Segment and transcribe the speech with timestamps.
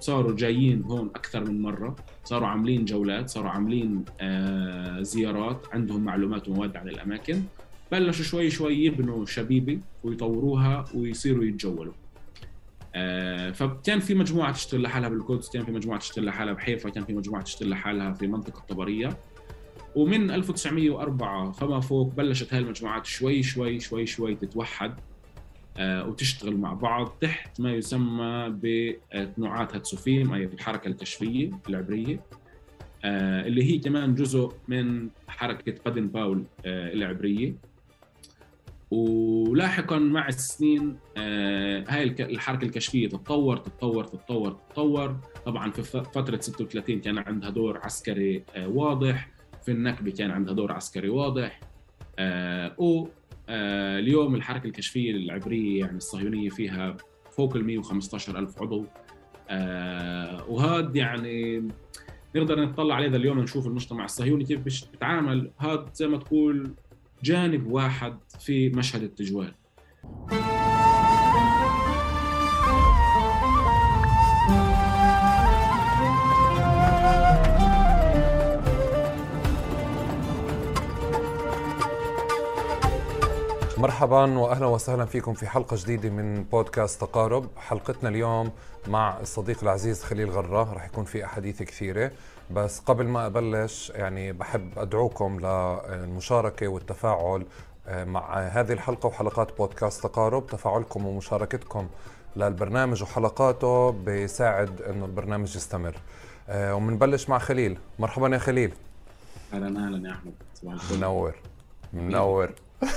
[0.00, 1.96] صاروا جايين هون أكثر من مرة.
[2.24, 5.66] صاروا عاملين جولات صاروا عاملين آه زيارات.
[5.72, 7.42] عندهم معلومات ومواد عن الأماكن.
[7.92, 11.92] بلشوا شوي شوي يبنوا شبيبة ويطوروها ويصيروا يتجولوا.
[12.94, 17.12] آه فكان في مجموعة تشتغل لحالها بالقدس كان في مجموعة تشتغل لحالها بحيفا كان في
[17.12, 19.16] مجموعة تشتغل لحالها في منطقة طبرية.
[19.96, 24.94] ومن 1904 فما فوق بلشت هاي المجموعات شوي شوي شوي شوي تتوحد.
[25.80, 32.20] وتشتغل مع بعض تحت ما يسمى بتنوعات هاتسوفيم أي الحركة الكشفية العبرية.
[33.04, 37.54] آه، اللي هي كمان جزء من حركة بادن باول آه، العبرية.
[38.90, 40.96] ولاحقا مع السنين
[41.88, 45.16] هاي الحركة الكشفية تتطور تتطور تتطور تتطور.
[45.46, 49.28] طبعا في فترة 36 كان عندها دور عسكري واضح.
[49.64, 51.60] في النكبة كان عندها دور عسكري واضح.
[52.18, 52.74] آه،
[53.98, 56.96] اليوم الحركة الكشفية العبريه يعني الصهيونية فيها
[57.30, 58.84] فوق ال 115 ألف عضو.
[59.50, 61.68] آه، وهذا يعني
[62.36, 66.74] نقدر نطلع عليه اليوم نشوف المجتمع الصهيوني كيف بيتعامل هذا زي ما تقول
[67.22, 69.54] جانب واحد في مشهد التجوال.
[83.80, 87.48] مرحبا واهلا وسهلا فيكم في حلقة جديدة من بودكاست تقارب.
[87.56, 88.50] حلقتنا اليوم
[88.88, 92.10] مع الصديق العزيز خليل غرة رح يكون في أحاديث كثيرة.
[92.50, 97.46] بس قبل ما أبلش يعني بحب أدعوكم للمشاركة والتفاعل
[97.88, 100.46] آه، مع هذه الحلقة وحلقات بودكاست تقارب.
[100.46, 101.88] تفاعلكم ومشاركتكم
[102.36, 105.96] للبرنامج وحلقاته بيساعد إنه البرنامج يستمر.
[106.48, 107.78] آه، ومنبلش مع خليل.
[107.98, 108.74] مرحبا يا خليل.
[109.52, 110.32] أهلا أهلا يا أحمد.
[110.54, 110.98] صباح الخير.
[110.98, 111.34] منور.
[111.92, 112.50] منور.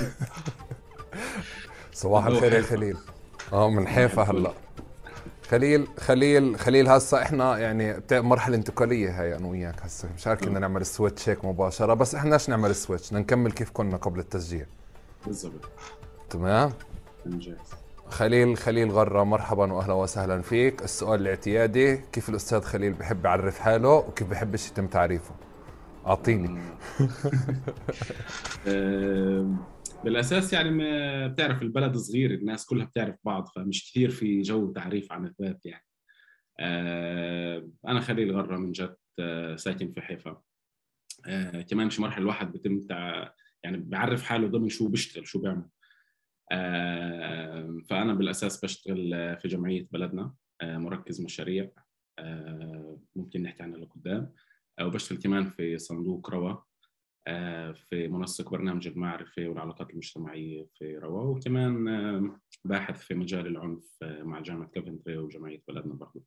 [1.92, 2.96] صباح الخير يا خليل.
[3.52, 4.52] آه من حيفا هلا.
[5.48, 10.08] خليل خليل خليل هسا إحنا يعني مرحلة انتقالية هاي أنا وياك هسا.
[10.16, 13.20] مش عارف كنا نعمل ال switch هيك مباشرة بس إحنا إيش نعمل ال switch بدنا
[13.20, 14.66] نكمل كيف كنا قبل التسجيل.
[15.26, 15.68] بالضبط.
[16.30, 16.72] تمام؟
[18.10, 20.82] خليل خليل غرة مرحبا واهلا وسهلا فيك.
[20.82, 25.34] السؤال الاعتيادي كيف الأستاذ خليل بحب يعرف حاله وكيف بحب يتم تعريفه؟
[26.06, 26.60] أعطيني.
[30.04, 35.12] بالأساس يعني ما بتعرف البلد صغير الناس كلها بتعرف بعض فمش كثير في جو تعريف
[35.12, 35.84] عن الذات يعني.
[36.60, 40.42] آه أنا خليل غرة من جد آه ساكن في حيفا.
[41.26, 42.86] آه كمان في مرحلة الواحد بتم
[43.64, 45.68] يعني بعرف حاله ضمن شو بيشتغل شو بيعمل.
[47.90, 51.70] فأنا بالأساس بشتغل في جمعية بلدنا مركز مشاريع.
[53.16, 54.32] ممكن نحكي عنها لقدام.
[54.82, 56.66] وبشتغل كمان في صندوق آه،
[57.74, 64.22] في منسق برنامج المعرفة والعلاقات المجتمعية في روا وكمان آه، باحث في مجال العنف آه،
[64.22, 66.22] مع جامعة كوفنتري وجمعية بلدنا برضه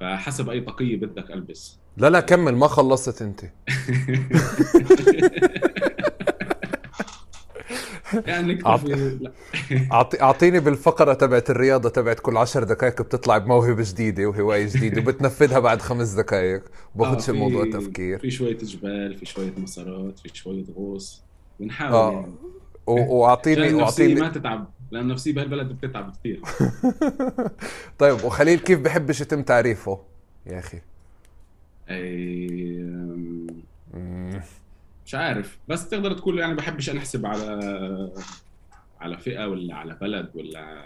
[0.00, 1.78] فحسب أي طاقية بدك ألبس.
[1.96, 3.44] لا لا كمل ما خلصت أنت.
[8.26, 8.58] يعني
[10.22, 15.82] أعطيني بالفقرة تبعت الرياضة تبعت كل عشر دقائق بتطلع بموهبة جديدة وهواية جديدة وبتنفذها بعد
[15.82, 16.62] خمس دقائق.
[16.94, 21.22] باخذش آه الموضوع تفكير في شوية جبال في شوية مسارات في شوية غوص.
[21.60, 22.12] بنحاول آه.
[22.12, 22.34] يعني.
[22.86, 26.40] واعطيني واعطيني ما تتعب لأن نفسي بهالبلد بتتعب كثير
[27.98, 30.00] طيب وخليل كيف بحبش يتم تعريفه
[30.46, 30.80] يا أخي؟
[31.90, 32.88] أي...
[35.08, 35.58] مش عارف.
[35.68, 38.12] بس تقدر تقول يعني بحبش انحسب على
[39.00, 40.84] على فئة ولا على بلد ولا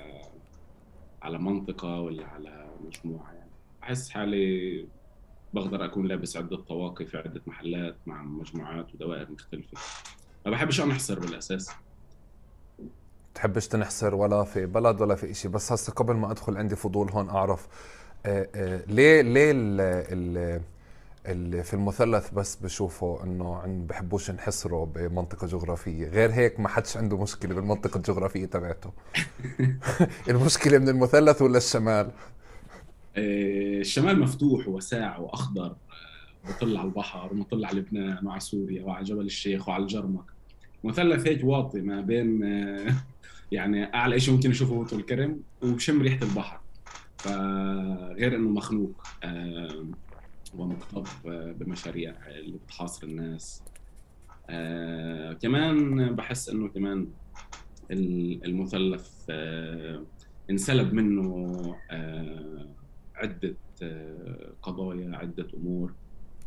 [1.23, 3.51] على منطقة ولا على مجموعة يعني.
[3.83, 4.87] أحس حالي
[5.55, 9.79] بقدر أكون لابس عدة طواقي في عدة محلات مع مجموعات ودوائر مختلفة.
[10.47, 11.71] ما بحبش انحصر بالأساس.
[13.35, 17.11] تحبش تنحصر ولا في بلد ولا في شيء بس هسه قبل ما أدخل عندي فضول
[17.11, 17.69] هون أعرف
[18.27, 20.61] آه، آه، ليه ليه ال ال
[21.27, 26.09] اللي في المثلث بس بشوفوا إنه عن بحبوش ينحصروا بمنطقة جغرافية.
[26.09, 28.93] غير هيك ما حدش عنده مشكلة بالمنطقة الجغرافية تبعته.
[30.29, 32.11] المشكلة من المثلث ولا الشمال؟
[33.17, 39.05] آه، الشمال مفتوح وواسع وأخضر آه، بطل على البحر ومطل على لبنان وعلى سوريا وعلى
[39.05, 40.25] جبل الشيخ وعلى الجرمك.
[40.85, 42.95] مثلث هيك واطي ما بين آه،
[43.53, 46.61] يعني أعلى شيء ممكن نشوفه هو الكرم وبشم ريحة البحر.
[47.19, 48.93] فغير إنه مخنوق
[50.55, 53.63] ومكتظ بمشاريع اللي بتحاصر الناس.
[54.51, 57.09] آه كمان بحس إنه كمان
[57.91, 60.03] المثلث آه
[60.51, 62.67] انسلب منه آه
[63.15, 65.93] عدة آه قضايا عدة أمور.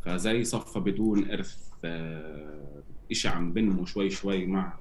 [0.02, 4.74] فزي صفى بدون إرث آه إشي عم بنمو شوي شوي مع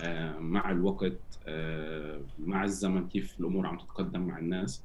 [0.00, 4.82] آه مع الوقت آه مع الزمن كيف الأمور عم تتقدم مع الناس.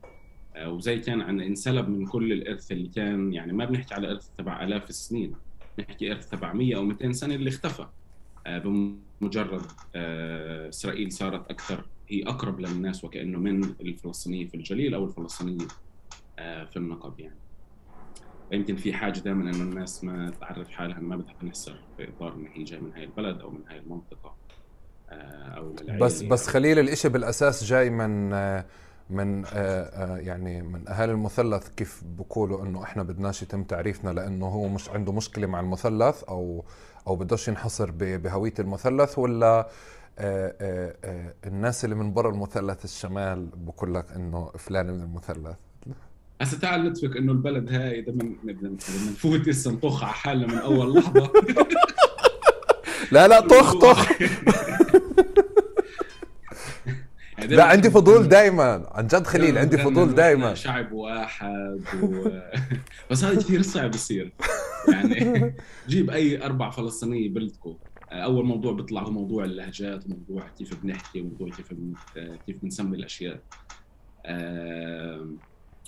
[0.58, 4.64] وزي كان عن انسلب من كل الإرث اللي كان يعني ما بنحكي على إرث تبع
[4.64, 5.36] آلاف السنين
[5.80, 7.88] نحكي إرث تبع 100 أو 200 سنة اللي اختفى.
[8.48, 9.62] بمجرد
[10.70, 15.68] إسرائيل صارت أكثر هي أقرب للناس وكأنه من الفلسطينيه في الجليل أو الفلسطينيه
[16.38, 17.36] في النقب يعني.
[18.52, 22.48] يمكن في حاجة دائما إنه الناس ما تعرف حالها ما بدها تنحصر في إطار إن
[22.54, 24.36] هي جاي من هاي البلد أو من هاي المنطقة
[25.10, 28.34] أو بس بس خليل الإشي بالأساس جاي من
[29.10, 29.44] من
[30.18, 35.12] يعني من أهالي المثلث كيف بقولوا إنه إحنا بدناش يتم تعريفنا لإنه هو مش عنده
[35.12, 36.64] مشكلة مع المثلث أو
[37.08, 39.70] أو بدوش ينحصر بهوية المثلث ولا
[40.20, 40.96] آآ
[41.46, 45.56] الناس اللي من برا المثلث الشمال بقول لك إنه فلان من المثلث؟
[46.42, 48.70] هسه تعال نتفق إنه البلد هاي إذا بدنا
[49.12, 51.32] نفوت هسه نطخ على حالنا من أول لحظة.
[53.12, 54.10] لا لا طخ طخ.
[57.50, 62.30] لا عندي فضول دائما عن جد خليل عندي فضول دائما شعب واحد و...
[63.12, 64.34] بس هذا كثير صعب يصير.
[64.88, 65.54] يعني
[65.90, 67.78] جيب أي أربع فلسطينية بلدكم
[68.12, 71.94] أول موضوع بيطلع هو موضوع اللهجات وموضوع كيف بنحكي وموضوع كيف بن...
[72.48, 73.40] كيف بنسمي الأشياء.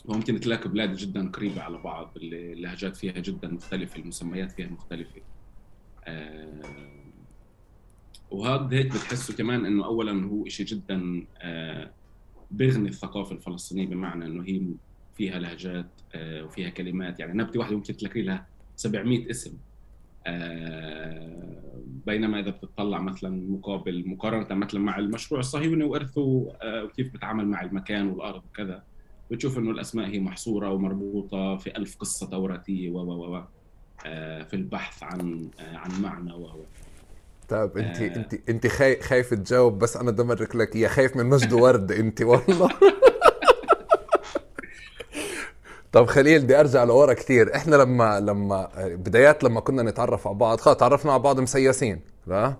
[0.05, 5.21] ممكن تلاقي بلاد جدا قريبة على بعض اللهجات فيها جدا مختلفة المسميات فيها مختلفة.
[8.31, 11.25] وهذا هيك بتحسه كمان إنه اولا هو شيء جدا
[12.51, 14.61] بغني الثقافة الفلسطينية بمعنى إنه هي
[15.17, 15.87] فيها لهجات
[16.17, 17.19] وفيها كلمات.
[17.19, 19.57] يعني نبته واحدة ممكن تلاقي لها 700 اسم.
[22.05, 26.21] بينما إذا بتطلع مثلا مقابل مقارنة مثلا مع المشروع الصهيوني وإرثه
[26.63, 28.83] وكيف بتعامل مع المكان والأرض وكذا
[29.31, 33.43] بتشوف إنه الأسماء هي محصورة ومربوطة في ألف قصة توراتية و و و
[34.43, 36.59] في البحث عن عن معنى وهو
[37.49, 38.15] طيب انت آه.
[38.15, 42.21] انت انت خايف خايف تجاوب بس أنا دمرك لك يا خايف من مجد ورد انت
[42.21, 42.69] والله.
[45.91, 50.59] طب خليل بدي أرجع لورا كثير إحنا لما لما بدايات لما كنا نتعرف على بعض
[50.59, 52.53] خلص تعرفنا على بعض مسيسين لا؟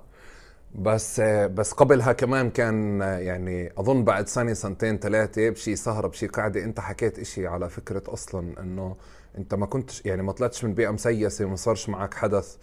[0.76, 6.64] بس بس قبلها كمان كان يعني أظن بعد سنة سنتين ثلاثة بشي سهرة بشي قعده
[6.64, 8.96] أنت حكيت إشي على فكرة أصلا إنه
[9.38, 12.56] أنت ما كنتش يعني ما طلعتش من بيئة مسيسة وما صارش معك حدث.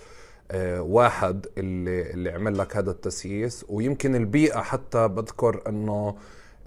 [0.78, 3.64] واحد اللي اللي عمل لك هذا التسييس.
[3.68, 6.16] ويمكن البيئة حتى بذكر إنه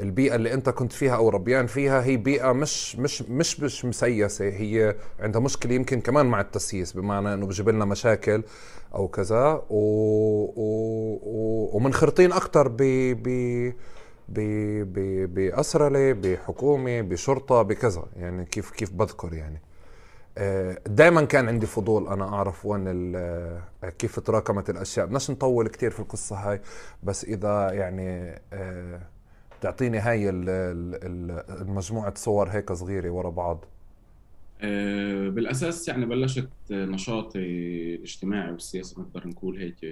[0.02, 4.46] البيئة اللي أنت كنت فيها أو ربيان فيها هي بيئة مش مش مش مش مسيسة.
[4.46, 8.44] هي عندها مشكلة يمكن كمان مع التسييس بمعنى إنه بجيب لنا مشاكل
[8.96, 9.62] أو كذا.
[9.70, 9.80] و...
[10.56, 11.20] و...
[11.24, 11.70] و...
[11.78, 12.78] ومنخرطين ب
[14.30, 14.40] ب
[14.94, 18.04] ب بأسرلة بحكومة بشرطة بكذا.
[18.16, 19.62] يعني كيف كيف بذكر يعني.
[20.88, 23.12] دائما كان عندي فضول أنا أعرف وين
[24.00, 25.06] كيف تراكمت الأشياء.
[25.06, 26.62] بدناش نطول كثير في القصة هاي
[27.04, 28.40] بس إذا يعني
[29.62, 33.66] تعطيني هاي المجموعة صور هيك صغيرة ورا بعض.
[35.32, 37.40] بالأساس يعني بلشت نشاطي
[37.96, 39.86] الاجتماعي والسياسي نقدر نقول هيك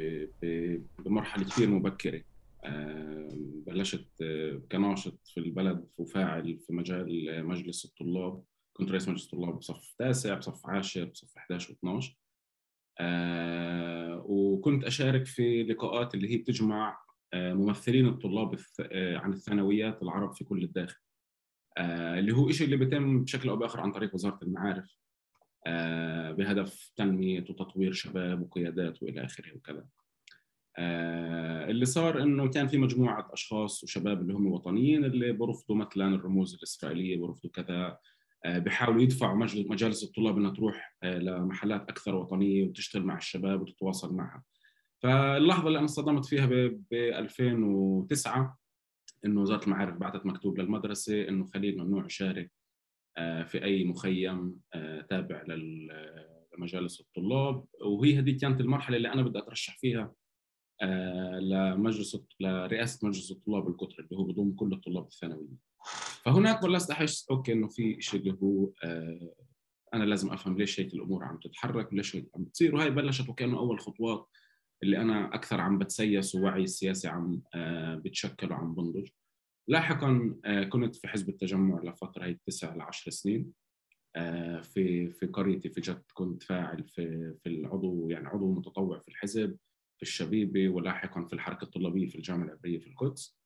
[1.06, 2.22] بمرحلة كثير مبكرة.
[3.68, 4.08] بلشت
[4.72, 8.44] كناشط في البلد وفاعل في مجال مجلس الطلاب.
[8.74, 12.24] كنت رئيس مجلس الطلاب بصف تاسع بصف عاشر بصف 11 و12
[13.00, 16.98] آه وكنت أشارك في لقاءات اللي هي بتجمع
[17.34, 21.00] آه ممثلين الطلاب آه عن الثانويات العرب في كل الداخل.
[21.78, 24.98] آه اللي هو شيء اللي بيتم بشكل أو بآخر عن طريق وزارة المعارف.
[25.68, 29.86] آه بهدف تنمية وتطوير شباب وقيادات وإلى آخره وكذا.
[30.78, 36.16] آه اللي صار إنه كان في مجموعة أشخاص وشباب اللي هم وطنيين اللي برفضوا مثلا
[36.16, 37.98] الرموز الإسرائيلية برفضوا كذا.
[38.46, 44.44] بيحاولوا يدفعوا مجالس الطلاب إنها تروح لمحلات أكثر وطنية وتشتغل مع الشباب وتتواصل معها.
[45.00, 48.58] فاللحظة اللي أنا اصطدمت فيها ب 2009
[49.26, 52.52] إنه وزارة المعارف بعثت مكتوب للمدرسة إنه خليل ممنوع يشارك
[53.46, 54.60] في أي مخيم
[55.10, 55.44] تابع
[56.58, 60.14] لمجالس الطلاب وهي هذه كانت المرحلة اللي أنا بدي أترشح فيها
[61.40, 65.58] لمجلس لرئاسة مجلس الطلاب القطري اللي هو بضم كل الطلاب الثانويين.
[66.24, 69.34] فهناك بلشت أحس أوكي إنه في شيء اللي هو آه
[69.94, 72.76] أنا لازم أفهم ليش هيك الأمور عم تتحرك وليش هيك عم بتصير.
[72.76, 74.30] وهي بلشت وكانه أول خطوات
[74.84, 79.08] اللي أنا أكثر عم بتسيس ووعي السياسي عم آه بتشكل وعم بنضج.
[79.68, 83.52] لاحقا آه كنت في حزب التجمع لفترة هي تسع لعشر سنين.
[84.16, 89.08] آه في في قريتي في جد كنت فاعل في في العضو يعني عضو متطوع في
[89.08, 89.58] الحزب
[89.98, 93.38] في الشبيبة ولاحقا في الحركة الطلابية في الجامعة العبرية في القدس.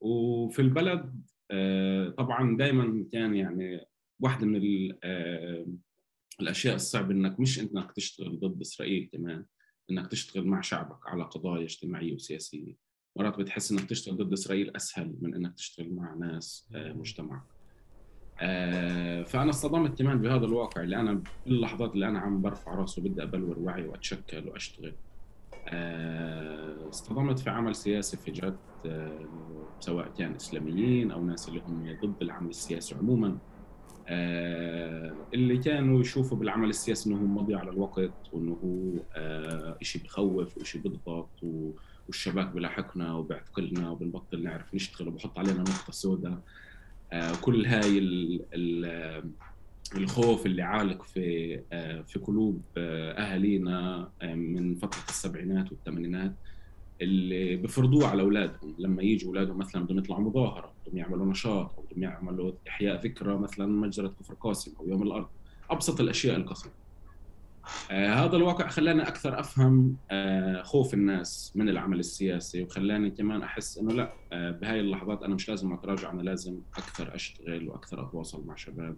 [0.00, 1.24] وفي البلد
[2.18, 3.80] طبعا دائما كان يعني
[4.20, 4.60] واحدة من
[6.40, 9.44] الأشياء الصعبة إنك مش إنك تشتغل ضد إسرائيل كمان
[9.90, 12.90] إنك تشتغل مع شعبك على قضايا اجتماعية وسياسية.
[13.16, 17.42] مرات بتحس إنك تشتغل ضد إسرائيل أسهل من إنك تشتغل مع ناس آه، مجتمع
[18.40, 23.22] آه، فأنا اصطدمت كمان بهذا الواقع اللي أنا باللحظات اللي أنا عم برفع راسي وبدي
[23.22, 24.88] أبلور وعي وأتشكل وأشتغل.
[24.88, 25.09] آه،
[26.88, 28.56] اصطدمت في عمل سياسي في جد
[29.80, 33.38] سواء كان إسلاميين أو ناس اللي هم ضد العمل السياسي عموما.
[35.34, 40.80] اللي كانوا يشوفوا بالعمل السياسي إنه هو مضيع على الوقت وإنه هو شيء بخوف وشيء
[40.82, 41.28] بيضغط
[42.08, 46.38] والشباك بلاحقنا وبيعتقلنا وبنبطل نعرف نشتغل وبحط علينا نقطة سوداء.
[47.12, 47.98] آه، كل هاي
[49.96, 56.34] الخوف اللي عالق في آه، في قلوب آه، أهالينا من فتره السبعينات والثمانينات
[57.00, 58.74] اللي بفرضوه على أولادهم.
[58.78, 63.38] لما يجوا أولادهم مثلا بدهم يطلعوا مظاهرة بدهم يعملوا نشاط أو بدهم يعملوا إحياء ذكرى
[63.38, 65.28] مثلا مجزرة كفر قاسم أو يوم الأرض.
[65.70, 66.74] أبسط الأشياء القصيرة.
[67.90, 73.78] آه هذا الواقع خلاني أكثر أفهم آه خوف الناس من العمل السياسي وخلاني كمان أحس
[73.78, 78.46] إنه لا آه بهاي اللحظات أنا مش لازم أتراجع أنا لازم أكثر أشتغل وأكثر أتواصل
[78.46, 78.96] مع شباب.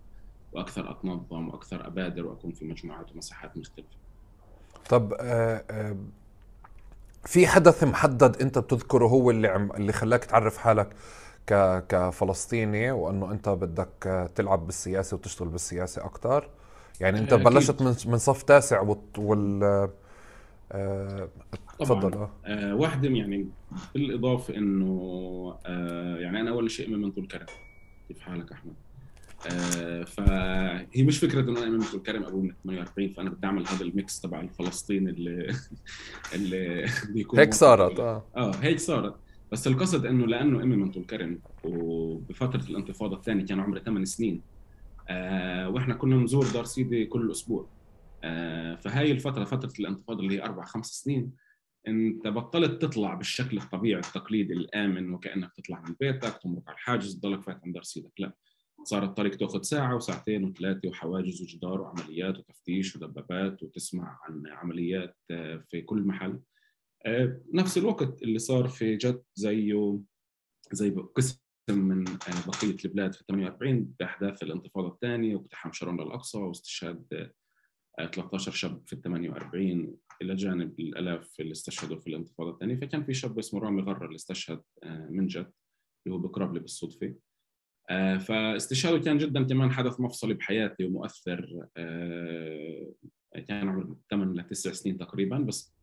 [0.53, 3.97] وأكثر أتنظم وأكثر أبادر وأكون في مجموعات ومساحات مختلفة.
[4.89, 5.97] طب آه آه
[7.25, 10.97] في حدث محدد أنت بتذكره هو اللي عم اللي خلاك تعرف حالك
[11.47, 16.49] ك كفلسطيني وأنه أنت بدك تلعب بالسياسة وتشتغل بالسياسة أكثر؟
[17.01, 17.45] يعني أنت أكيد.
[17.47, 19.63] بلشت من من صف تاسع وال
[20.73, 21.29] آه
[21.79, 23.47] تفضل آه, آه واحدة يعني
[23.95, 24.89] بالإضافة إنه
[25.67, 27.47] آه يعني أنا أول شيء من طول كرم
[28.09, 28.75] كيف حالك أحمد؟
[29.47, 33.67] آه فهي مش فكرة انه أنا من طول كرم أبوي من 48 فأنا بدي أعمل
[33.69, 35.55] هذا الميكس تبع الفلسطيني اللي
[36.35, 38.25] اللي بيكون هيك صارت آه.
[38.37, 39.15] آه هيك صارت.
[39.53, 44.43] بس القصد إنه لأنه أمي من طول كرم وبفترة الانتفاضة الثانية كان عمري 8 سنين
[45.09, 47.69] آه وإحنا كنا نزور دار سيدي كل أسبوع.
[48.25, 51.33] آه فهاي الفترة فترة الانتفاضة اللي هي أربع خمس سنين
[51.89, 57.43] أنت بطلت تطلع بالشكل الطبيعي التقليدي الآمن وكأنك تطلع من بيتك تمرق على الحاجز تضلك
[57.43, 58.33] فات عند دار سيدك لا.
[58.85, 65.65] صار الطريق تاخذ ساعة وساعتين وثلاثة وحواجز وجدار وعمليات وتفتيش ودبابات وتسمع عن عمليات آه،
[65.71, 66.41] في كل محل.
[67.07, 70.01] آه، نفس الوقت اللي صار في جد زيه
[70.73, 77.33] زي قسم من آه، بقية البلاد في 48 بأحداث الانتفاضة الثانية واقتحام شارون الأقصى واستشهاد
[77.99, 82.77] 13 آه، شاب في ال 48 إلى جانب الألاف اللي استشهدوا في الانتفاضة الثانية.
[82.77, 85.53] فكان في شاب اسمه رامي غره اللي استشهد من جد
[86.07, 87.15] اللي هو بقرب لي بالصدفة.
[88.19, 91.67] فاستشهاده كان جدا كمان حدث مفصلي بحياتي ومؤثر
[93.49, 95.75] كان عمري 8 ل 9 سنين تقريبا بس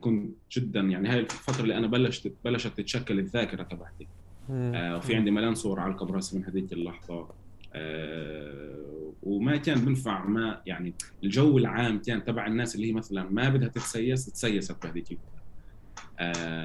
[0.00, 4.08] كنت جدا يعني هاي الفترة اللي أنا بلشت بلشت تتشكل الذاكرة تبعتي.
[4.50, 7.28] آه وفي عندي ملان صور على الكبراسي من هذيك اللحظة.
[7.74, 13.48] آه وما كان بنفع ما يعني الجو العام كان تبع الناس اللي هي مثلا ما
[13.48, 15.39] بدها تتسيس تسيست بهذيك آه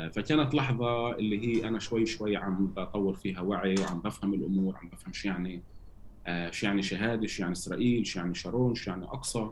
[0.09, 4.89] فكانت لحظة اللي هي أنا شوي شوي عم بطور فيها وعي وعم بفهم الأمور عم
[4.89, 5.61] بفهم شو يعني
[6.27, 9.49] آه شو يعني شهادة شو يعني إسرائيل شو يعني شارون شو يعني أقصى.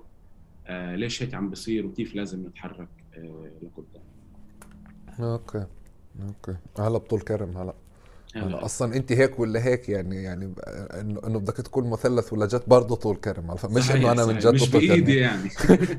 [0.68, 4.04] آه ليش هيك عم بصير وكيف لازم نتحرك آه لقدام
[5.20, 5.66] okay
[6.28, 6.56] okay.
[6.80, 7.74] هلا بطول كرم هلا.
[8.36, 8.66] هلا.
[8.66, 10.54] أصلا أنت هيك ولا هيك يعني يعني
[11.28, 13.56] إنه بدك تكون مثلث ولا جت برضه طول كرم.
[13.70, 15.50] مش إنه أنا من جد مش طول بإيدي يعني.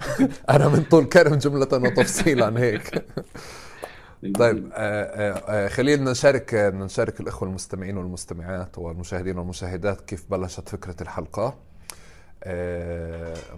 [0.54, 3.04] أنا من طول كرم جملة وتفصيلا هيك.
[4.32, 10.96] طيب آه، آه، آه، خلينا نشارك نشارك الإخوة المستمعين والمستمعات والمشاهدين والمشاهدات كيف بلشت فكرة
[11.00, 11.54] الحلقة.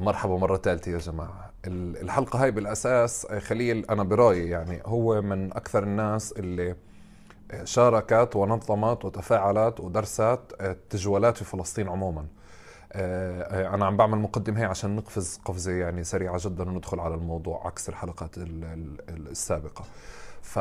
[0.01, 1.53] مرحبا مرة ثالثة يا جماعة.
[1.67, 6.77] الحلقة هاي بالأساس خليل أنا برأيي يعني هو من أكثر الناس اللي
[7.65, 12.27] شاركت ونظمت وتفاعلت ودرست التجوالات في فلسطين عموما.
[12.95, 17.89] أنا عم بعمل مقدمة هي عشان نقفز قفزة يعني سريعة جدا وندخل على الموضوع عكس
[17.89, 18.31] الحلقات
[19.09, 19.85] السابقة.
[20.47, 20.59] ف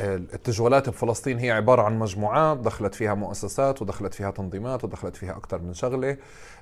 [0.00, 5.62] التجولات بفلسطين هي عبارة عن مجموعات دخلت فيها مؤسسات ودخلت فيها تنظيمات ودخلت فيها أكثر
[5.62, 6.16] من شغلة.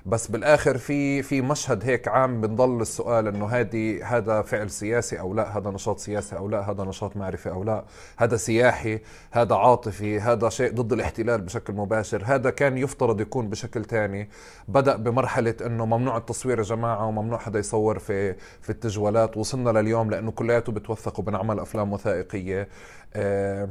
[0.07, 5.33] بس بالآخر في في مشهد هيك عام بنضل السؤال إنه هذه هذا فعل سياسي أو
[5.33, 7.85] لا؟ هذا نشاط سياسي أو لا؟ هذا نشاط معرفي أو لا؟
[8.17, 8.99] هذا سياحي؟
[9.31, 14.29] هذا عاطفي؟ هذا شيء ضد الاحتلال بشكل مباشر؟ هذا كان يفترض يكون بشكل ثاني
[14.67, 20.09] بدأ بمرحلة إنه ممنوع التصوير يا جماعة وممنوع حدا يصور في في التجولات؟ وصلنا لليوم
[20.09, 22.69] لأنه كلياته بتوثق وبنعمل أفلام وثائقية.
[23.13, 23.69] آه،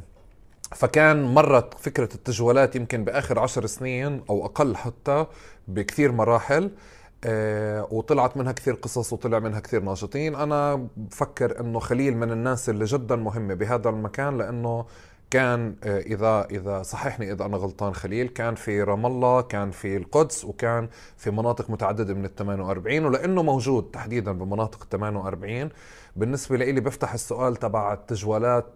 [0.74, 5.26] فكان مرت فكرة التجوالات يمكن بآخر عشر سنين أو أقل حتى
[5.68, 6.70] بكثير مراحل
[7.24, 10.34] آه، وطلعت منها كثير قصص وطلع منها كثير ناشطين.
[10.34, 14.86] أنا بفكر أنه خليل من الناس اللي جدا مهمة بهذا المكان لأنه
[15.30, 19.96] كان آه، إذا إذا صححني إذا أنا غلطان خليل كان في رام الله كان في
[19.96, 25.70] القدس وكان في مناطق متعددة من ال 48 ولأنه موجود تحديدا بمناطق ال 48
[26.16, 28.66] بالنسبة لي بفتح السؤال تبع التجوالات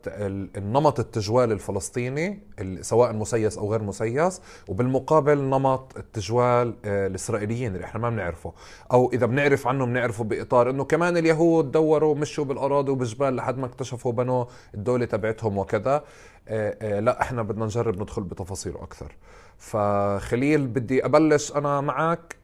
[0.57, 2.41] النمط التجوال الفلسطيني
[2.81, 8.53] سواء مسيس أو غير مسيس وبالمقابل نمط التجوال آه، الإسرائيليين اللي إحنا ما بنعرفه.
[8.93, 13.67] أو إذا بنعرف عنه بنعرفه بإطار إنه كمان اليهود دوروا مشوا بالأراضي وبالجبال لحد ما
[13.67, 14.45] اكتشفوا بنوا
[14.75, 16.05] الدولة تبعتهم وكذا.
[16.49, 19.17] آه، آه، لا إحنا بدنا نجرب ندخل بتفاصيله أكثر.
[19.59, 22.37] فخليل بدي أبلش أنا معك.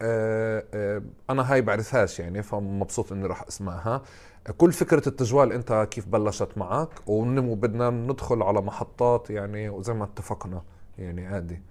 [1.30, 4.02] أنا هاي بعرفهاش يعني فمبسوط إني راح أسمعها.
[4.56, 10.62] كل فكرة التجوال أنت كيف بلشت معك وبدنا ندخل على محطات يعني وزي ما اتفقنا
[10.98, 11.62] يعني عادي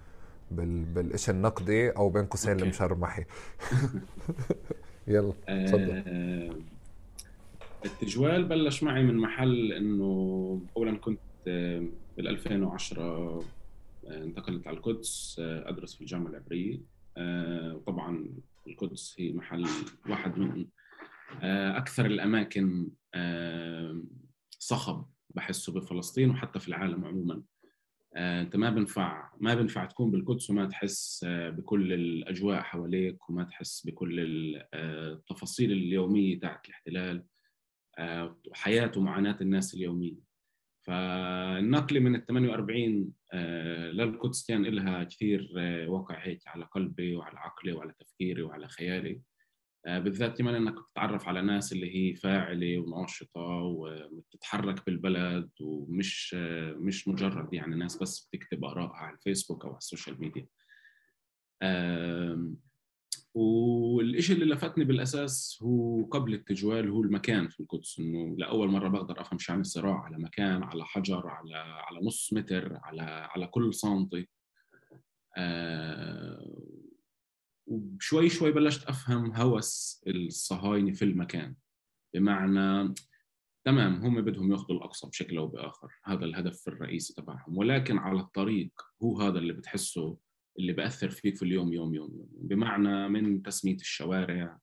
[0.50, 0.84] بال...
[0.84, 3.24] بالإشي النقدي أو بين قوسين المشرمحي.
[5.08, 6.02] يلا تفضل.
[6.06, 6.50] آه
[7.84, 13.44] التجوال بلش معي من محل إنه اولا كنت بال 2010
[14.08, 16.80] انتقلت على القدس آه، أدرس في الجامعة العبرية.
[17.16, 18.26] آه، وطبعا
[18.66, 19.66] القدس هي محل
[20.08, 20.66] واحد من آه،
[21.76, 22.90] أكثر الأماكن
[24.50, 27.42] صخب بحسه بفلسطين وحتى في العالم عموما.
[28.16, 34.20] أنت ما بنفع ما بنفع تكون بالقدس وما تحس بكل الأجواء حواليك وما تحس بكل
[34.74, 37.24] التفاصيل اليومية تاعت الاحتلال
[38.50, 40.26] وحياه ومعاناة الناس اليومية.
[40.86, 47.38] فالنقله من ال 48 آه، للقدس كان لها كثير آه، وقع هيك على قلبي وعلى
[47.38, 49.10] عقلي وعلى تفكيري وعلى خيالي.
[49.10, 49.20] آه،
[49.86, 56.34] بالذات كمان إنك تتعرف على ناس اللي هي فاعلة وناشطة وبتتحرك بالبلد ومش
[56.78, 60.46] مش مجرد يعني ناس بس بتكتب ارائها على الفيسبوك أو على ال social media.
[63.34, 69.20] والشيء اللي لفتني بالأساس هو قبل التجوال هو المكان في القدس إنه لأول مرة بقدر
[69.20, 73.74] أفهم شو عن الصراع على مكان على حجر على على نص متر على على كل
[73.74, 74.28] سنتي.
[75.36, 76.85] آه
[77.66, 81.54] وشوي شوي بلشت أفهم هوس الصهاينة في المكان.
[82.14, 82.94] بمعنى
[83.64, 87.58] تمام هم بدهم ياخذوا الأقصى بشكل أو بآخر هذا الهدف الرئيسي تبعهم.
[87.58, 88.70] ولكن على الطريق
[89.02, 90.18] هو هذا اللي بتحسه
[90.58, 92.28] اللي بأثر فيك في اليوم يوم يوم يوم.
[92.32, 94.58] بمعنى من تسمية الشوارع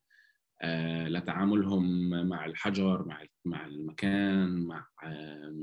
[0.62, 5.56] آه، لتعاملهم مع الحجر مع مع المكان مع آه،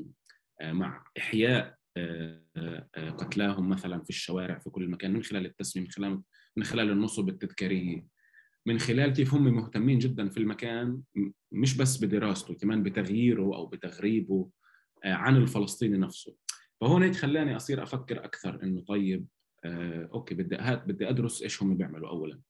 [0.63, 6.23] مع إحياء آه، قتلاهم مثلا في الشوارع في كل مكان من خلال التسمية من خلال
[6.57, 8.07] من خلال النصب التذكارية.
[8.67, 11.03] من خلال كيف هم مهتمين جدا في المكان
[11.53, 14.51] مش بس بدراسته كمان بتغييره أو بتغريبه
[15.05, 16.37] عن الفلسطيني نفسه.
[16.81, 19.27] فهون هيك خلاني أصير أفكر أكثر إنه طيب
[19.65, 22.41] آه، أوكي بدي هات بدي أدرس إيش هم بيعملوا اولا.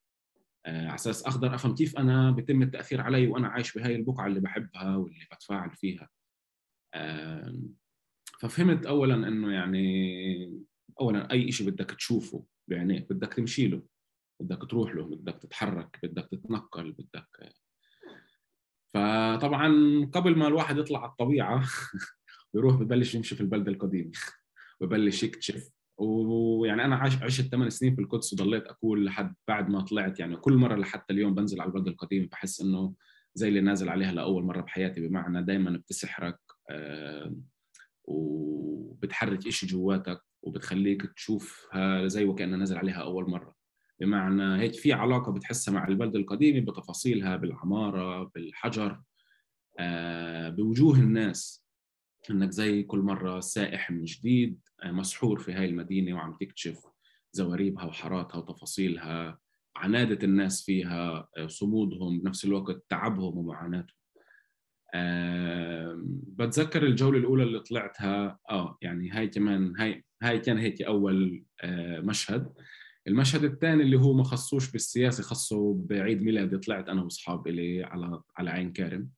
[0.67, 4.41] آه، على أساس أقدر أفهم كيف أنا بيتم التأثير علي وأنا عايش بهاي البقعة اللي
[4.41, 6.09] بحبها واللي بتفاعل فيها.
[6.95, 7.59] آه،
[8.41, 10.65] ففهمت اولا إنه يعني
[11.01, 13.83] اولا أي شيء بدك تشوفه بعينيك بدك تمشي له
[14.41, 17.55] بدك تروح له بدك تتحرك بدك تتنقل بدك
[18.95, 19.69] فطبعا
[20.13, 21.65] قبل ما الواحد يطلع على الطبيعة
[22.55, 24.11] بيروح ببلش يمشي في البلده القديمه
[24.81, 25.71] ببلش يكتشف.
[25.99, 30.37] ويعني أنا عاش عشت ثمان سنين في القدس وضليت أقول لحد بعد ما طلعت يعني
[30.37, 32.95] كل مرة لحتى اليوم بنزل على البلد القديم بحس إنه
[33.35, 36.39] زي اللي نازل عليها لأول مرة بحياتي بمعنى دائما بتسحرك
[36.71, 37.37] آه
[38.05, 40.21] وبتحرك شيء جواتك.
[40.43, 43.55] وبتخليك تشوفها زي وكأنها نازل عليها أول مرة.
[44.01, 49.03] بمعنى هيك في علاقة بتحسها مع البلد القديمة بتفاصيلها بالعمارة بالحجر
[49.79, 51.65] آه بوجوه الناس.
[52.31, 56.87] إنك زي كل مرة سائح من جديد آه، مسحور في هاي المدينة وعم تكتشف
[57.33, 59.39] زواريبها وحاراتها وتفاصيلها
[59.77, 64.00] عنادة الناس فيها آه، صمودهم بنفس الوقت تعبهم ومعاناتهم.
[64.95, 66.01] أه
[66.39, 72.01] بتذكر الجولة الأولى اللي طلعتها؟ آه يعني هاي كمان هاي هاي كان هيك أول أه
[72.01, 72.53] مشهد.
[73.07, 78.21] المشهد الثاني اللي هو ما خصوش بالسياسة خصه بعيد ميلادي طلعت أنا وأصحابي إلي على
[78.37, 79.09] على عين كارم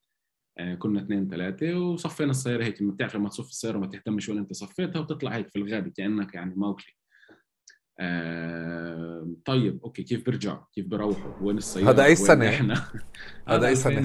[0.58, 2.82] آه، كنا اثنين ثلاثة وصفينا السيارة هيك.
[2.82, 6.54] بتعرف لما تصف السيارة وما تهتمش وين أنت صفيتها وتطلع هيك في الغابة كأنك يعني
[6.56, 6.94] موكلي
[8.00, 12.84] آه طيب okay كيف بيرجعوا؟ كيف بيروحوا؟ وين السيارة؟ هذا أي سنة؟ إحنا؟
[13.48, 13.98] هذا أي سنة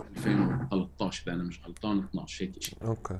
[0.00, 3.18] 2013 اذا أنا مش غلطان 12 هيك شيء okay.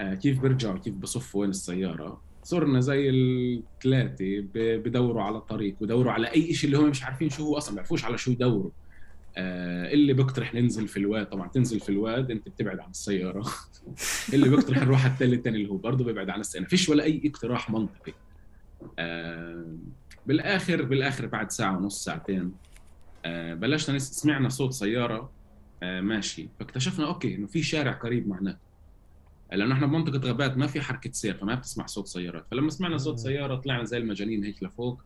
[0.00, 6.26] آه كيف بيرجعوا كيف بصفوا وين السيارة؟ صرنا زي الثلاثة بدوروا على طريق بدوروا على
[6.32, 8.70] أي شيء اللي هم مش عارفين شو هو أصلا ما بيعرفوش على شو يدوروا
[9.36, 13.44] آه اللي بيقترح ننزل في الواد طبعا تنزل في الواد أنت بتبعد عن السيارة.
[14.34, 16.64] اللي بيقترح نروح على التل الثاني اللي هو برضه بيبعد عن السيارة.
[16.64, 18.12] فيش ولا أي اقتراح منطقي.
[18.98, 19.76] آه
[20.26, 22.52] بالآخر بالآخر بعد ساعة ونص ساعتين
[23.24, 25.30] آه بلشنا سمعنا صوت سيارة.
[25.82, 26.48] ماشي.
[26.58, 28.58] فاكتشفنا okay إنه في شارع قريب معنا.
[29.52, 32.46] لأنه إحنا بمنطقة غابات ما في حركة سير فما بتسمع صوت سيارات.
[32.50, 35.02] فلما سمعنا صوت سيارة طلعنا زي المجانين هيك لفوق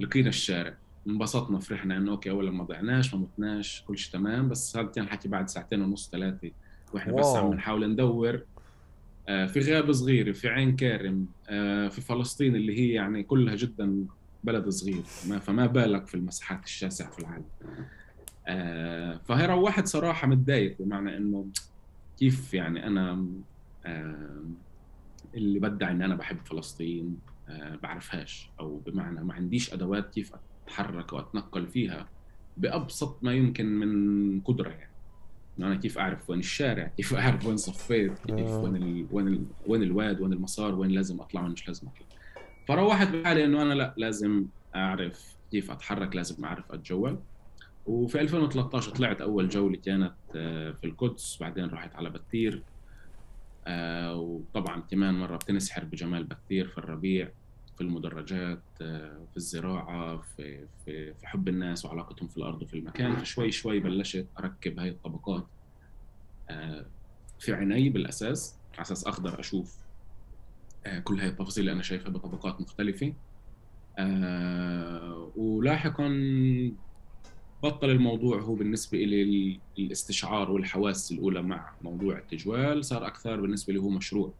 [0.00, 0.74] لقينا الشارع.
[1.06, 4.48] انبسطنا فرحنا إنه okay اولا ما ضعناش ما متناش كل شيء تمام.
[4.48, 6.50] بس هذا كان حكي بعد ساعتين ونص ثلاثة.
[6.92, 8.40] وإحنا بس عم نحاول ندور.
[9.28, 14.04] آه، في غابة صغيرة في عين كارم آه، في فلسطين اللي هي يعني كلها جدا
[14.44, 15.02] بلد صغير.
[15.40, 17.44] فما بالك في المساحات الشاسعة في العالم.
[18.48, 21.46] آه، فهي روحت صراحة متضايق بمعنى إنه
[22.18, 23.24] كيف يعني أنا
[25.34, 27.18] اللي بدعي إن أنا بحب فلسطين
[27.82, 30.32] بعرفهاش أو بمعنى ما عنديش أدوات كيف
[30.64, 32.08] أتحرك واتنقل فيها
[32.56, 34.88] بأبسط ما يمكن من قدرة يعني.
[35.58, 38.58] أنا كيف أعرف وين الشارع كيف أعرف وين صفيت كيف آه.
[38.58, 39.06] وين ال...
[39.10, 39.44] وين ال...
[39.66, 42.06] وين الواد وين المسار وين لازم أطلع وين مش لازم أطلع.
[42.68, 47.18] فروحت بحالي إنه أنا لا لازم أعرف كيف أتحرك لازم أعرف أتجول.
[47.88, 52.62] وفي 2013 طلعت أول جولة كانت آه، في القدس بعدين رحت على بتير
[53.66, 57.28] آه، وطبعا كمان مرة بتنسحر بجمال بتير في الربيع
[57.76, 63.16] في المدرجات في الزراعة في في في حب الناس وعلاقتهم في الأرض وفي المكان.
[63.16, 65.46] فشوي شوي بلشت أركب هاي الطبقات
[67.38, 69.78] في عيني بالأساس على أساس أقدر أشوف
[71.04, 73.14] كل هاي التفاصيل اللي أنا شايفها بطبقات مختلفة.
[75.36, 76.08] ولاحقا
[77.62, 83.78] بطل الموضوع هو بالنسبة لي الاستشعار والحواس الأولى مع موضوع التجوال صار أكثر بالنسبة لي
[83.80, 84.32] هو مشروع.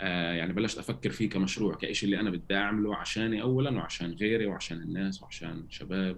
[0.00, 4.46] آه يعني بلشت أفكر فيه كمشروع كإشي اللي أنا بدي أعمله عشاني أولا وعشان غيري
[4.46, 6.16] وعشان الناس وعشان شباب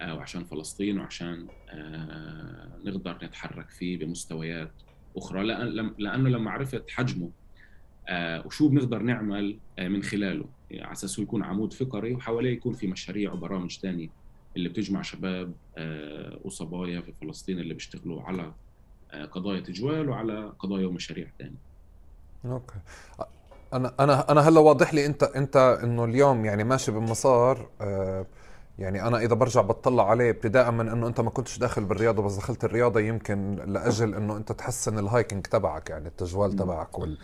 [0.00, 4.70] آه وعشان فلسطين وعشان آه نقدر نتحرك فيه بمستويات
[5.16, 5.42] أخرى.
[5.42, 7.30] لأن لأنه لما عرفت حجمه
[8.08, 12.86] آه وشو بنقدر نعمل آه من خلاله على أساس يكون عمود فقري وحواليه يكون في
[12.86, 14.17] مشاريع وبرامج ثانية
[14.58, 18.52] اللي بتجمع شباب آه، وصبايا في فلسطين اللي بيشتغلوا على
[19.10, 21.58] آه، قضايا تجوال وعلى قضايا ومشاريع ثانية.
[22.44, 22.74] okay
[23.72, 28.26] أنا أنا أنا هلا واضح لي أنت أنت إنه اليوم يعني ماشي بمسار آه
[28.78, 32.36] يعني أنا إذا برجع بطلع عليه ابتداء من إنه أنت ما كنتش داخل بالرياضة بس
[32.36, 37.18] دخلت الرياضة يمكن لأجل إنه أنت تحسن ال hiking تبعك يعني التجوال تبعك وال...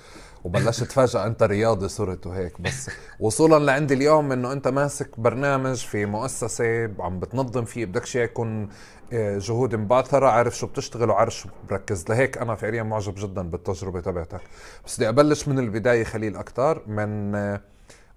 [0.45, 2.61] وبلشت فجاه أنت رياضي صرت وهيك.
[2.61, 2.91] بس
[3.21, 8.69] وصولا لعندي اليوم إنه أنت ماسك برنامج في مؤسسة عم بتنظم فيه بدك يكون
[9.13, 14.01] آه، جهود مبعثرة عارف شو بتشتغل وعارف شو بركز لهيك أنا فعليا معجب جدا بالتجربة
[14.01, 14.41] تبعتك.
[14.87, 17.61] بس بدي أبلش من البداية خليل أكثر من آه،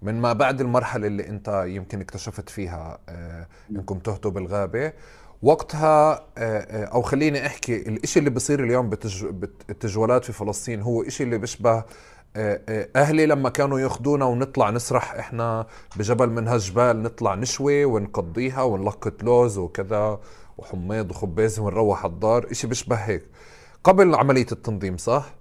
[0.02, 4.92] من ما بعد المرحلة اللي أنت يمكن اكتشفت فيها آه، أنكم تهتوا بالغابة.
[5.42, 11.22] وقتها آه، آه، أو خليني أحكي الإشي اللي بصير اليوم بالتجولات في فلسطين هو إشي
[11.24, 11.84] اللي بيشبه
[12.96, 19.58] أهلي لما كانوا ياخذونا ونطلع نسرح إحنا بجبل من هالجبال نطلع نشوي ونقضيها ونلقط لوز
[19.58, 20.20] وكذا
[20.58, 22.50] وحميض وخباز ونروح على الدار.
[22.50, 23.24] إشي بيشبه هيك.
[23.84, 25.37] قبل عملية التنظيم صح؟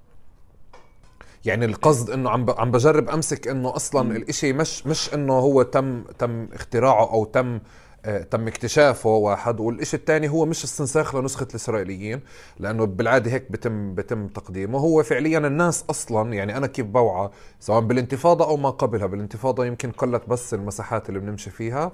[1.46, 6.04] يعني القصد إنه عم عم بجرب أمسك إنه أصلا الإشي مش مش إنه هو تم
[6.20, 7.60] تم اختراعه أو تم
[8.06, 12.22] آه تم اكتشافه واحد والشيء الثاني هو مش استنساخ لنسخة الإسرائيليين
[12.60, 14.80] لأنه بالعادة هيك بتم بتم تقديمه.
[14.80, 19.92] هو فعليا الناس أصلا يعني أنا كيف بوعى سواء بالانتفاضة أو ما قبلها بالانتفاضة يمكن
[19.92, 21.92] قلت بس المساحات اللي بنمشي فيها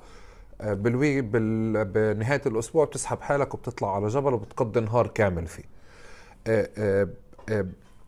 [0.62, 1.86] آه بالوي بال...
[1.86, 5.64] بنهاية الأسبوع بتسحب حالك وبتطلع على جبل وبتقضي نهار كامل فيه.
[6.48, 7.08] آه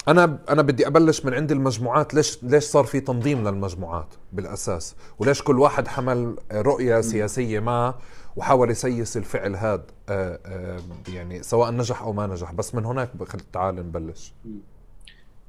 [0.07, 2.13] أنا أنا بدي أبلش من عند المجموعات.
[2.13, 7.95] ليش ليش صار في تنظيم للمجموعات بالأساس؟ وليش كل واحد حمل رؤية سياسية ما
[8.35, 13.09] وحاول يسيس الفعل هذا آه، آه، يعني سواء نجح أو ما نجح؟ بس من هناك
[13.53, 14.33] تعال نبلش.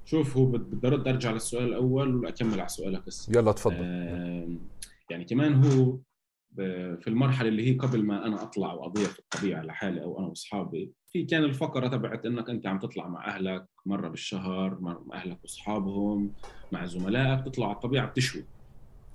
[0.05, 3.77] شوف هو بدي أرد أرجع للسؤال الأول وأكمل على سؤالك بس يلا تفضل.
[3.81, 4.49] آه
[5.11, 5.97] يعني كمان هو
[7.01, 10.93] في المرحلة اللي هي قبل ما أنا أطلع واضيع في الطبيعة لحالي أو أنا وأصحابي
[11.13, 16.33] في كان الفقرة تبعت إنك أنت عم تطلع مع أهلك مرة بالشهر مع أهلك وأصحابهم
[16.73, 18.45] مع زملائك بتطلع على الطبيعة بتشوي.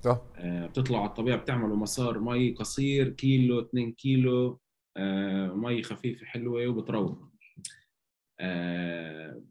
[0.02, 0.22] صح.
[0.36, 4.60] آه بتطلع على الطبيعة بتعملوا مسار مي قصير كيلو 2 كيلو
[4.98, 7.18] آه مي خفيفة حلوة وبتروح.
[8.40, 9.44] آه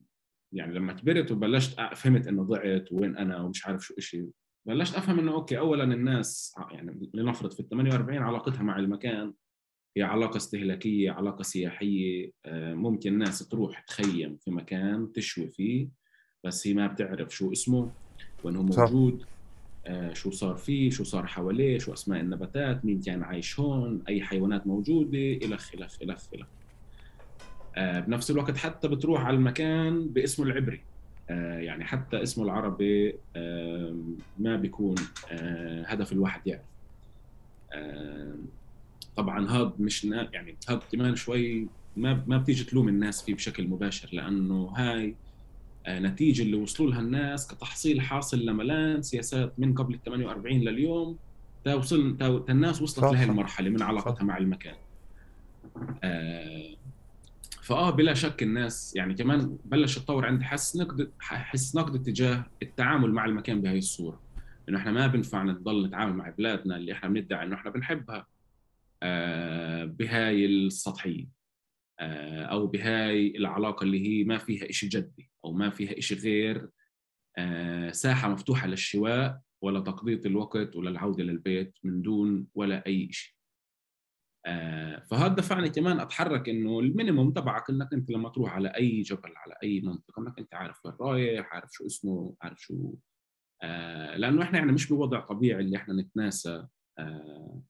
[0.52, 4.26] يعني لما كبرت وبلشت فهمت إنه ضعت وين أنا ومش عارف شو إشي.
[4.70, 9.32] بلشت أفهم إنه okay اولا الناس يعني لنفرض في ال 48 علاقتها مع المكان
[9.96, 15.88] هي علاقة استهلاكية علاقة سياحية آه، ممكن ناس تروح تخيم في مكان تشوي فيه
[16.44, 17.90] بس هي ما بتعرف شو اسمه
[18.44, 19.24] وين هو موجود
[19.86, 24.22] آه، شو صار فيه شو صار حواليه شو أسماء النباتات مين كان عايش هون أي
[24.22, 26.48] حيوانات موجودة إلخ إلخ إلخ إلخ
[27.76, 30.80] آه، بنفس الوقت حتى بتروح على المكان باسمه العبري.
[31.60, 33.14] يعني حتى اسمه العربي
[34.38, 34.94] ما بيكون
[35.86, 36.70] هدف الواحد يعرف
[39.16, 44.08] طبعا هذا مش يعني هذا كمان شوي ما ما بتيجي تلوم الناس فيه بشكل مباشر
[44.12, 45.14] لأنه هاي
[45.86, 51.16] آه، نتيجة اللي وصلوا لها الناس كتحصيل حاصل لملان سياسات من قبل ال 48 لليوم
[51.64, 53.24] تا وصل تا تا الناس وصلت لهي.
[53.24, 54.24] المرحلة من علاقتها.
[54.24, 54.74] مع المكان
[56.04, 56.70] آه
[57.62, 63.12] فآه بلا شك الناس يعني كمان بلش يتطور عندي حس نقد حس نقد تجاه التعامل
[63.12, 64.22] مع المكان بهي الصورة.
[64.68, 68.26] إنه إحنا ما بنفع نضل نتعامل مع بلادنا اللي إحنا بندعي إنه إحنا بنحبها
[69.02, 71.26] آه بهاي السطحية
[72.00, 76.68] آه أو بهاي العلاقة اللي هي ما فيها إشي جدي أو ما فيها إشي غير
[77.38, 83.34] آه ساحة مفتوحة للشواء ولا تقضيه الوقت ولا العودة للبيت من دون ولا أي شيء
[85.10, 89.54] فهذا دفعني كمان أتحرك إنه المينيموم تبعك إنك أنت لما تروح على أي جبل على
[89.62, 92.94] أي منطقة إنك أنت عارف وين رايح عارف شو اسمه عارف شو
[93.62, 96.66] آه لأنه إحنا يعني مش بوضع طبيعي اللي إحنا نتناسى
[96.98, 97.62] آه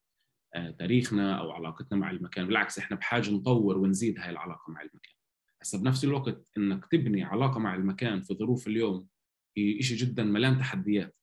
[0.55, 2.47] آه تاريخنا أو علاقتنا مع المكان.
[2.47, 5.15] بالعكس إحنا بحاجة نطور ونزيد هاي العلاقة مع المكان.
[5.63, 9.09] هسه بنفس الوقت إنك تبني علاقة مع المكان في ظروف اليوم
[9.57, 11.17] شيء جدا مليان تحديات.
[11.17, 11.20] آه،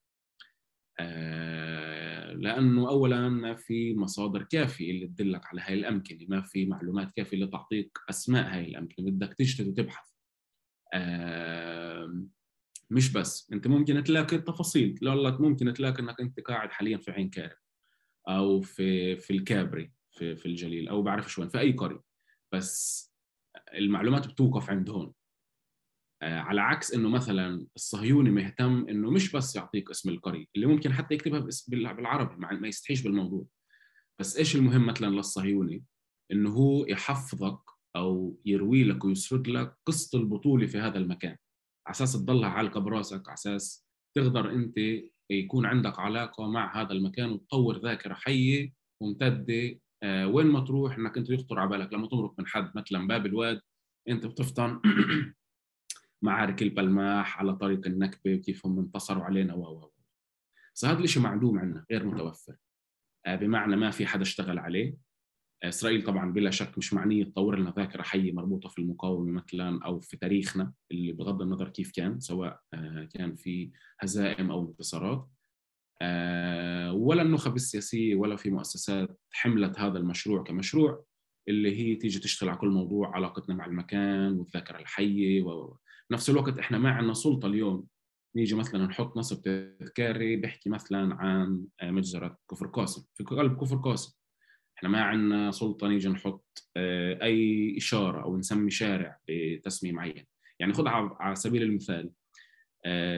[2.33, 7.37] لأنه اولا ما في مصادر كافية اللي تدلك على هاي الأمكنة ما في معلومات كافية
[7.37, 10.07] لتعطيك أسماء هاي الأمكنة بدك تجتهد وتبحث.
[10.93, 12.25] آه،
[12.89, 17.29] مش بس أنت ممكن تلاقي التفاصيل لك ممكن تلاقي إنك أنت قاعد حاليا في عين
[17.29, 17.57] كارم
[18.29, 22.01] أو في في الكابري في في الجليل أو بعرف وين في أي قرية.
[22.53, 23.07] بس
[23.73, 25.05] المعلومات بتوقف عند هون.
[25.05, 25.16] آه،
[26.21, 31.13] على عكس إنه مثلا الصهيوني مهتم إنه مش بس يعطيك اسم القرية اللي ممكن حتى
[31.13, 33.45] يكتبها بالعربي مع ما يستحيش بالموضوع.
[34.19, 35.83] بس إيش المهم مثلا للصهيوني؟
[36.31, 37.59] إنه هو يحفظك
[37.95, 41.35] أو يروي لك ويسرد لك قصة البطولة في هذا المكان.
[41.87, 44.75] على أساس تضلها عالقة براسك على أساس تقدر أنت
[45.31, 49.79] يكون عندك علاقة مع هذا المكان وتطور ذاكرة حية ممتدة.
[50.03, 51.93] آه وين ما تروح إنك أنت يخطر على بالك.
[51.93, 53.61] لما تمرق من حد مثلا باب الواد
[54.09, 54.81] أنت بتفطن.
[56.21, 59.91] معارك البلماح على طريق النكبة وكيف هم انتصروا علينا و و
[60.85, 62.55] هذا الشيء معدوم عندنا غير متوفر.
[63.25, 64.97] آه بمعنى ما في حدا اشتغل عليه.
[65.63, 69.99] إسرائيل طبعا بلا شك مش معنية تطور لنا ذاكرة حية مربوطة في المقاومة مثلا أو
[69.99, 72.61] في تاريخنا اللي بغض النظر كيف كان سواء
[73.13, 75.29] كان في هزائم أو انتصارات.
[76.93, 81.05] ولا النخب السياسية ولا في مؤسسات حملت هذا المشروع كمشروع
[81.47, 85.41] اللي هي تيجي تشتغل على كل موضوع علاقتنا مع المكان والذاكرة الحية
[86.11, 87.87] ونفس الوقت إحنا ما عندنا سلطة اليوم.
[88.35, 93.05] نيجي مثلا نحط نصب تذكاري بيحكي مثلا عن مجزرة كفر قاسم.
[93.13, 94.17] في قلب كفر قاسم.
[94.77, 100.25] إحنا ما عندنا سلطة نيجي نحط أي إشارة أو نسمي شارع بتسمية معين
[100.59, 102.11] يعني خذها على سبيل المثال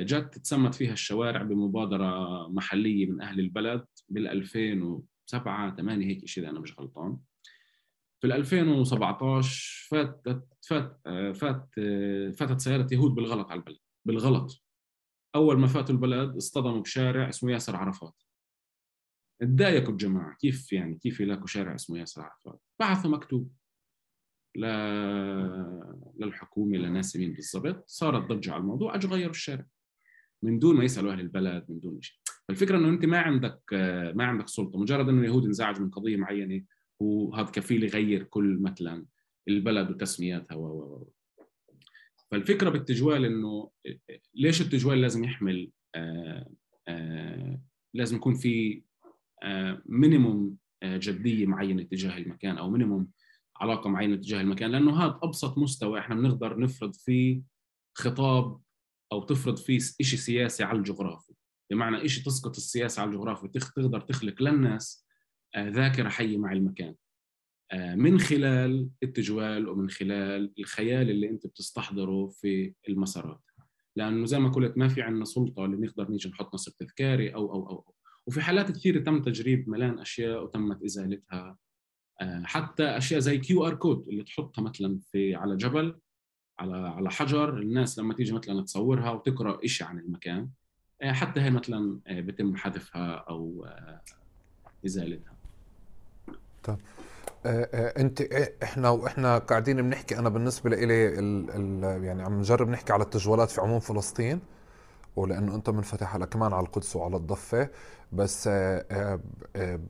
[0.05, 6.51] جت تسمت فيها الشوارع بمبادرة محلية من أهل البلد بال 2007 8 هيك شيء إذا
[6.51, 7.17] أنا مش غلطان.
[8.21, 11.01] في 2017 فاتت فات
[11.35, 11.69] فات
[12.37, 14.63] فاتت سيارة يهود بالغلط على البلد بالغلط.
[15.35, 18.23] أول ما فاتوا البلد اصطدموا بشارع اسمه ياسر عرفات.
[19.41, 23.51] تضايقوا الجماعه كيف يعني؟ كيف يلاقوا شارع اسمه ياسر عرفات؟ بعثوا مكتوب.
[24.55, 24.65] ل...
[26.19, 27.83] للحكومة لناس مين بالضبط.
[27.87, 29.65] صارت ضجة على الموضوع أجوا غيروا الشارع.
[30.43, 32.17] من دون ما يسألوا أهل البلد من دون شيء.
[32.47, 33.61] فالفكرة إنه أنت ما عندك
[34.15, 34.79] ما عندك سلطة.
[34.79, 36.63] مجرد إنه اليهود انزعجوا من قضية معينة
[36.99, 39.05] وهذا كفيل يغير كل مثلا
[39.47, 41.07] البلد وتسمياتها و
[42.31, 43.71] فالفكرة بالتجوال إنه
[44.35, 46.49] ليش التجوال لازم يحمل آآ
[46.87, 47.61] آآ
[47.93, 48.83] لازم يكون في
[49.85, 53.07] minimum جدية معينة تجاه المكان أو minimum
[53.57, 57.41] علاقة معينة تجاه المكان لأنه هذا أبسط مستوى إحنا بنقدر نفرض فيه
[57.97, 58.61] خطاب
[59.11, 61.33] أو تفرض فيه شيء سياسي على الجغرافي
[61.71, 65.08] بمعنى شيء تسقط السياسة على الجغرافي تقدر تخلق للناس
[65.57, 66.95] ذاكره حيه مع المكان.
[67.73, 73.41] من خلال التجوال ومن خلال الخيال اللي أنت بتستحضره في المسارات.
[73.95, 77.53] لأنه زي ما قلت ما في عندنا سلطة اللي نقدر نيجي نحط نصب تذكاري أو
[77.53, 77.93] أو أو
[78.27, 81.57] وفي حالات كثيرة تم تجريب ملان أشياء وتمت إزالتها.
[82.43, 85.99] حتى أشياء زي QR code اللي تحطها مثلا في على جبل
[86.59, 90.49] على على حجر الناس لما تيجي مثلا تصورها وتقرأ شيء عن المكان
[91.03, 93.67] حتى هي مثلا بتم حذفها أو
[94.85, 95.38] إزالتها.
[96.63, 96.77] طب
[97.45, 98.21] انت
[98.63, 101.03] إحنا وإحنا قاعدين بنحكي أنا بالنسبة لي
[102.05, 104.39] يعني عم نجرب نحكي على التجوالات في عموم فلسطين
[105.15, 107.69] ولأنه أنت منفتح على كمان على القدس وعلى الضفة.
[108.11, 108.47] بس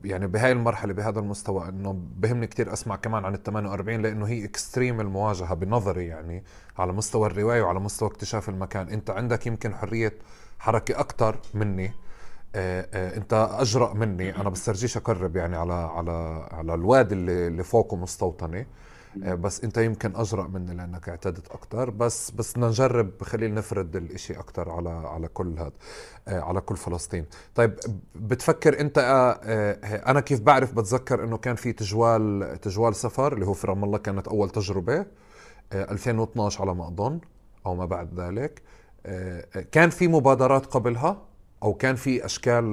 [0.04, 4.44] يعني بهاي المرحلة بهذا المستوى إنه بهمني كثير أسمع كمان عن ال 48 لأنه هي
[4.44, 6.44] اكستريم المواجهة بنظري يعني
[6.78, 8.88] على مستوى الرواية وعلى مستوى اكتشاف المكان.
[8.88, 10.12] أنت عندك يمكن حرية
[10.58, 11.92] حركة أكثر مني
[12.54, 18.66] انت اجرأ مني أنا بسترجيش اقرب يعني على على على الوادي اللي اللي فوقه مستوطنه
[19.16, 24.32] بس انت يمكن اجرأ مني لانك اعتدت أكثر بس بس بدنا نجرب خلينا نفرد الإشي
[24.38, 25.72] أكثر على على كل هذا
[26.28, 27.26] على كل فلسطين.
[27.54, 27.74] طيب
[28.14, 28.98] بتفكر انت
[30.06, 33.98] أنا كيف بعرف بتذكر انه كان في تجوال تجوال سفر اللي هو في رام الله
[33.98, 35.06] كانت أول تجربة
[35.72, 37.20] 2012 على ما أظن
[37.66, 38.62] أو ما بعد ذلك.
[39.72, 41.29] كان في مبادرات قبلها؟
[41.62, 42.64] أو كان في أشكال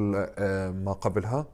[0.85, 1.47] ما قبلها؟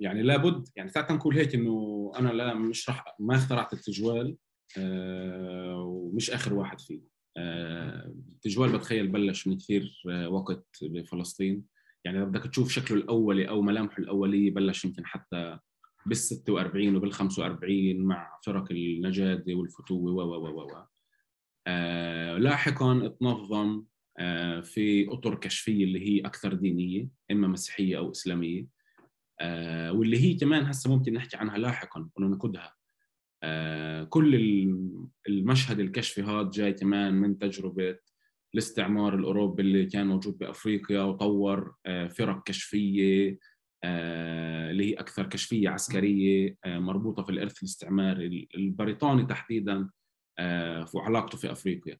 [0.00, 4.36] يعني لابد يعني تعال نقول هيك إنه أنا لا مش راح ما اخترعت التجوال
[4.78, 7.00] آه، ومش آخر واحد فيه.
[7.36, 11.64] آه، التجوال بتخيل بلش من كثير آه، وقت بفلسطين.
[12.04, 15.58] يعني بدك تشوف شكله الأولي أو ملامحه الأولية بلش يمكن حتى
[16.06, 20.84] بال 46 وبال 45 مع فرق النجادة والفتوة و و و و.
[22.38, 23.84] لاحقا تنظم
[24.20, 28.66] آه، في أطر كشفية اللي هي أكثر دينية إما مسيحية أو إسلامية.
[29.40, 32.74] آه، واللي هي كمان هسه ممكن نحكي عنها لاحقا وننقدها
[33.42, 34.34] آه، كل
[35.28, 37.98] المشهد الكشفي هذا جاي كمان من تجربة
[38.54, 43.38] الاستعمار الأوروبي اللي كان موجود بأفريقيا وطور فرق كشفية
[43.84, 48.48] اللي هي أكثر كشفية عسكرية مربوطة في الإرث الاستعماري.
[48.54, 49.88] البريطاني تحديدا
[50.94, 51.98] وعلاقته في أفريقيا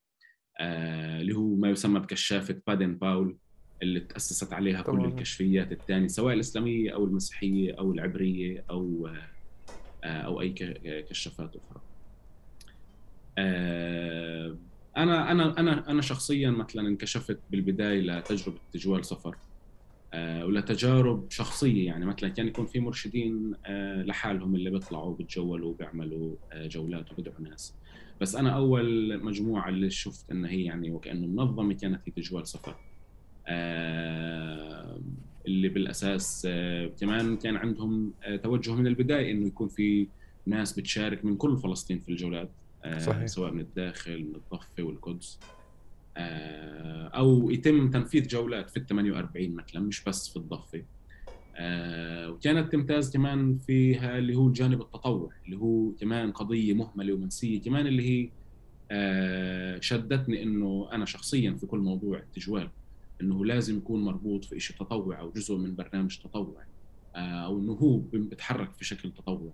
[0.61, 3.37] آه، اللي هو ما يسمى بكشافة بادن باول
[3.83, 5.01] اللي تأسست عليها طبعا.
[5.01, 9.11] كل الكشفيات الثانية سواء الإسلامية أو المسيحية أو العبرية أو
[10.05, 10.49] آه، أو أي
[11.11, 11.83] كشافات أخرى.
[13.39, 14.57] آه،
[14.97, 19.37] أنا أنا أنا أنا شخصيا مثلا انكشفت بالبداية لتجربة تجوال سفر
[20.15, 23.55] ولتجارب شخصية يعني مثلا كان يكون في مرشدين
[24.05, 27.75] لحالهم اللي بيطلعوا بتجولوا وبيعملوا جولات وبدعوا ناس.
[28.21, 32.77] بس أنا أول مجموعة اللي شفت إن هي يعني وكأنه منظمة كانت هي تجوال سفر
[33.47, 35.01] آه
[35.47, 40.09] اللي بالأساس آه كمان كان عندهم آه توجه من البداية إنه يكون في
[40.47, 42.51] ناس بتشارك من كل فلسطين في الجولات
[42.85, 43.27] آه صحيح.
[43.27, 45.60] سواء من الداخل من الضفة والقدس آه
[47.15, 50.83] أو يتم تنفيذ جولات في ال 48 مثلا مش بس في الضفة.
[51.57, 57.61] آه وكانت تمتاز كمان فيها اللي هو الجانب التطوع اللي هو كمان قضية مهملة ومنسية
[57.61, 58.31] كمان اللي هي
[58.91, 62.69] آه شدتني إنه أنا شخصيا في كل موضوع التجوال
[63.21, 66.65] إنه لازم يكون مربوط في شيء تطوعي أو جزء من برنامج تطوعي
[67.17, 69.53] آه أو إنه هو بيتحرك في شكل تطوعي.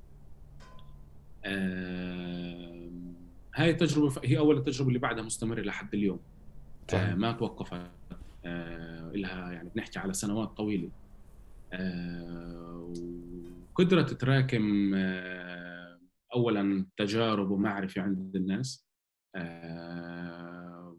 [1.44, 2.90] آه
[3.54, 6.18] هاي التجربه هي أول التجربه اللي بعدها مستمرة لحد اليوم.
[6.94, 7.90] آه ما توقفت.
[8.44, 10.90] آه لها يعني بنحكي على سنوات طويلة.
[13.78, 16.00] وقدرة تتراكم آه،
[16.34, 18.86] أولا تجارب ومعرفة عند الناس.
[19.36, 20.98] آه،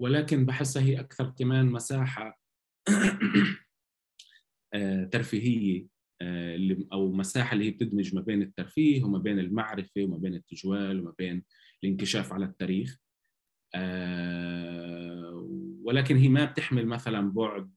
[0.00, 2.40] ولكن بحسها هي أكثر كمان مساحة
[4.74, 5.86] آه، ترفيهية
[6.92, 11.14] أو مساحة اللي هي بتدمج ما بين الترفيه وما بين المعرفة وما بين التجوال وما
[11.18, 11.44] بين
[11.84, 12.98] الانكشاف على التاريخ.
[15.82, 17.70] ولكن هي ما بتحمل مثلا بعد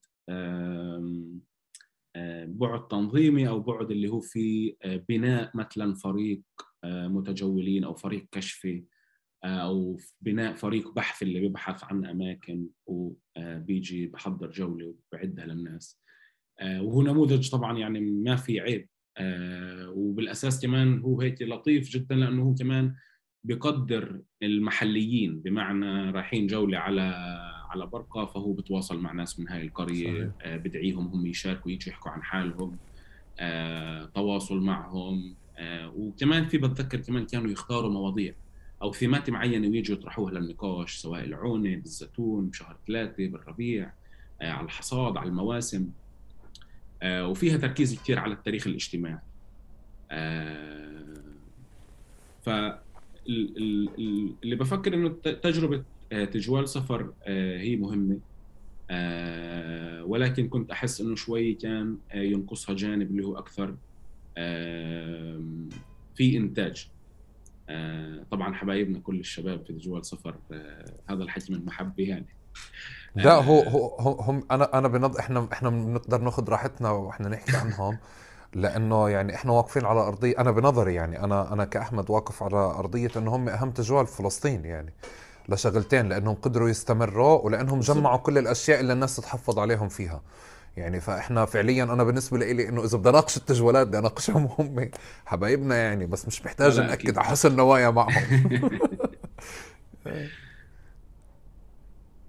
[2.47, 6.41] بعد تنظيمي أو بعد اللي هو في آه، بناء مثلا فريق
[6.83, 8.83] آه، متجولين أو فريق كشفي
[9.43, 16.01] آه، أو بناء فريق بحث اللي بيبحث عن أماكن وبيجي بحضر جولة وبعدها للناس.
[16.61, 18.89] وهو نموذج طبعا يعني ما في عيب.
[19.95, 22.95] وبالأساس كمان هو هيك لطيف جدا لأنه هو كمان
[23.47, 27.01] بقدر المحليين بمعنى رايحين جولة على
[27.69, 30.29] على برقة فهو بتواصل مع ناس من هاي القرية صحيح.
[30.41, 32.77] آه بدعيهم هم يشاركوا يجوا يحكوا عن حالهم
[33.39, 38.33] آه تواصل معهم آه وكمان في بتذكر كمان كانوا يختاروا مواضيع
[38.81, 43.91] أو ثيمات معينة ويجوا يطرحوها للنقاش سواء العونة بالزيتون بشهر ثلاثة بالربيع
[44.41, 45.89] على الحصاد على المواسم
[47.05, 49.19] وفيها تركيز كثير على التاريخ الاجتماعي
[52.41, 52.49] ف
[53.27, 55.09] اللي بفكر إنه
[55.43, 58.19] تجربة آه، تجوال سفر آه، هي مهمة.
[58.89, 63.75] آه، ولكن كنت أحس إنه شوي كان ينقصها جانب اللي هو أكثر
[66.15, 66.89] في إنتاج.
[68.31, 70.35] طبعا حبايبنا كل الشباب في تجوال سفر
[71.09, 72.27] هذا الحجم المحبه يعني.
[73.15, 73.59] لا هو
[73.99, 77.97] هو هم أنا أنا بنض إحنا إحنا بنقدر ناخذ راحتنا وإحنا نحكي عنهم.
[78.53, 83.11] لأنه يعني إحنا واقفين على أرضية أنا بنظري يعني أنا أنا كأحمد واقف على أرضية
[83.17, 84.93] إنه هم أهم تجوال في فلسطين يعني
[85.49, 90.21] لشغلتين لأنهم قدروا يستمروا ولأنهم جمعوا كل الأشياء اللي الناس تتحفظ عليهم فيها
[90.77, 91.01] يعني.
[91.01, 94.91] فإحنا فعليا أنا بالنسبة لي إنه إذا بدي أناقش التجوالات بدي أناقشهم هم
[95.25, 98.49] حبايبنا يعني بس مش محتاج نأكد على حسن نوايا معهم.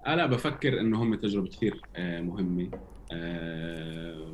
[0.07, 2.69] أنا بفكر إنه هم تجربة كثير آه، مهمة
[3.11, 4.25] آه،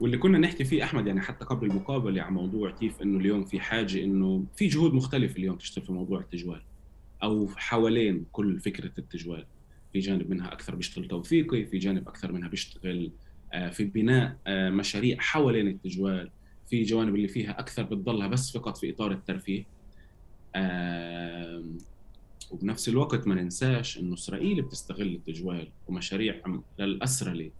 [0.00, 3.60] واللي كنا نحكي فيه أحمد يعني حتى قبل المقابلة عن موضوع كيف إنه اليوم في
[3.60, 6.62] حاجة إنه في جهود مختلفة اليوم تشتغل في موضوع التجوال
[7.22, 9.46] أو حوالين كل فكرة التجوال.
[9.92, 13.10] في جانب منها أكثر بيشتغل توثيقي في جانب أكثر منها بيشتغل
[13.52, 16.30] آه، في بناء آه، مشاريع حوالين التجوال
[16.70, 19.64] في جوانب اللي فيها أكثر بتضلها بس فقط في إطار الترفيه.
[22.50, 26.40] وبنفس الوقت ما ننساش إنه إسرائيل بتستغل التجوال ومشاريع
[26.78, 27.50] للاسرله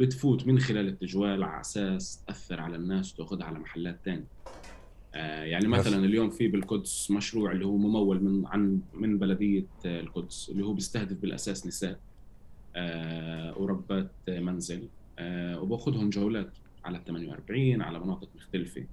[0.00, 4.26] بتفوت من خلال التجوال على أساس تأثر على الناس وتأخذها على محلات ثانية
[5.14, 10.50] آه، يعني مثلا اليوم في بالقدس مشروع اللي هو ممول من عن من بلدية القدس
[10.50, 12.00] اللي هو بيستهدف بالأساس نساء
[12.76, 14.88] آه، وربات منزل.
[15.18, 16.50] آه، وبأخذهم جولات
[16.84, 18.86] على 48 على مناطق مختلفة.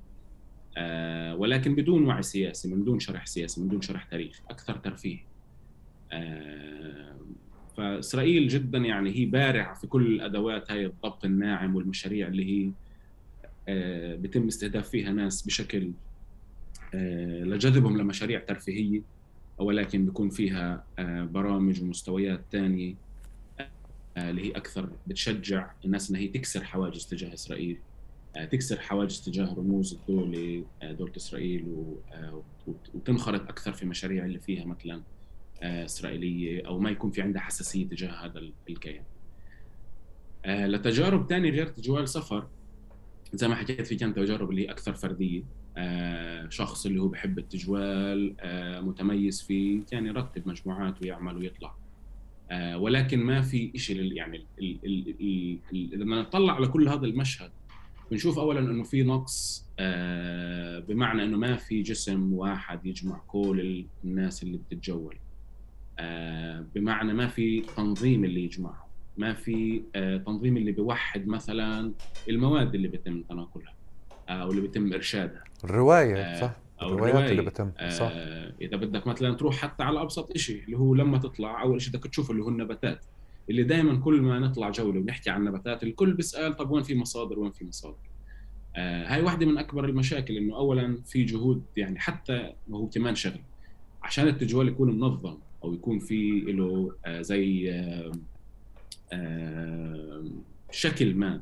[1.37, 5.19] ولكن بدون وعي سياسي من دون شرح سياسي من دون شرح تاريخي أكثر ترفيه.
[7.77, 12.71] فإسرائيل جدا يعني هي بارعة في كل الأدوات هاي الضبط الناعم والمشاريع اللي هي
[14.17, 15.91] بيتم استهداف فيها ناس بشكل
[16.93, 19.01] آه، لجذبهم لمشاريع ترفيهية
[19.57, 22.95] ولكن بيكون فيها آه، برامج ومستويات ثانية
[24.17, 27.77] آه، اللي هي أكثر بتشجع الناس انها هي تكسر حواجز تجاه إسرائيل
[28.51, 31.65] تكسر حواجز تجاه رموز الدولة دولة إسرائيل
[32.93, 35.01] وتنخرط أكثر في مشاريع اللي فيها مثلا.
[35.61, 39.03] إسرائيلية أو ما يكون في عندها حساسية تجاه هذا الكيان.
[40.45, 42.47] لتجارب ثانية غير تجوال سفر
[43.33, 45.43] زي ما حكيت في كانت تجارب اللي هي أكثر فردية.
[45.77, 51.75] آه، شخص اللي هو بحب التجوال آه، متميز فيه يعني يرتب مجموعات ويعمل ويطلع.
[52.51, 54.45] آه، ولكن ما في شيء يعني
[55.73, 57.51] لما نطلع على كل هذا المشهد
[58.11, 59.65] بنشوف اولا إنه في نقص
[60.87, 65.17] بمعنى إنه ما في جسم واحد يجمع كل الناس اللي بتتجول.
[66.75, 68.87] بمعنى ما في تنظيم اللي يجمعهم
[69.17, 69.83] ما في
[70.25, 71.91] تنظيم اللي بيوحد مثلا
[72.29, 73.73] المواد اللي بيتم تناقلها
[74.29, 75.43] أو اللي بيتم إرشادها.
[75.63, 78.09] الرواية آه صح؟ أو الروايات اللي بتم صح.
[78.13, 81.93] آه إذا بدك مثلا تروح حتى على أبسط شيء اللي هو لما تطلع أول شيء
[81.93, 83.05] بدك تشوف اللي هو النباتات
[83.49, 87.39] اللي دائما كل ما نطلع جولة ونحكي عن النباتات الكل بيسأل طب وين في مصادر
[87.39, 87.97] وين في مصادر؟
[88.75, 93.41] آه هاي واحدة من أكبر المشاكل إنه اولا في جهود يعني حتى وهو كمان شغل
[94.03, 95.37] عشان التجوال يكون منظم.
[95.63, 97.71] أو يكون في له آه زي
[99.13, 100.23] آه
[100.71, 101.41] شكل ما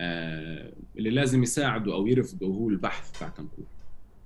[0.00, 3.64] آه، اللي لازم يساعده أو يرفضه هو البحث تاع كنكور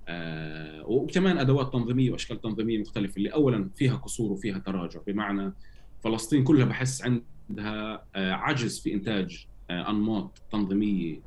[0.07, 4.99] آه وكمان أدوات تنظيمية وأشكال تنظيمية مختلفة اللي اولا فيها قصور وفيها تراجع.
[5.07, 5.53] بمعنى
[6.03, 11.19] فلسطين كلها بحس عندها عجز في إنتاج أنماط تنظيمية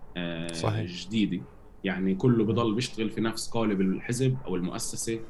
[0.53, 1.07] صحيح.
[1.07, 1.41] جديدة.
[1.85, 5.21] يعني كله بضل بيشتغل في نفس قالب الحزب أو المؤسسة.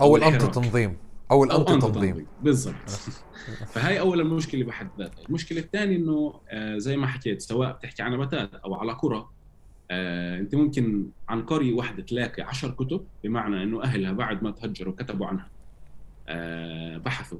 [0.00, 0.96] أو, أو الانتي تنظيم.
[1.30, 2.74] أو الانتي تنظيم بالضبط.
[3.66, 5.26] فهي أول المشكلة بحد ذاتها.
[5.28, 9.28] المشكلة الثانية إنه آه، زي ما حكيت سواء بتحكي عن نباتات أو على قرى
[9.90, 14.94] آه، أنت ممكن عن قرية واحدة تلاقي عشر كتب بمعنى إنه أهلها بعد ما تهجروا
[14.98, 15.48] كتبوا عنها.
[16.28, 17.38] آه، بحثوا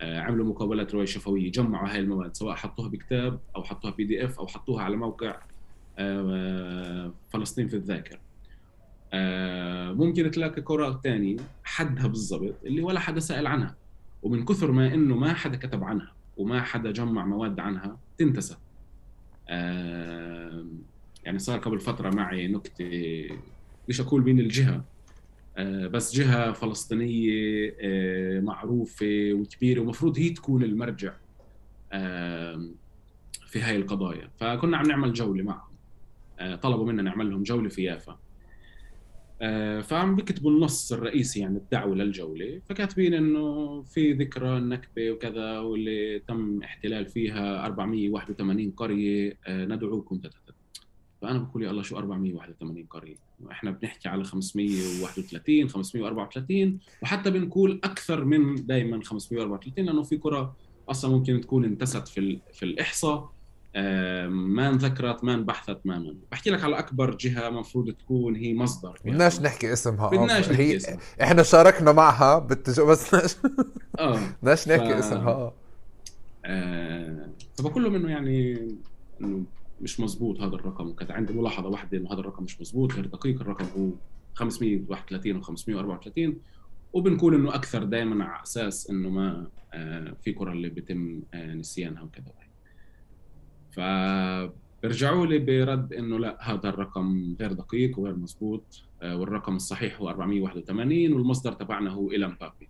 [0.00, 4.38] عملوا مقابلات رواية شفوية جمعوا هاي المواد سواء حطوها بكتاب أو حطوها بي دي إف
[4.38, 5.38] أو حطوها على موقع
[7.30, 8.18] فلسطين في الذاكرة.
[9.94, 13.76] ممكن تلاقي كرة ثانية حدها بالضبط اللي ولا حدا سأل عنها.
[14.22, 18.56] ومن كثر ما إنه ما حدا كتب عنها وما حدا جمع مواد عنها تنتسى.
[19.48, 20.64] آه،
[21.24, 22.84] يعني صار قبل فترة معي نكتة
[23.88, 24.84] ليش أقول مين الجهة
[25.56, 27.76] آه، بس جهة فلسطينية
[28.40, 31.12] معروفة وكبيرة ومفروض هي تكون المرجع
[33.46, 34.30] في هاي القضايا.
[34.36, 35.76] فكنا عم نعمل جولة معهم.
[36.62, 38.12] طلبوا منا نعمل لهم جولة في يافا.
[38.12, 38.18] آه،
[39.82, 46.62] فعم بيكتبوا النص الرئيسي يعني الدعوة للجولة فكاتبين إنه في ذكرى النكبه وكذا واللي تم
[46.62, 50.54] احتلال فيها 481 قرية آه، ندعوكم تتتت
[51.22, 53.16] فأنا بقول يا الله شو 481 قرية؟
[53.50, 60.54] إحنا بنحكي على 531 534 وحتى بنقول أكثر من دائما 534 لأنه في قرى
[60.88, 63.35] أصلا ممكن تكون انتست في في الإحصاء.
[64.28, 68.98] ما انذكرت ما انبحثت ما من بحكي لك على أكبر جهة مفروض تكون هي مصدر
[69.04, 70.10] بدناش نحكي اسمها.
[70.10, 70.98] بدناش نحكي هي اسمها.
[71.22, 73.14] إحنا شاركنا معها بالتجو بس
[73.98, 74.20] آه.
[74.42, 74.96] بدناش نحكي ف...
[74.96, 75.52] اسمها.
[76.44, 77.28] آه.
[77.58, 78.68] فبقول لهم إنه يعني
[79.20, 79.44] إنه
[79.80, 80.88] مش مزبوط هذا الرقم.
[80.88, 83.40] وكذا عندي ملاحظه واحدة إنه هذا الرقم مش مزبوط غير دقيق.
[83.40, 83.90] الرقم هو
[84.34, 86.36] 531 و 534
[86.92, 92.02] وبنقول إنه أكثر دائما على أساس إنه ما آه في قرى اللي بيتم آه نسيانها
[92.02, 92.45] وكذا.
[93.76, 100.08] فبرجعوا لي برد إنه لا هذا الرقم غير دقيق وغير مضبوط آه، والرقم الصحيح هو
[100.08, 102.68] 481 والمصدر تبعنا هو إلى بابي.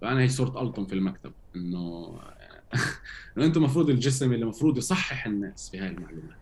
[0.00, 2.08] فأنا هي صرت ألطم في المكتب إنه
[3.36, 6.38] إنه أنتم المفروض الجسم اللي المفروض يصحح الناس في هاي المعلومات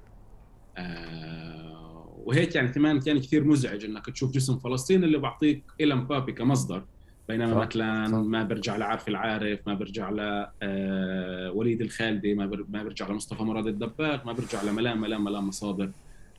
[0.77, 6.33] آه وهيك يعني كمان كان كثير مزعج إنك تشوف جسم فلسطين اللي بعطيك إلى مبابي
[6.33, 6.85] كمصدر.
[7.29, 7.67] بينما صح.
[7.67, 8.13] مثلا صح.
[8.15, 13.67] ما برجع لعارف العارف ما برجع ل آه وليد الخالدي ما ما برجع لمصطفى مراد
[13.67, 15.91] الدباغ ما برجع لملام ملام ملام مصادر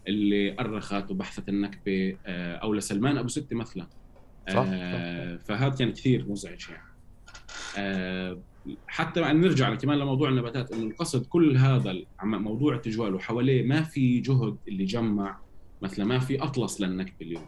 [0.08, 3.88] اللي أرخت وبحثت النكبة آه أو لسلمان أبو ستي مثلا
[4.50, 4.66] صح.
[4.68, 6.88] آه فهذا كان كثير مزعج يعني
[8.88, 14.20] حتى يعني نرجع كمان لموضوع النباتات إنه القصد كل هذا موضوع التجوال وحواليه ما في
[14.20, 15.38] جهد اللي جمع
[15.82, 17.46] مثلا ما في أطلس للنكبة اليوم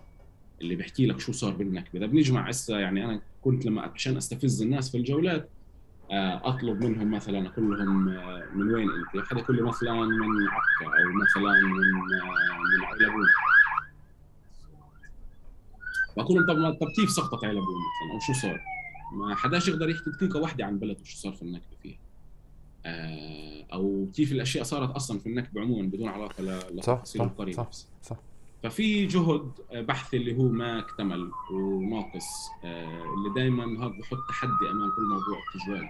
[0.62, 2.00] اللي بيحكي لك شو صار بالنكبة.
[2.00, 5.50] إذا بنجمع هسه يعني أنا كنت لما عشان أستفز الناس في الجولات
[6.12, 10.48] آه، أطلب منهم مثلا أقول لهم آه، من وين أنت؟ حدا يقول لي مثلا من
[10.48, 13.28] عكا أو مثلا من آه، من علبون
[16.18, 18.62] بقول لهم طب طب كيف سقطت علبون مثلا؟ أو شو صار؟
[19.14, 22.00] ما حداش يقدر يحكي دقيقه واحدة عن بلد وشو صار في النكبة فيها.
[23.74, 28.18] أو كيف الأشياء صارت أصلا في النكبة عموما بدون علاقة لتفاصيل القرية صح, صح, صح.
[28.64, 34.90] ففي جهد بحث اللي هو ما اكتمل وناقص آه، اللي دائما هذا بحط تحدي أمام
[34.96, 35.90] كل موضوع التجوال.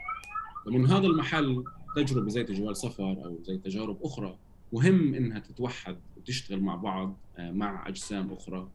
[0.67, 1.63] ومن هذا المحل
[1.95, 4.37] تجربة زي تجوال سفر أو زي تجارب أخرى
[4.73, 8.69] مهم إنها تتوحد وتشتغل مع بعض آه، مع أجسام أخرى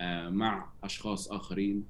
[0.00, 1.84] آه، مع أشخاص آخرين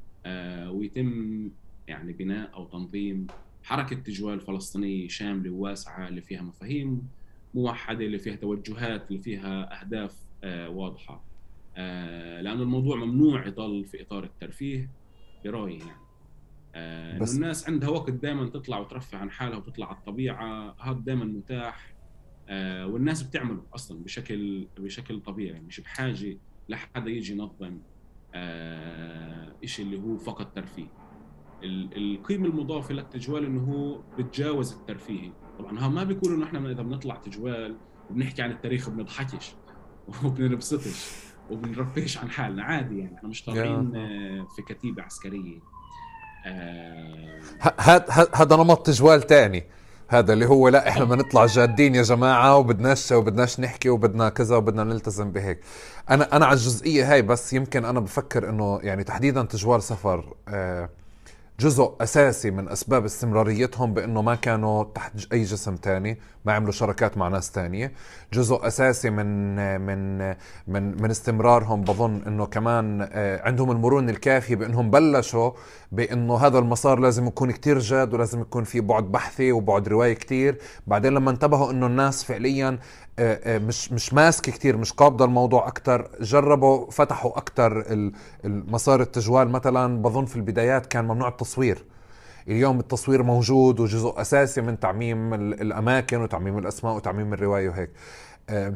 [0.68, 1.50] ويتم
[1.88, 3.26] يعني بناء أو تنظيم
[3.62, 7.08] حركة تجوال فلسطينية شاملة وواسعة اللي فيها مفاهيم
[7.54, 11.14] موحدة اللي فيها توجهات اللي فيها أهداف واضحة.
[11.14, 11.27] آه،
[12.40, 14.90] لأنه الموضوع ممنوع يضل في إطار الترفيه
[15.44, 16.08] برأيي يعني.
[16.74, 21.24] آه بس الناس عندها وقت دائما تطلع وترفه عن حالها وتطلع على الطبيعة هذا دائما
[21.24, 21.94] متاح.
[22.48, 27.78] آه والناس بتعمله أصلا بشكل بشكل طبيعي مش بحاجة لحدا يجي ينظم
[28.34, 30.88] آه شيء اللي هو فقط ترفيه.
[31.62, 37.14] القيمة المضافة للتجوال إنه هو بتجاوز الترفيهي طبعا ها ما بيكون إنه إحنا إذا بنطلع
[37.14, 37.76] تجوال
[38.10, 39.54] وبنحكي عن التاريخ بنضحكش
[40.24, 43.16] وبنبسطش وبنرفهش عن حالنا عادي يعني.
[43.16, 45.58] إحنا مش طالعين آه، في كتيبة عسكرية.
[47.78, 49.64] هذا آه هذا نمط تجوال تاني.
[50.08, 54.56] هذا اللي هو لا إحنا بدنا نطلع جادين يا جماعة وبدناش وبدناش نحكي وبدنا كذا
[54.56, 55.60] وبدنا نلتزم بهيك.
[56.10, 60.88] أنا أنا على الجزئية هاي بس يمكن أنا بفكر إنه يعني تحديدا تجوال سفر آه
[61.60, 67.18] جزء أساسي من أسباب استمراريتهم بأنه ما كانوا تحت أي جسم تاني ما عملوا شراكات
[67.18, 67.92] مع ناس تانية.
[68.32, 70.18] جزء أساسي من من
[70.66, 75.50] من من استمرارهم بظن أنه كمان آه، عندهم المرونة الكافية بأنهم بلشوا
[75.92, 80.58] بأنه هذا المسار لازم يكون كتير جاد ولازم يكون في بعد بحثي وبعد رواية كتير.
[80.86, 82.78] بعدين لما انتبهوا أنه الناس فعليا
[83.46, 87.84] مش مش ماسكه كثير مش قابضة الموضوع أكثر جربوا فتحوا أكثر
[88.44, 89.48] المسار التجوال.
[89.48, 91.84] مثلا بظن في البدايات كان ممنوع التصوير.
[92.48, 97.90] اليوم التصوير موجود وجزء أساسي من تعميم الأماكن وتعميم الأسماء وتعميم الرواية وهيك.
[98.50, 98.74] آه،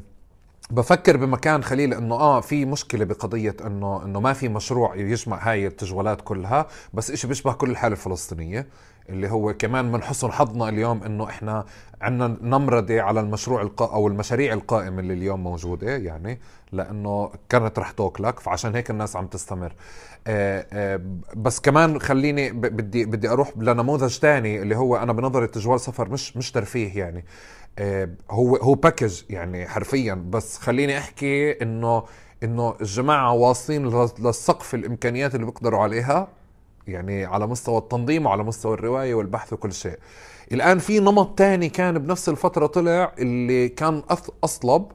[0.70, 5.66] بفكر بمكان خليل إنه آه في مشكلة بقضية إنه إنه ما في مشروع يجمع هاي
[5.66, 8.66] التجوالات كلها بس إشي بيشبه كل الحالة الفلسطينية.
[9.08, 11.64] اللي هو كمان من حسن حظنا اليوم إنه إحنا
[12.00, 16.40] عندنا نمرده على المشروع القا أو المشاريع القائمة اللي اليوم موجودة يعني
[16.72, 19.72] لأنه كانت رح توكلك فعشان هيك الناس عم تستمر.
[20.26, 21.00] آه، آه،
[21.36, 26.36] بس كمان خليني بدي بدي أروح لنموذج تاني اللي هو أنا بنظري تجوال سفر مش
[26.36, 27.24] مش ترفيه يعني.
[27.78, 30.14] آه، هو هو باكج يعني حرفيا.
[30.14, 32.04] بس خليني أحكي إنه
[32.42, 36.28] إنه الجماعة واصلين للسقف الإمكانيات اللي بيقدروا عليها.
[36.88, 39.98] يعني على مستوى التنظيم وعلى مستوى الرواية والبحث وكل شيء.
[40.52, 44.02] الآن في نمط تاني كان بنفس الفترة طلع اللي كان
[44.44, 44.86] أصلب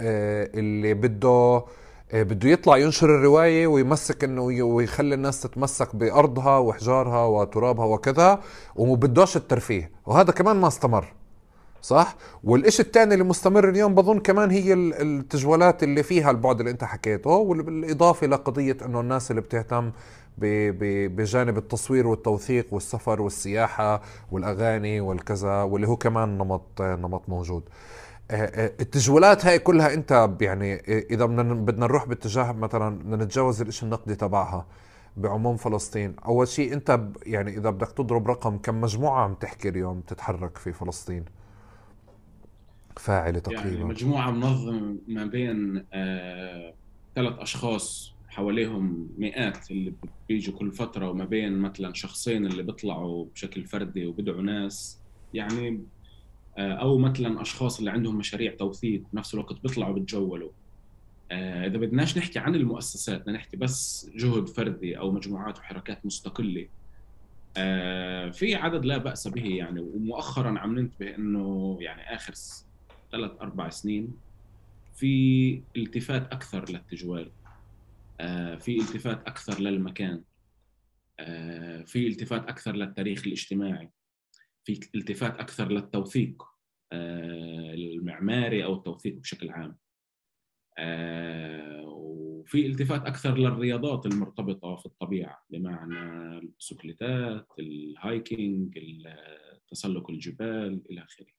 [0.00, 1.64] اللي بده
[2.12, 8.40] بده يطلع ينشر الرواية ويمسك إنه ويخلي الناس تتمسك بأرضها وحجارها وترابها وكذا
[8.76, 9.90] ومبدوش الترفيه.
[10.06, 11.12] وهذا كمان ما استمر
[11.82, 16.84] صح؟ والإشي الثاني اللي مستمر اليوم بظن كمان هي التجوالات اللي فيها البعد اللي أنت
[16.84, 19.90] حكيته والإضافة لقضيه إنه الناس اللي بتهتم
[20.38, 27.62] بجانب التصوير والتوثيق والسفر والسياحة والأغاني والكذا واللي هو كمان نمط نمط موجود.
[28.30, 30.74] آه، آه، التجوالات هاي كلها انت يعني
[31.10, 34.66] إذا بدنا نروح باتجاه مثلا بدنا نتجاوز الإشي النقدي تبعها
[35.16, 36.16] بعموم فلسطين.
[36.26, 40.72] أول شيء انت يعني إذا بدك تضرب رقم كم مجموعة عم تحكي اليوم تتحرك في
[40.72, 41.24] فلسطين؟
[42.96, 43.68] فاعلة تقريبا.
[43.68, 46.74] يعني مجموعة منظمه ما بين آه
[47.14, 49.92] ثلاث أشخاص حواليهم مئات اللي
[50.28, 55.00] بيجوا كل فترة وما بين مثلا شخصين اللي بيطلعوا بشكل فردي وبدعوا ناس.
[55.34, 55.80] يعني
[56.58, 60.50] آه، أو مثلا أشخاص اللي عندهم مشاريع توثيق بنفس الوقت بيطلعوا بتجولوا
[61.32, 66.68] آه، إذا بدناش نحكي عن المؤسسات بدنا نحكي بس جهد فردي أو مجموعات وحركات مستقلة.
[67.56, 72.34] آه، في عدد لا بأس به يعني ومؤخرا عم ننتبه إنه يعني آخر
[73.12, 74.12] ثلاث أربع سنين
[74.94, 77.30] في التفات أكثر للتجوال.
[78.56, 80.24] في التفات أكثر للمكان.
[81.20, 83.90] آه، في التفات أكثر للتاريخ الاجتماعي.
[84.64, 86.42] في التفات أكثر للتوثيق
[86.92, 89.78] آه، المعماري أو التوثيق بشكل عام.
[91.84, 98.78] وفي التفات أكثر للرياضات المرتبطة في الطبيعة بمعنى البسكليتات الهايكينج
[99.68, 101.32] تسلق الجبال إلى آخره.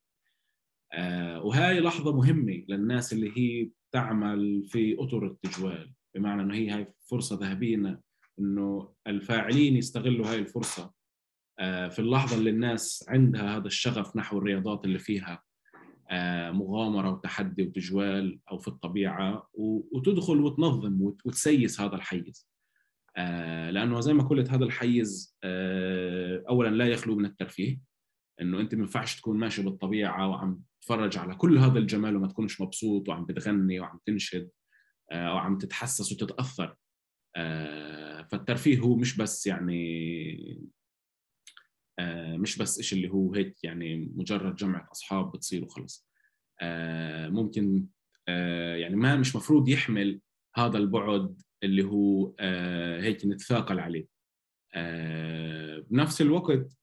[1.44, 5.94] وهي لحظة مهمة للناس اللي هي تعمل في أطر التجوال.
[6.16, 8.02] بمعنى إنه هي هاي فرصة ذهبية
[8.40, 10.94] انه الفاعلين يستغلوا هاي الفرصة
[11.60, 15.44] آه، في اللحظة اللي الناس عندها هذا الشغف نحو الرياضات اللي فيها
[16.10, 19.50] آه، مغامرة وتحدي وتجوال أو في الطبيعة
[19.92, 22.50] وتدخل وتنظم وتسيس هذا الحيز.
[23.18, 25.38] آه، لأنه زي ما قلت هذا الحيز
[26.50, 27.82] اولا لا يخلو من الترفيه
[28.42, 32.62] إنه أنت ما ينفعش تكون ماشي بالطبيعة وعم تتفرج على كل هذا الجمال وما تكونش
[32.62, 34.50] مبسوط وعم بتغني وعم تنشد.
[35.12, 36.76] أو عم تتحسس وتتأثر.
[38.32, 40.72] فالترفيه هو مش بس يعني
[42.00, 46.08] آه، مش بس إشي اللي هو هيك يعني مجرد جمعة أصحاب بتصير وخلص.
[46.62, 47.86] آه، ممكن
[48.28, 50.22] آه، يعني ما مش مفروض يحمل
[50.56, 52.36] هذا البعد اللي هو
[53.00, 54.08] هيك نتثاقل عليه.
[55.90, 56.78] بنفس الوقت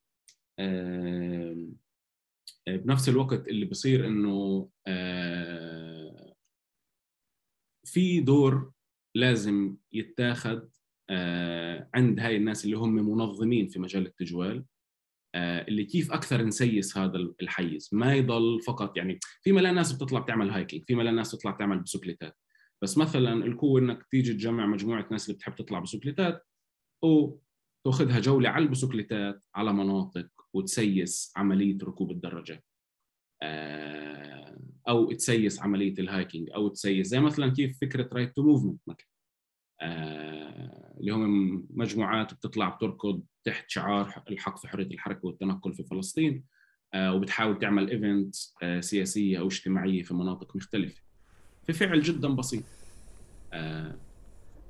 [2.67, 4.69] بنفس الوقت اللي بصير إنه
[7.93, 8.71] في دور
[9.15, 10.59] لازم يتاخذ
[11.93, 14.65] عند هاي الناس اللي هم منظمين في مجال التجوال
[15.35, 17.89] آه، اللي كيف أكثر نسيس هذا الحيز.
[17.91, 21.79] ما يضل فقط يعني في ملا ناس بتطلع تعمل هايكينج في ملا ناس بتطلع تعمل
[21.79, 22.37] بسكليتات.
[22.83, 26.47] بس مثلا القوة إنك تيجي تجمع مجموعة ناس اللي بتحب تطلع بسكليتات
[27.03, 32.63] وتاخذها جولة على البسكليتات على مناطق وتسيس عملية ركوب الدراجات.
[32.63, 32.68] آه،
[34.89, 39.07] أو تسيس عملية ال hiking أو تسيس زي مثلا كيف فكرة right to movement مثلا.
[40.99, 46.43] اللي هم مجموعات بتطلع بتركض تحت شعار الحق في حرية الحركة والتنقل في فلسطين
[46.93, 51.01] آه، وبتحاول تعمل event آه، سياسية أو اجتماعية في مناطق مختلفة.
[51.67, 52.63] في فعل جدا بسيط.
[53.53, 53.95] آه،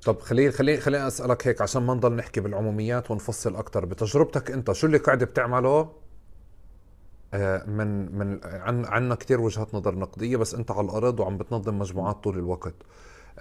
[0.04, 4.72] طب خليني خليني خليني أسألك هيك عشان ما نضل نحكي بالعموميات ونفصل أكثر بتجربتك أنت
[4.72, 5.92] شو اللي قاعد بتعمله؟
[7.66, 12.24] من من عن عنا كثير وجهات نظر نقدية بس انت على الأرض وعم بتنظم مجموعات
[12.24, 12.74] طول الوقت.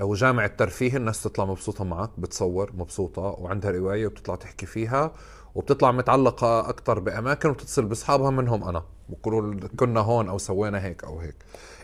[0.01, 5.13] وجامع الترفيه الناس تطلع مبسوطة معك بتصور مبسوطة وعندها رواية وبتطلع تحكي فيها
[5.55, 8.83] وبتطلع متعلقة أكثر بأماكن وبتتصل بأصحابها منهم أنا.
[9.09, 11.35] بقولوا كنا هون أو سوينا هيك أو هيك.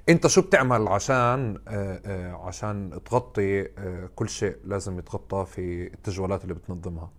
[0.09, 6.43] أنت شو بتعمل عشان آه، آه، عشان تغطي آه، كل شيء لازم يتغطى في التجوالات
[6.43, 7.11] اللي بتنظمها؟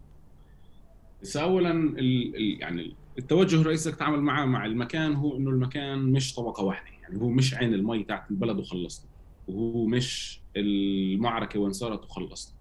[1.22, 6.35] بس اولا ال يعني التوجه الرئيسي اللي تتعامل معه مع المكان هو إنه المكان مش
[6.35, 6.97] طبقة واحدة.
[7.03, 9.11] يعني هو مش عين المي تاعت البلد وخلصنا
[9.49, 12.55] وهو مش المعركة وين صارت وخلصت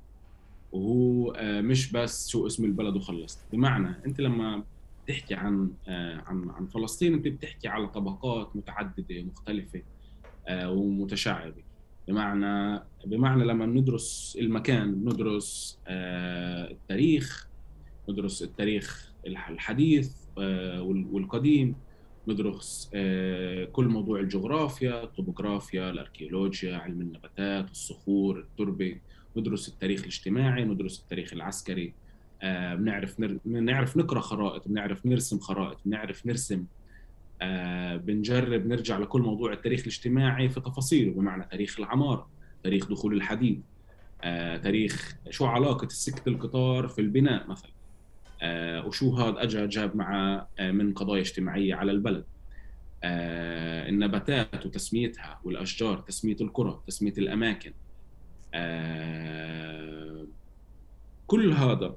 [0.71, 4.63] وهو آه، مش بس شو اسم البلد وخلصت بمعنى أنت لما
[5.05, 9.81] بتحكي عن آه، عن عن فلسطين أنت بتحكي على طبقات متعددة مختلفة
[10.47, 11.63] آه، ومتشعبة.
[12.07, 17.47] بمعنى بمعنى لما ندرس المكان ندرس التاريخ
[18.09, 20.24] ندرس التاريخ الحديث
[21.11, 21.75] والقديم
[22.27, 28.95] ندرس آه، كل موضوع الجغرافيا الطبوغرافيا الأركيولوجيا علم النباتات الصخور التربة
[29.37, 31.93] ندرس التاريخ الاجتماعي ندرس التاريخ العسكري.
[32.41, 36.65] آه، بنعرف بنعرف نقرأ خرائط بنعرف نرسم خرائط بنعرف نرسم
[37.41, 42.29] آه، بنجرب نرجع لكل موضوع التاريخ الاجتماعي في تفاصيله بمعنى تاريخ العمارة
[42.63, 43.61] تاريخ دخول الحديد
[44.63, 47.69] تاريخ شو علاقة سكة القطار في البناء مثلا.
[47.69, 47.74] آه،
[48.85, 52.25] وشو هذا اجى جاب معه آه، من قضايا اجتماعية على البلد.
[53.03, 57.73] آه، النباتات وتسميتها والأشجار تسميه القرى تسميه الأماكن.
[61.27, 61.95] كل هذا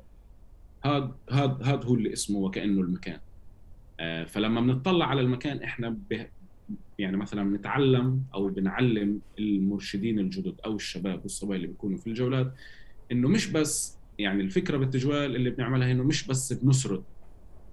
[0.84, 3.20] هذا هذا هذا هو اللي اسمه وكأنه المكان.
[4.26, 5.96] فلما بنطلع على المكان إحنا
[6.98, 12.54] يعني مثلا بنتعلم أو بنعلم المرشدين الجدد أو الشباب والصبايا اللي بيكونوا في الجولات
[13.12, 17.02] إنه مش بس يعني الفكرة بالتجوال اللي بنعملها إنه مش بس بنسرد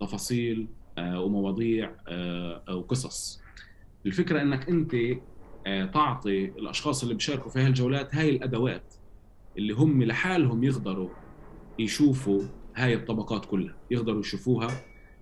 [0.02, 0.68] تفاصيل
[0.98, 3.42] آه، ومواضيع آه، وقصص
[4.06, 4.96] الفكرة إنك أنت
[5.68, 8.94] آه، تعطي الأشخاص اللي بيشاركوا في هالجولات هاي الأدوات
[9.58, 11.10] اللي هم لحالهم يقدروا
[11.80, 12.42] يشوفوا
[12.76, 13.76] هاي الطبقات كلها.
[13.92, 14.68] يقدروا يشوفوها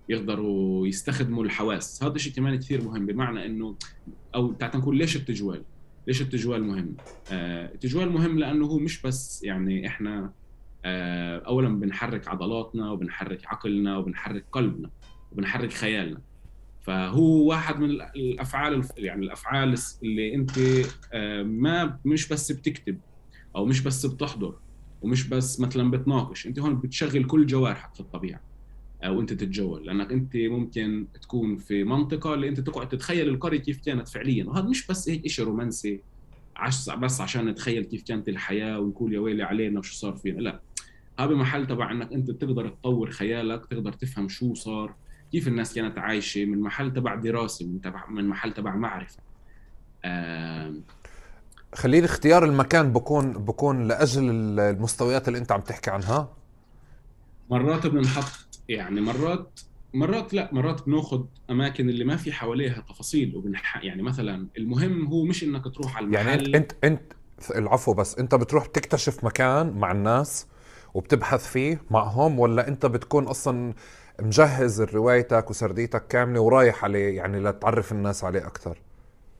[0.08, 2.02] يقدروا يستخدموا الحواس.
[2.02, 3.76] هذا الشيء كمان كثير مهم بمعنى إنه
[4.34, 5.62] أو تعال نقول ليش التجوال؟
[6.06, 6.96] ليش التجوال مهم؟
[7.30, 10.32] التجوال مهم لأنه هو مش بس يعني إحنا
[10.84, 14.90] اولا بنحرك عضلاتنا وبنحرك عقلنا وبنحرك قلبنا
[15.32, 16.20] وبنحرك خيالنا.
[16.80, 20.50] فهو واحد من الأفعال يعني الأفعال اللي أنت
[21.12, 22.98] آه، ما مش بس بتكتب
[23.56, 24.54] أو مش بس بتحضر
[25.02, 28.40] ومش بس مثلا بتناقش أنت هون بتشغل كل جوارحك في الطبيعة
[29.04, 29.86] أو انت تتجول.
[29.86, 34.44] لأنك أنت ممكن تكون في منطقة اللي أنت تقعد تتخيل القرية كيف كانت فعليا.
[34.44, 36.00] وهذا مش بس هيك شيء رومانسي
[36.98, 40.60] بس عشان نتخيل كيف كانت الحياة ونقول يا ويلي علينا وشو صار فينا لا.
[41.18, 44.94] هذا محل تبع إنك أنت تقدر تطور خيالك تقدر تفهم شو صار
[45.32, 49.18] كيف الناس كانت عايشة من محل تبع دراسة من تبع من محل تبع معرفة.
[50.04, 50.74] آه
[51.74, 56.28] خليل اختيار المكان بكون بكون لأجل المستويات اللي أنت عم تحكي عنها.
[57.50, 59.60] مرات بنحط يعني مرات
[59.94, 65.24] مرات لا مرات بناخذ أماكن اللي ما في حواليها تفاصيل وبنح يعني مثلا المهم هو
[65.24, 67.12] مش إنك تروح على المحل يعني انت انت, انت
[67.56, 70.46] العفو بس أنت بتروح تكتشف مكان مع الناس
[70.94, 73.74] وبتبحث فيه معهم ولا انت بتكون أصلا
[74.20, 78.78] مجهز روايتك وسرديتك كاملة ورايح عليه يعني لتعرف الناس عليه أكثر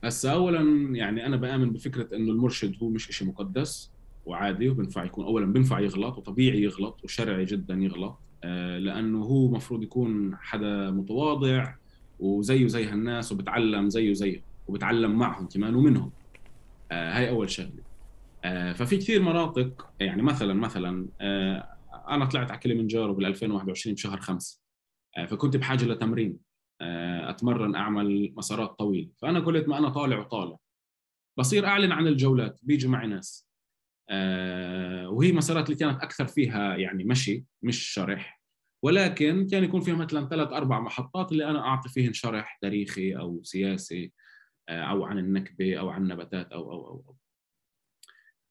[0.03, 3.91] هسا اولا يعني أنا بآمن بفكرة إنه المرشد هو مش شيء مقدس
[4.25, 9.83] وعادي وبنفع يكون اولا بنفع يغلط وطبيعي يغلط وشرعي جدا يغلط آه، لأنه هو مفروض
[9.83, 11.73] يكون حدا متواضع
[12.19, 16.11] وزيه زي هالناس وبتعلم زيه زيهم وبتعلم معهم كمان ومنهم.
[16.91, 17.83] آه، هاي أول شغلة.
[18.75, 21.09] ففي كثير مناطق يعني مثلا مثلا
[22.09, 24.61] أنا طلعت على كليمنجارو بال 2021 بشهر خمسة
[25.27, 26.37] فكنت بحاجة لتمرين.
[26.81, 29.09] أتمرن أعمل مسارات طويلة.
[29.21, 30.57] فأنا قلت ما أنا طالع وطالع.
[31.37, 33.47] بصير أعلن عن الجولات بيجوا معي ناس.
[35.09, 38.41] وهي مسارات اللي كانت أكثر فيها يعني مشي مش شرح.
[38.83, 43.43] ولكن كان يكون فيها مثلا ثلاث أربع محطات اللي أنا أعطي فيهن شرح تاريخي أو
[43.43, 44.13] سياسي
[44.69, 47.14] آه، أو عن النكبة أو عن النباتات أو أو أو, أو.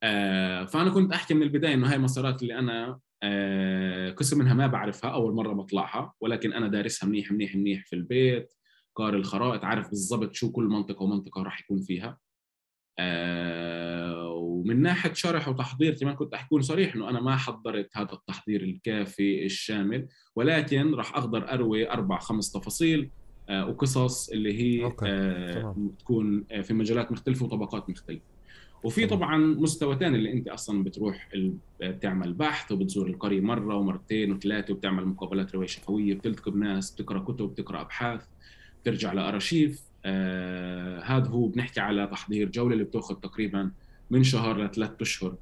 [0.04, 4.66] آه، فأنا كنت أحكي من البداية إنه هاي المسارات اللي أنا آه، قسم منها ما
[4.66, 8.54] بعرفها أول مرة بطلعها ولكن أنا دارسها منيح منيح منيح في البيت
[8.94, 12.18] قاري الخرائط عارف بالضبط شو كل منطقة ومنطقة راح يكون فيها
[14.30, 19.44] ومن ناحية شرح وتحضير كمان كنت أحكي صريح إنه أنا ما حضرت هذا التحضير الكافي
[19.44, 23.10] الشامل ولكن راح أقدر أروي أربع خمس تفاصيل
[23.48, 25.06] آه، وقصص اللي هي أوكي.
[25.08, 28.33] آه تكون آه، في مجالات مختلفة وطبقات مختلفة
[28.84, 31.28] وفي طبعا مستوى ثاني اللي أنت أصلا بتروح
[31.80, 37.44] بتعمل بحث وبتزور القرية مرة ومرتين وثلاثة وبتعمل مقابلات روايه شفوية بتلتقي بناس بتقرأ كتب
[37.44, 38.20] بتقرأ أبحاث
[38.82, 39.82] بترجع لأرشيف.
[40.04, 43.70] آه هذا هو بنحكي على تحضير جولة اللي بتأخذ تقريبا
[44.10, 45.36] من شهر لثلاث أشهر.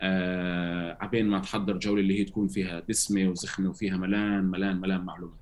[0.00, 5.00] آه عبين ما تحضر جولة اللي هي تكون فيها دسمة وزخمة وفيها ملان ملان ملان
[5.00, 5.36] معلومات.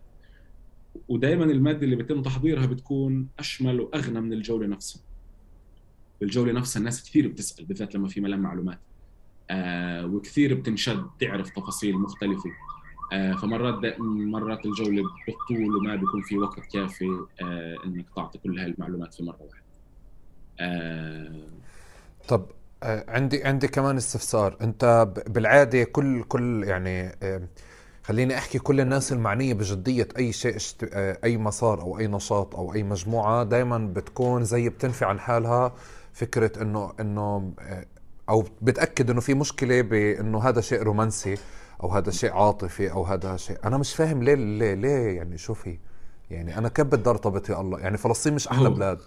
[1.09, 5.03] ودائما المادة اللي بيتم تحضيرها بتكون أشمل وأغنى من الجولة نفسها.
[6.25, 8.79] بالجوله نفسها الناس كثير بتسأل بالذات لما في ملان معلومات.
[9.51, 12.51] آه وكثير بتنشد تعرف تفاصيل مختلفة.
[13.13, 18.67] آه فمرات مرات الجولة بتطول وما بيكون في وقت كافي آه إنك تعطي كل هاي
[18.67, 19.65] المعلومات في مرة واحدة.
[20.61, 21.49] آه
[22.29, 22.47] طب
[22.83, 24.57] آه، عندي عندي كمان استفسار.
[24.61, 27.49] أنت بالعادة كل كل يعني آه،
[28.03, 30.57] خليني أحكي كل الناس المعنية بجدية أي شيء
[30.93, 35.75] آه، أي مسار أو أي نشاط أو أي مجموعة دائما بتكون زي بتنفي عن حالها
[36.15, 37.53] فكرة إنه إنه
[38.29, 41.35] أو بتأكد إنه في مشكلة بانه هذا شيء رومانسي
[41.83, 43.59] أو هذا شيء عاطفي أو هذا شيء.
[43.65, 45.79] أنا مش فاهم ليه ليه ليه يعني شو في؟
[46.31, 48.99] يعني أنا كيف بدي أرتبط يا الله؟ يعني فلسطين مش أحلى بلاد.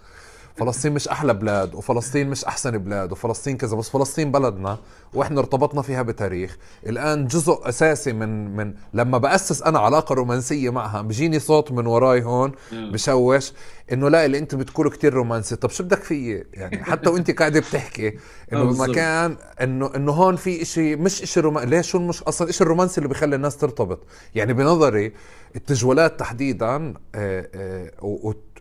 [0.58, 4.78] فلسطين مش أحلى بلاد وفلسطين مش أحسن بلاد وفلسطين كذا بس فلسطين بلدنا
[5.14, 6.56] وإحنا ارتبطنا فيها بتاريخ.
[6.86, 12.22] الآن جزء أساسي من من لما بأسس أنا علاقة رومانسية معها بيجيني صوت من وراي
[12.22, 13.52] هون بشوش
[13.92, 15.56] إنه لا اللي أنت بتقوله كتير رومانسي.
[15.56, 18.18] طب شو بدك فيي يعني حتى وأنت قاعدة بتحكي
[18.52, 22.64] إنه بمكان إنه إنه هون في إشي مش إشي رومانسي ليش شو مش أصلا إشي
[22.64, 24.00] الرومانسي اللي بيخلي الناس ترتبط؟
[24.34, 25.12] يعني بنظري
[25.56, 27.92] التجولات تحديدا آه، آه،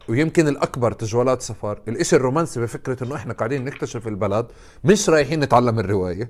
[0.10, 1.82] ويمكن الأكبر تجوالات سفر.
[1.88, 4.47] الإشي الرومانسي بفكرة إنه إحنا قاعدين نكتشف البلد
[4.84, 6.30] مش رايحين نتعلم الرواية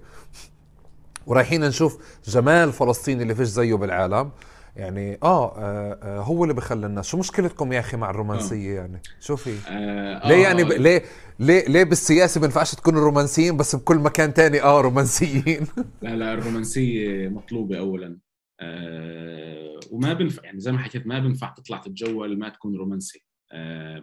[1.25, 4.31] ورايحين نشوف جمال فلسطين اللي فيش زيه بالعالم.
[4.75, 7.07] يعني آه, آه, آه هو اللي بخلي الناس.
[7.07, 8.81] شو مشكلتكم يا أخي مع الرومانسية آه.
[8.81, 10.71] يعني؟ شو في؟ آه ليه يعني ب...
[10.71, 10.77] آه.
[10.77, 11.03] ليه
[11.39, 15.67] ليه ليه بالسياسة بينفعش تكونوا رومانسيين بس بكل مكان تاني؟ آه رومانسيين.
[16.01, 18.17] لا لا الرومانسية مطلوبة اولا.
[18.61, 23.19] آه وما بنفع يعني زي ما حكيت ما بنفع تطلع تتجول ما تكون رومانسي.
[23.19, 23.26] آه،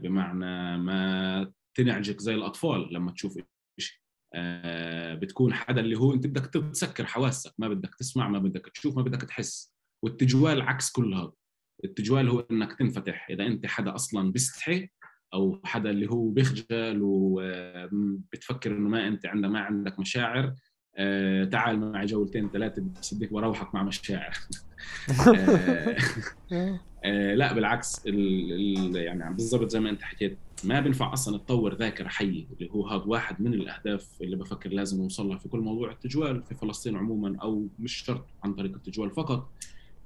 [0.02, 3.38] بمعنى ما تنعجك زي الأطفال لما تشوف
[3.78, 8.66] شيء آه، بتكون حدا اللي هو أنت بدك تسكر حواسك ما بدك تسمع ما بدك
[8.74, 9.74] تشوف ما بدك تحس.
[10.04, 11.32] والتجوال عكس كل هذا.
[11.84, 13.30] التجوال هو إنك تنفتح.
[13.30, 14.88] إذا أنت حدا أصلا بيستحي
[15.34, 20.54] أو حدا اللي هو بيخجل وبتفكر إنه ما أنت عندك ما عندك مشاعر
[20.96, 22.82] آه تعال معي جولتين ثلاثة
[23.12, 24.38] بدك بروحك مع مشاعر.
[26.52, 31.38] آه آه لا بالعكس ال ال يعني بالضبط زي ما انت حكيت ما بينفع أصلا
[31.38, 35.48] تطور ذاكرة حية اللي هو هذا واحد من الأهداف اللي بفكر لازم نوصل لها في
[35.48, 39.50] كل موضوع التجوال في فلسطين عموما أو مش شرط عن طريق التجوال فقط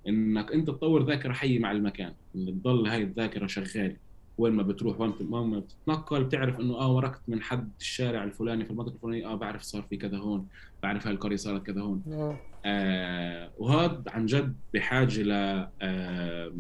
[0.09, 3.97] إنك أنت تطور ذاكرة حية مع المكان إن تضل هاي الذاكرة شغالة.
[4.39, 8.71] وين ما بتروح وين ما بتتنقل بتعرف إنه آه مرقت من حد الشارع الفلاني في
[8.71, 10.47] المنطقة الفلانية آه بعرف صار في كذا هون
[10.83, 12.03] بعرف هاي القرية صارت كذا هون.
[12.07, 12.37] نعم.
[12.65, 16.53] آه وهذا عن جد بحاجة ل آه آه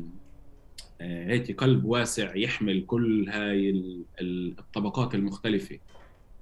[1.26, 3.82] هيك قلب واسع يحمل كل هاي
[4.20, 5.78] الطبقات المختلفة.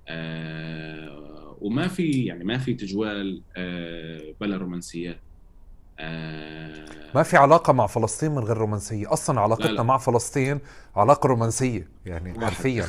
[0.09, 5.21] آه وما في يعني ما في تجوال آه بلا رومانسيات.
[6.01, 9.13] آه ما في علاقة مع فلسطين من غير رومانسية.
[9.13, 9.73] أصلا علاقتنا لا.
[9.77, 9.83] لا.
[9.83, 10.61] مع فلسطين
[10.97, 12.87] علاقة رومانسية يعني حرفيا.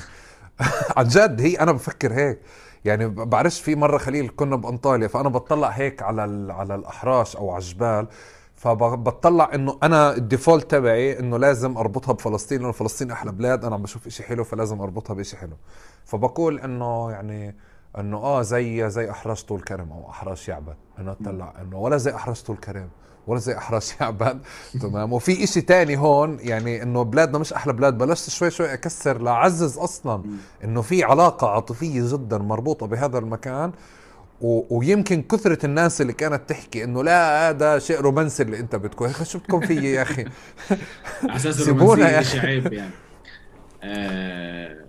[0.98, 2.40] عن جد هي أنا بفكر هيك.
[2.86, 7.62] يعني بعرفش في مرة خليل كنا بأنطاليا فأنا بطلع هيك على على الأحراش أو على
[7.62, 8.08] الجبال.
[8.56, 13.76] فبطلع إنه أنا ال default تبعي إنه لازم أربطها بفلسطين لأنه فلسطين أحلى بلاد أنا
[13.76, 15.58] عم بشوف إشي حلو فلازم أربطها بشيء حلو.
[16.06, 17.56] فبقول إنه يعني
[18.00, 20.76] إنه آه زي زي احراش طول كرم أو احراش يعبد.
[21.00, 22.90] إنه اطلع إنه ولا زي احراش طول كرم
[23.28, 24.40] ولا زي احراش يعبد.
[24.82, 29.22] تمام؟ وفي إشي تاني هون يعني إنه بلادنا مش أحلى بلاد بلشت شوي شوي أكسر
[29.22, 30.24] لأعزز أصلا.
[30.64, 33.72] إنه في علاقة عاطفية جدا مربوطة بهذا المكان.
[34.42, 34.78] و...
[34.78, 39.40] ويمكن كثرة الناس اللي كانت تحكي إنه لا هذا شيء رومانسي اللي أنت بدكم شو
[39.40, 40.26] بدكم فيي يا أخي؟
[41.24, 42.92] على أساس الرومانسية شيء عيب يعني.
[43.84, 44.87] آه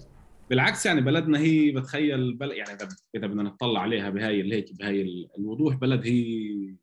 [0.51, 2.79] بالعكس يعني بلدنا هي بتخيل بل يعني
[3.17, 6.75] اذا بدنا نطلع عليها بهاي الهيك بهاي الوضوح بلد هي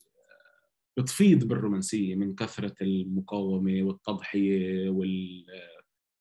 [0.98, 5.46] بتفيض بالرومانسية من كثرة المقاومة والتضحية وال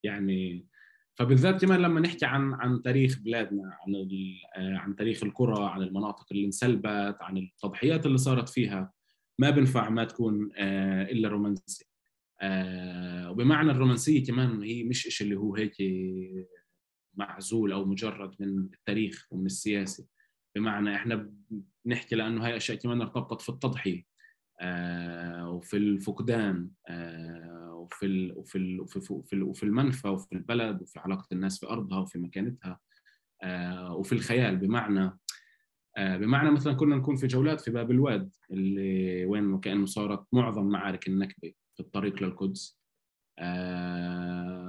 [0.02, 0.66] يعني
[1.14, 4.08] فبالذات كمان لما نحكي عن عن تاريخ بلادنا عن
[4.56, 8.92] عن تاريخ القرى عن المناطق اللي انسلبت عن التضحيات اللي صارت فيها
[9.38, 11.84] ما بنفع ما تكون آه، إلا رومانسي.
[12.40, 15.76] آه، وبمعنى الرومانسية كمان هي مش إشي اللي هو هيك
[17.16, 20.06] معزول أو مجرد من التاريخ ومن السياسة.
[20.56, 21.30] بمعنى إحنا
[21.84, 24.04] بنحكي لأنه هاي أشياء كمان ارتبطت في التضحية
[24.60, 28.78] آه، وفي الفقدان آه، وفي وفي
[29.10, 32.80] وفي وفي المنفى وفي البلد وفي علاقة الناس في أرضها وفي مكانتها
[33.42, 34.56] آه، وفي الخيال.
[34.56, 35.18] بمعنى
[35.98, 41.08] بمعنى مثلا كنا نكون في جولات في باب الواد اللي وين وكأنه صارت معظم معارك
[41.08, 42.83] النكبة في الطريق للقدس.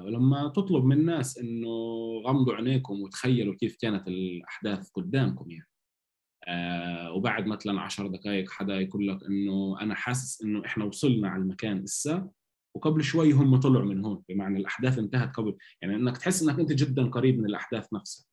[0.09, 1.69] لما تطلب من الناس إنه
[2.25, 5.69] غمضوا عينيكم وتخيلوا كيف كانت الأحداث قدامكم يعني.
[6.47, 11.41] آه وبعد مثلا 10 دقائق حدا يقول لك إنه أنا حاسس إنه إحنا وصلنا على
[11.41, 12.29] المكان إسا
[12.75, 15.57] وقبل شوي هم طلعوا من هون بمعنى الأحداث انتهت قبل.
[15.81, 18.25] يعني إنك تحس إنك أنت جدا قريب من الأحداث نفسها.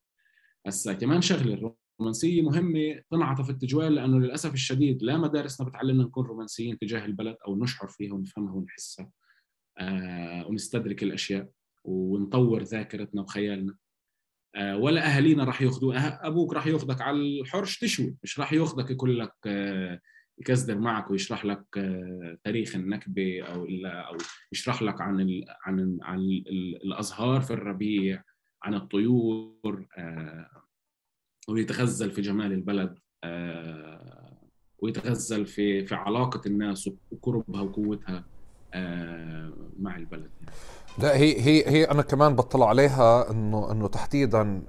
[0.67, 6.79] هسا كمان شغلة الرومانسية مهمة تنعطف التجوال لأنه للأسف الشديد لا مدارسنا بتعلمنا نكون رومانسيين
[6.79, 9.11] تجاه البلد أو نشعر فيها ونفهمها ونحسها.
[10.49, 11.49] ونستدرك الأشياء
[11.85, 13.77] ونطور ذاكرتنا وخيالنا.
[14.55, 19.19] آه، ولا أهالينا راح ياخذوا أبوك راح يأخذك على الحرش تشوي مش راح يأخذك يقول
[19.19, 20.01] لك آه،
[20.39, 24.17] يكزدر معك ويشرح لك آه، تاريخ النكبة أو أو
[24.53, 26.21] يشرح لك عن ال عن ال عن
[26.85, 28.23] الأزهار في الربيع
[28.63, 29.87] عن الطيور
[31.49, 32.99] ويتغزل في جمال البلد
[34.79, 38.32] ويتغزل في في علاقة الناس وقربها وقوتها.
[39.79, 40.55] مع البلد يعني.
[40.99, 44.63] لا هي هي هي أنا كمان بطلع عليها إنه إنه تحديدا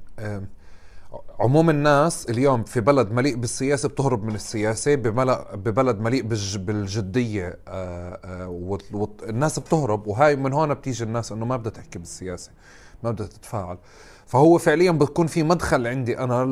[1.39, 6.23] عموم الناس اليوم في بلد مليء بالسياسة بتهرب من السياسة ببلد مليء
[6.55, 8.47] بالجدية آه، آه،
[8.93, 12.51] والناس بتهرب وهاي من هون بتيجي الناس إنه ما بدها تحكي بالسياسة
[13.03, 13.77] ما بدها تتفاعل
[14.25, 16.45] فهو فعليا بتكون في مدخل عندي أنا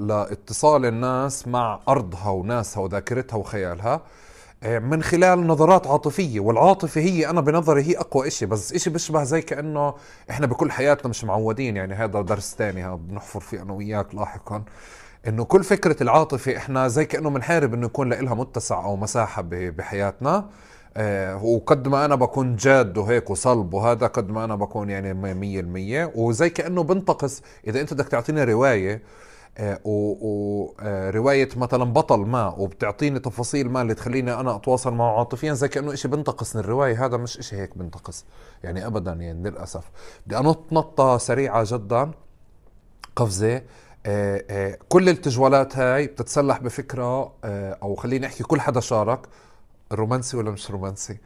[0.00, 4.02] لإتصال الناس مع أرضها وناسها وذاكرتها وخيالها آه،
[4.64, 9.42] من خلال نظرات عاطفية والعاطفة هي أنا بنظري هي أقوى إشي بس إشي بيشبه زي
[9.42, 9.94] كأنه
[10.30, 14.62] إحنا بكل حياتنا مش معودين يعني هذا درس تاني بنحفر فيه أنا وياك لاحقا
[15.28, 20.48] إنه كل فكرة العاطفة إحنا زي كأنه بنحارب إنه يكون لها متسع أو مساحة بحياتنا
[20.96, 25.60] آه وقد ما أنا بكون جاد وهيك وصلب وهذا قد ما أنا بكون يعني مية
[25.60, 27.42] المية وزي كأنه بنتقص.
[27.66, 29.02] إذا أنت بدك تعطيني رواية
[29.84, 35.92] ورواية مثلا بطل ما وبتعطيني تفاصيل ما اللي تخليني أنا أتواصل معه عاطفيا زي كأنه
[35.92, 36.56] إشي بنتقص.
[36.56, 38.24] من الرواية هذا مش إشي هيك بنتقص
[38.64, 39.90] يعني أبدا يعني للأسف.
[40.26, 42.10] بدي أنط نطة سريعة جدا
[43.16, 43.62] قفزة.
[44.06, 49.26] آه، آه، كل التجوالات هاي بتتسلح بفكرة آه، أو خليني أحكي كل حدا شارك.
[49.92, 51.18] رومانسي ولا مش رومانسي؟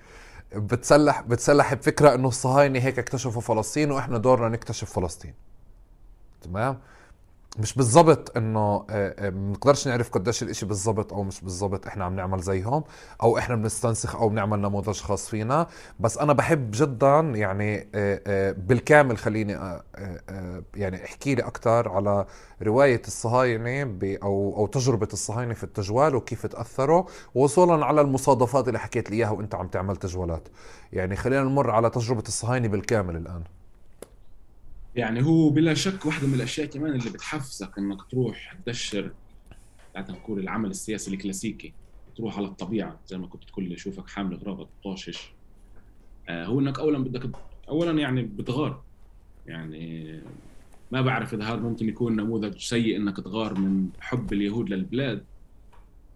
[0.57, 5.35] بتسلح بتسلح بفكرة إنه الصهاينة هيك اكتشفوا فلسطين وإحنا دورنا نكتشف فلسطين.
[6.43, 6.79] تمام؟
[7.59, 8.87] مش بالضبط إنه
[9.21, 12.85] بنقدرش آه، آه، نعرف قديش الإشي بالضبط أو مش بالضبط إحنا عم نعمل زيهم
[13.23, 15.67] أو إحنا بنستنسخ أو بنعمل نموذج خاص فينا.
[16.01, 19.53] بس أنا بحب جدا يعني آه، بالكامل خليني
[20.77, 22.27] يعني أحكي لي أكثر على
[22.63, 29.11] رواية الصهاينة أو أو تجربة الصهاينة في التجوال وكيف تأثروا وصولا على المصادفات اللي حكيت
[29.11, 30.49] لي إياها وأنت عم تعمل تجوالات.
[30.93, 33.45] يعني خلينا نمر على تجربة الصهاينة بالكامل الآن.
[34.97, 39.13] يعني هو بلا شك واحدة من الأشياء كمان اللي بتحفزك إنك تروح تدشر
[39.95, 41.73] يعني نقول العمل السياسي الكلاسيكي
[42.17, 45.33] تروح على الطبيعة زي ما كنت تقول لي شوفك حامل غرابة طاشش.
[46.29, 47.31] آه هو إنك أولا بدك
[47.69, 48.83] أولا يعني بتغار.
[49.47, 50.21] يعني
[50.93, 55.25] ما بعرف إذا هذا ممكن يكون نموذج سيء إنك تغار من حب اليهود للبلاد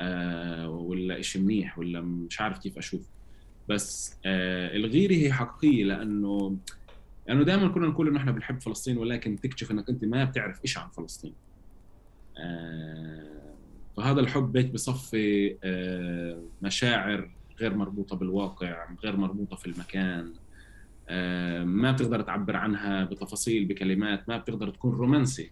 [0.00, 3.08] آه ولا إشي منيح ولا مش عارف كيف أشوف.
[3.68, 6.56] بس آه الغيرة هي حقيقية لأنه
[7.26, 10.60] لأنه يعني دائما كنا نقول إنه إحنا بنحب فلسطين ولكن تكتشف إنك أنت ما بتعرف
[10.64, 11.34] إيش عن فلسطين.
[12.38, 13.54] آه،
[13.96, 20.32] فهذا الحب هيك بصفي آه، مشاعر غير مربوطة بالواقع غير مربوطة في المكان.
[21.08, 25.50] آه، ما بتقدر تعبر عنها بتفاصيل بكلمات ما بتقدر تكون رومانسي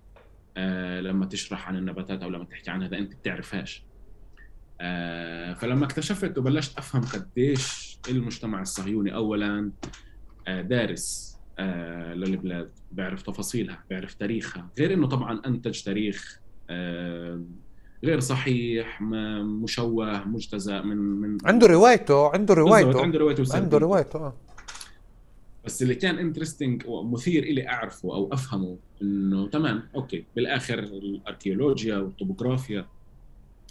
[1.01, 3.85] لما تشرح عن النباتات أو لما تحكي عنها إذا أنت بتعرفهاش.
[5.61, 9.73] فلما اكتشفت وبلشت أفهم قديش المجتمع الصهيوني اولا
[10.49, 11.32] دارس
[12.14, 14.68] للبلاد بيعرف تفاصيلها بيعرف تاريخها.
[14.78, 16.40] غير إنه طبعا أنتج تاريخ
[16.70, 17.42] آه
[18.05, 19.03] غير صحيح
[19.62, 23.03] مشوه مجتزأ من من عنده روايته عنده روايته.
[23.03, 24.34] عنده روايته عنده روايته آه.
[25.64, 32.86] بس اللي كان interesting ومثير إلي أعرفه أو أفهمه إنه تمام okay بالآخر الأركيولوجيا والطبوغرافيا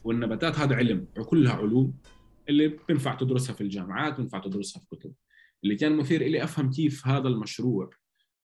[0.03, 1.93] والنباتات هذا علم وكلها علوم
[2.49, 5.11] اللي بينفع تدرسها في الجامعات بينفع تدرسها في كتب.
[5.63, 7.89] اللي كان مثير إلي أفهم كيف هذا المشروع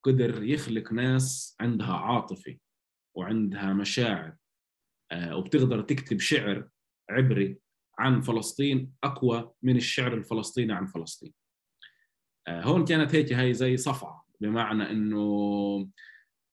[0.04, 2.58] قدر يخلق ناس عندها عاطفة
[3.16, 4.36] وعندها مشاعر
[5.12, 6.70] آه، وبتقدر تكتب شعر
[7.10, 7.58] عبري
[8.00, 11.34] عن فلسطين أقوى من الشعر الفلسطيني عن فلسطين.
[12.48, 15.90] آه، هون كانت هيك هاي زي صفعة بمعنى أنه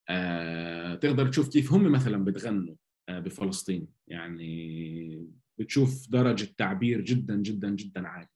[0.08, 2.74] آه، تقدر تشوف كيف هم مثلا بتغنوا
[3.08, 3.88] بفلسطين.
[4.08, 8.34] يعني بتشوف درجة تعبير جدا جدا جدا عالية.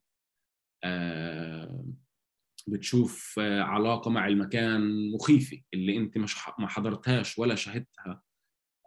[2.71, 8.23] بتشوف علاقة مع المكان مخيفة اللي أنت مش ما حضرتهاش ولا شهدتها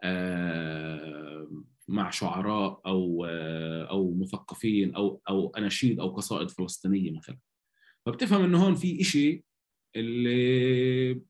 [0.04, 1.48] آه،
[1.88, 7.38] مع شعراء أو آه، أو مثقفين أو أو أناشيد أو قصائد فلسطينية مثلا.
[8.06, 9.44] فبتفهم إنه هون في إشي
[9.96, 11.20] اللي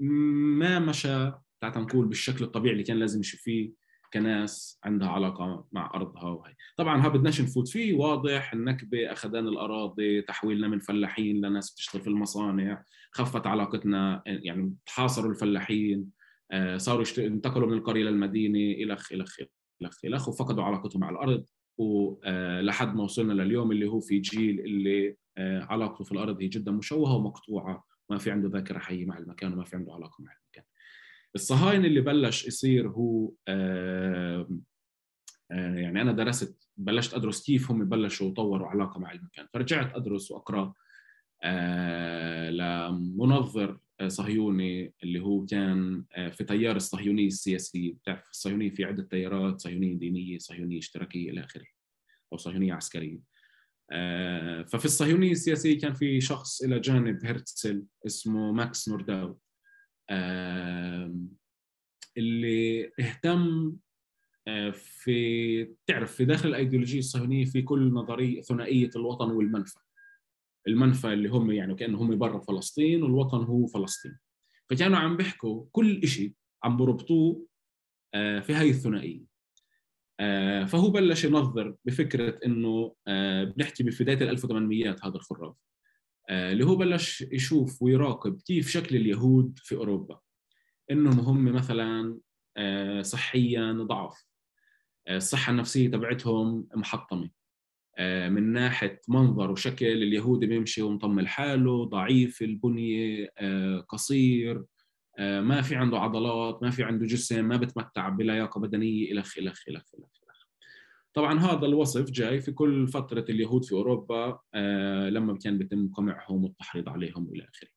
[0.00, 3.72] ما مشى تعال نقول بالشكل الطبيعي اللي كان لازم يمشي فيه
[4.12, 6.54] كناس عندها علاقة مع أرضها وهي.
[6.76, 12.08] طبعا ها بدناش نفوت فيه واضح النكبة أخذان الأراضي تحويلنا من فلاحين لناس بتشتغل في
[12.08, 16.10] المصانع خفت علاقتنا يعني تحاصروا الفلاحين
[16.50, 19.36] آه، صاروا انتقلوا من القرية للمدينة إلخ إلخ
[19.82, 21.44] إلخ إلخ وفقدوا علاقتهم مع الأرض.
[21.78, 26.48] ولحد آه، ما وصلنا لليوم اللي هو في جيل اللي آه، علاقته في الأرض هي
[26.48, 30.32] جدا مشوهة ومقطوعة ما في عنده ذاكرة حية مع المكان وما في عنده علاقة مع
[31.34, 34.48] الصهاينة اللي بلش يصير هو آه
[35.50, 39.46] آه يعني أنا درست بلشت أدرس كيف هم بلشوا يطوروا علاقة مع المكان.
[39.54, 40.74] فرجعت أدرس وأقرأ
[41.42, 47.92] آه لمنظر صهيوني اللي هو كان في تيار الصهيونية السياسية.
[47.92, 51.66] بتعرف الصهيونية في عدة تيارات صهيونية دينية صهيونية اشتراكية إلى آخره
[52.32, 53.18] أو صهيونية عسكرية.
[54.64, 59.38] ففي الصهيونية السياسية كان في شخص إلى جانب هرتزل اسمه ماكس نورداو.
[62.16, 63.72] اللي اهتم
[64.48, 69.78] آه، في تعرف في داخل الأيديولوجية الصهيونية في كل نظرية ثنائية الوطن والمنفى.
[70.68, 74.18] المنفى اللي هم يعني كأنهم برا فلسطين والوطن هو فلسطين.
[74.70, 76.32] فكانوا عم بيحكوا كل شيء
[76.64, 77.46] عم بربطوه
[78.14, 79.24] آه، في هاي الثنائية.
[80.20, 82.94] آه، فهو بلش ينظر بفكرة إنه
[83.44, 85.56] بنحكي ببدايه ال 1800 هذا الخراف
[86.30, 90.20] اللي هو بلش يشوف ويراقب كيف شكل اليهود في أوروبا.
[90.90, 92.18] إنهم هم مثلا
[92.56, 94.26] آه، صحيا ضعف
[95.08, 97.30] آه، الصحة النفسية تبعتهم محطمة.
[98.00, 103.28] من ناحية منظر وشكل اليهودي بيمشي ومطمل حاله ضعيف البنية
[103.88, 104.64] قصير.
[105.18, 109.94] ما في عنده عضلات ما في عنده جسم ما بتمتع بلياقة بدنية إلخ إلخ إلخ
[109.98, 110.21] إلخ.
[111.14, 116.44] طبعا هذا الوصف جاي في كل فترة اليهود في أوروبا آه لما كان بيتم قمعهم
[116.44, 117.68] والتحريض عليهم وإلى آخره.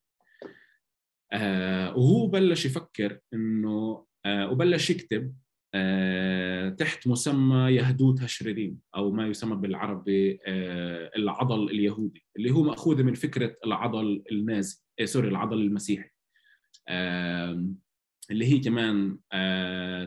[1.34, 5.36] آه وهو بلش يفكر إنه آه وبلش يكتب
[6.78, 10.40] تحت مسمى يهدوت هشريرين أو ما يسمى بالعربي
[11.18, 16.10] العضل اليهودي اللي هو مأخوذ من فكرة العضل النازي سوري العضل المسيحي.
[18.32, 19.18] اللي هي كمان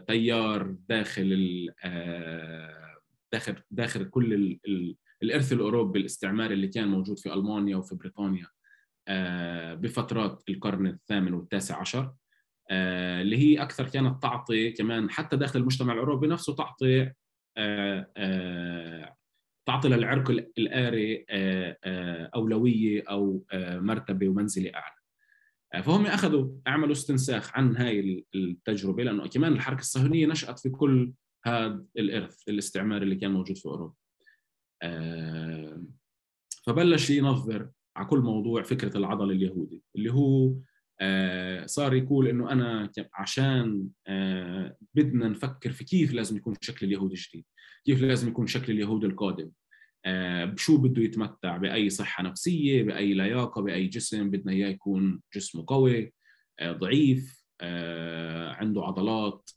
[0.07, 1.69] تيار داخل
[3.33, 8.47] داخل داخل كل ال ال الإرث الأوروبي الاستعماري اللي كان موجود في ألمانيا وفي بريطانيا
[9.75, 12.15] بفترات القرن الثامن والتاسع عشر
[12.71, 17.13] اللي هي أكثر كانت تعطي كمان حتى داخل المجتمع الأوروبي نفسه تعطي
[19.67, 21.27] تعطي للعرق الآري
[22.35, 24.99] أولوية أو مرتبة ومنزلة أعلى.
[25.83, 31.13] فهم أخذوا عملوا استنساخ عن هاي التجربة لأنه كمان الحركة الصهيونية نشأت في كل
[31.47, 33.95] هذا الإرث الاستعماري اللي كان موجود في أوروبا.
[36.67, 40.55] فبلش ينظر على كل موضوع فكرة العضل اليهودي اللي هو
[41.67, 43.89] صار يقول إنه أنا عشان
[44.95, 47.45] بدنا نفكر في كيف لازم يكون شكل اليهود الجديد
[47.85, 49.51] كيف لازم يكون شكل اليهود القادم.
[50.45, 56.13] بشو بده يتمتع بأي صحة نفسية بأي لياقة بأي جسم بدنا إياه يكون جسمه قوي
[56.63, 57.45] ضعيف
[58.61, 59.51] عنده عضلات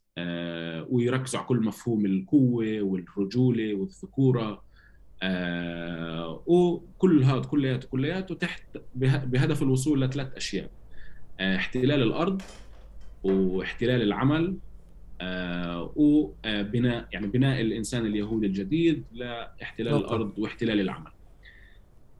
[0.89, 4.63] ويركزوا على كل مفهوم القوة والرجولة والذكورة.
[6.45, 8.63] وكل هذا كلياته كلياته تحت
[8.95, 10.69] بهدف الوصول لثلاث أشياء.
[11.39, 12.41] احتلال الأرض
[13.23, 14.57] واحتلال العمل.
[15.23, 20.07] آه، وبناء يعني بناء الإنسان اليهودي الجديد لاحتلال نطلع.
[20.07, 21.11] الأرض واحتلال العمل.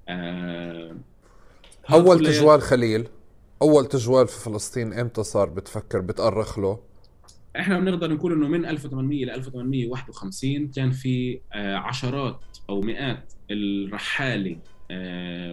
[0.10, 0.96] آه،
[1.92, 3.08] أول تجوال خليل.
[3.62, 6.80] أول تجوال في فلسطين إمتى صار بتفكر بتأرخ له؟
[7.60, 12.40] إحنا بنقدر نقول إنه من 1800 ل 1851 كان في آه، عشرات
[12.70, 14.58] أو مئات الرحالة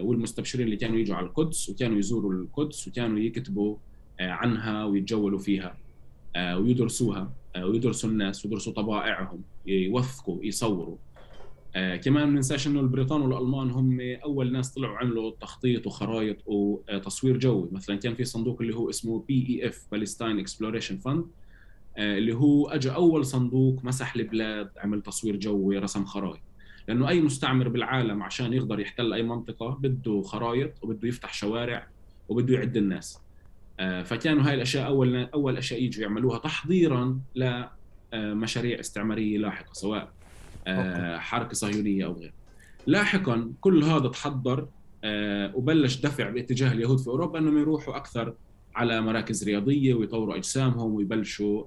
[0.01, 3.77] والمستشرقين اللي كانوا يجوا على القدس وكانوا يزوروا القدس وكانوا يكتبوا
[4.19, 5.77] عنها ويتجولوا فيها
[6.37, 10.97] ويدرسوها آه، ويدرسوا الناس ويدرسوا طبائعهم يوثقوا يصوروا.
[11.75, 17.37] آه كمان ما ننساش إنه البريطان والألمان هم أول ناس طلعوا عملوا تخطيط وخرائط وتصوير
[17.37, 17.69] جوي.
[17.71, 21.25] مثلا كان في صندوق اللي هو اسمه PEF Palestine Exploration Fund
[21.99, 26.39] اللي هو اجى أول صندوق مسح البلاد عمل تصوير جوي رسم خرائط
[26.87, 31.87] لأنه أي مستعمر بالعالم عشان يقدر يحتل أي منطقة بده خرائط وبده يفتح شوارع
[32.29, 33.19] وبده يعد الناس.
[33.79, 40.11] آه، فكانوا هاي الأشياء أول أول أشياء يجوا يعملوها تحضيرا لمشاريع استعمارية لاحقة سواء
[40.67, 42.33] آه، حركة صهيونية أو غيره.
[42.87, 44.67] لاحقا كل هذا تحضر
[45.03, 48.33] آه، وبلش دفع باتجاه اليهود في أوروبا إنهم يروحوا أكثر
[48.75, 51.63] على مراكز رياضية ويطوروا أجسامهم ويبلشوا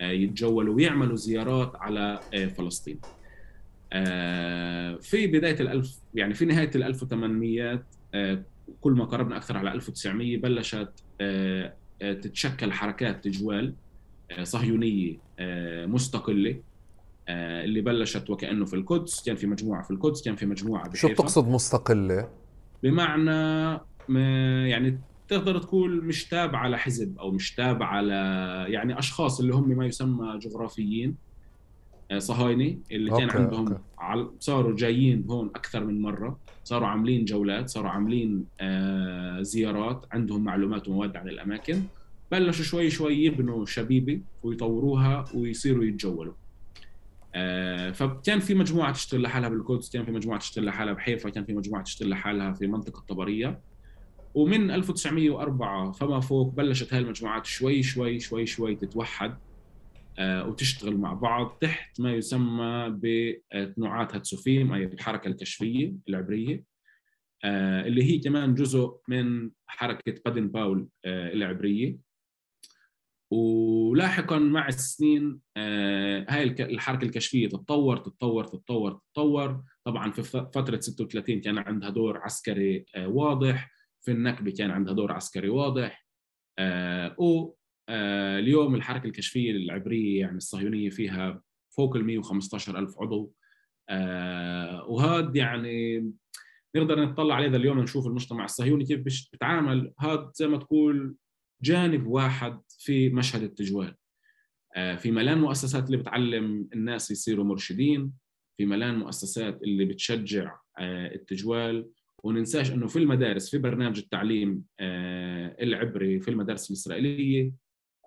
[0.00, 2.20] يتجولوا ويعملوا زيارات على
[2.56, 3.00] فلسطين.
[5.00, 7.82] في بداية الألف يعني في نهاية ال 1800
[8.80, 13.74] كل ما قربنا أكثر على 1900 بلشت آه، آه، تتشكل حركات تجوال
[14.30, 15.16] آه، صهيونية
[15.86, 16.60] مستقلة
[17.28, 21.08] اللي بلشت وكأنه في القدس كان في مجموعة في القدس كان في مجموعة بحيفا شو
[21.08, 22.28] بتقصد مستقلة
[22.82, 23.78] بمعنى
[24.68, 24.98] يعني
[25.30, 28.10] تقدر تقول مش تابعه لحزب أو مش تابعه ل
[28.72, 31.16] يعني أشخاص اللي هم ما يسمى جغرافيين.
[32.18, 34.30] صهاينه اللي كان عندهم أوكي.
[34.40, 36.38] صاروا جايين هون أكثر من مرة.
[36.64, 41.82] صاروا عاملين جولات صاروا عاملين آه زيارات عندهم معلومات ومواد عن الأماكن.
[42.32, 46.34] بلشوا شوي شوي يبنوا شبيبة ويطوروها ويصيروا يتجولوا.
[47.34, 51.54] آه فكان في مجموعة تشتغل لحالها بالقدس كان في مجموعة تشتغل لحالها بحيفا كان في
[51.54, 53.69] مجموعة تشتغل لحالها في منطقة طبرية.
[54.34, 59.38] ومن 1904 فما فوق بلشت هاي المجموعات شوي شوي شوي شوي تتوحد
[60.18, 66.64] آه، وتشتغل مع بعض تحت ما يسمى بتنوعات هاتسوفيم أي الحركة الكشفية العبرية
[67.44, 72.10] آه، اللي هي كمان جزء من حركة بادن باول آه، العبرية.
[73.32, 75.40] ولاحقا مع السنين
[76.28, 79.62] هاي الحركة الكشفية تتطور تتطور تتطور تتطور.
[79.84, 83.70] طبعا في فترة 36 كان عندها دور عسكري واضح.
[84.02, 86.06] في النكبة كان عندها دور عسكري واضح.
[87.18, 87.54] و
[87.90, 91.42] آه، اليوم الحركة الكشفية العبريه يعني الصهيونية فيها
[91.76, 93.32] فوق ال 115 ألف عضو.
[93.88, 96.00] آه، وهذا يعني
[96.76, 99.00] نقدر نطلع عليه اليوم نشوف المجتمع الصهيوني كيف
[99.32, 101.16] بيتعامل هذا زي ما تقول
[101.62, 103.96] جانب واحد في مشهد التجوال.
[104.76, 108.12] آه، في ملان مؤسسات اللي بتعلم الناس يصيروا مرشدين
[108.56, 111.90] في ملان مؤسسات اللي بتشجع التجوال.
[112.24, 114.64] وننساش إنه في المدارس في برنامج التعليم
[115.60, 117.52] العبري في المدارس الإسرائيلية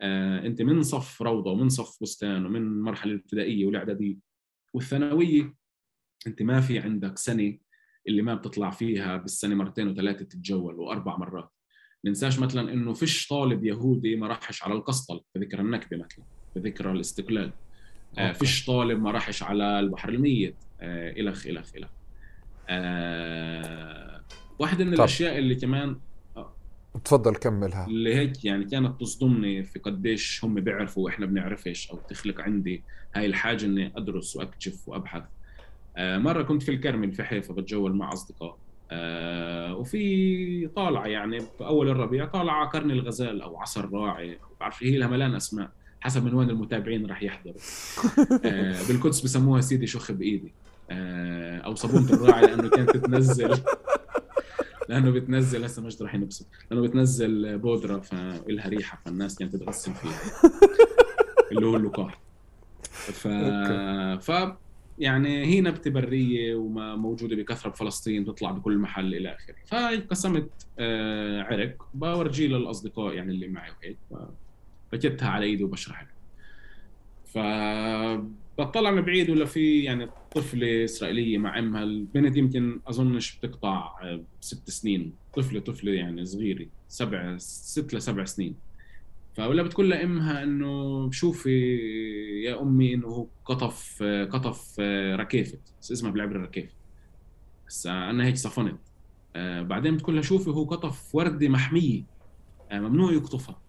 [0.01, 4.17] آه، أنت من صف روضة ومن صف بستان ومن المرحله الابتدائية والإعدادية
[4.73, 5.55] والثانوية
[6.27, 7.57] أنت ما في عندك سنة
[8.07, 11.49] اللي ما بتطلع فيها بالسنة مرتين وثلاثة تتجول وأربع مرات.
[12.05, 16.59] ننساش مثلا إنه فيش طالب يهودي ما راحش على القسطل في ذكرى النكبة مثلا في
[16.59, 17.51] ذكرى الاستقلال.
[18.17, 20.55] آه فيش طالب ما راحش على البحر الميت.
[20.79, 22.02] آه إلخ إلخ إلخ.
[22.69, 24.21] آه
[24.59, 24.99] واحدة من طب.
[24.99, 25.95] الأشياء اللي كمان
[27.05, 32.41] تفضل كملها اللي هيك يعني كانت تصدمني في قديش هم بيعرفوا وإحنا بنعرفش أو تخلق
[32.41, 32.83] عندي
[33.15, 35.23] هاي الحاجة إني أدرس وأكتشف وأبحث.
[35.97, 38.57] آه، مرة كنت في الكرمل في حيفا بتجول مع أصدقاء.
[38.91, 44.83] آه، وفي طالعة يعني في اول الربيع طالعة قرن الغزال أو عصر راعي ما بعرف
[44.83, 45.69] هي لها ملان أسماء
[46.01, 47.55] حسب من وين المتابعين راح يحضروا.
[48.45, 50.53] آه، بالقدس بسموها سيدي شخ بإيدي.
[51.65, 53.57] أو صابونة الراعي لأنه كانت تنزل
[54.89, 56.47] لأنه بتنزل هسه مش راح ينبسط.
[56.71, 60.19] لأنه بتنزل بودرة فإلها ريحة فالناس كانت تتغسل فيها.
[61.51, 62.21] اللي هو اللقاح.
[62.93, 63.27] ف...
[64.31, 64.53] ف
[64.99, 69.55] يعني هي نبته بريه وموجوده بكثرة بفلسطين تطلع بكل محل إلى آخره.
[69.65, 70.49] فقسمت
[70.79, 71.85] آه، عرق.
[71.93, 73.97] بورجيه للأصدقاء يعني اللي معي وهيك
[74.91, 76.13] فكتها على إيدي وبشرح لهم
[77.25, 77.37] ف
[78.57, 84.23] بطلع من بعيد ولا في يعني طفلة إسرائيلية مع أمها؟ البنت يمكن اظنش بتقطع آه،
[84.41, 85.13] ست سنين.
[85.35, 88.55] طفلة طفلة يعني صغيرة سبع ست لسبع سنين.
[89.33, 91.77] فولا بتقول لأمها إنه شوفي
[92.45, 94.79] يا أمي إنه هو قطف قطف
[95.15, 95.57] ركيفة.
[95.79, 96.73] اسمها بالعبري ركيفة.
[97.67, 98.79] بس أنا هيك صفنت.
[99.35, 102.03] آه، بعدين بتقول لها شوفي هو قطف وردة محمية.
[102.71, 103.62] آه، ممنوع يقطفها.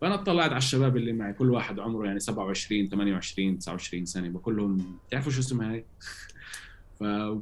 [0.00, 1.32] فأنا اطلعت على الشباب اللي معي.
[1.32, 4.28] كل واحد عمره يعني 27 28 29 سنة.
[4.28, 5.84] بقول لهم بتعرفوا شو اسمها هي؟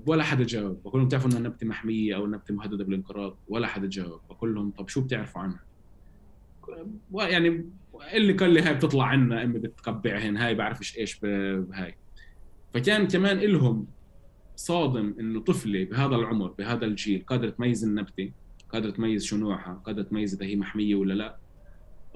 [0.07, 0.83] فولا حدا جاوب.
[0.83, 4.21] بقول لهم بتعرفوا انها نبته محمية أو نبته مهددة بالانقراض؟ ولا حدا جاوب.
[4.31, 5.61] بقول لهم طب شو بتعرفوا عنها؟
[7.15, 7.71] يعني
[8.15, 10.37] اللي قال لي هاي بتطلع عنا أمي بتقبعهن.
[10.37, 11.95] هاي بعرفش إيش بهاي.
[12.75, 13.87] فكان كمان إلهم
[14.57, 18.33] صادم إنه طفله بهذا العمر بهذا الجيل قادره تميز النبتة
[18.69, 21.39] قادره تميز شو نوعها قادره تميز اذا هي محمية ولا لا.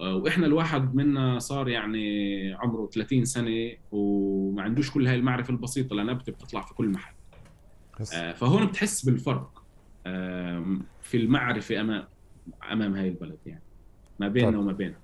[0.00, 6.32] وإحنا الواحد منا صار يعني عمره 30 سنة وما عندوش كل هاي المعرفة البسيطة لنبته
[6.32, 7.14] بتطلع في كل محل.
[8.14, 9.62] آه، فهون بتحس بالفرق
[11.02, 12.04] في المعرفة امام
[12.72, 13.62] أمام هاي البلد يعني
[14.18, 14.58] ما بيننا طب.
[14.58, 14.98] وما بينها.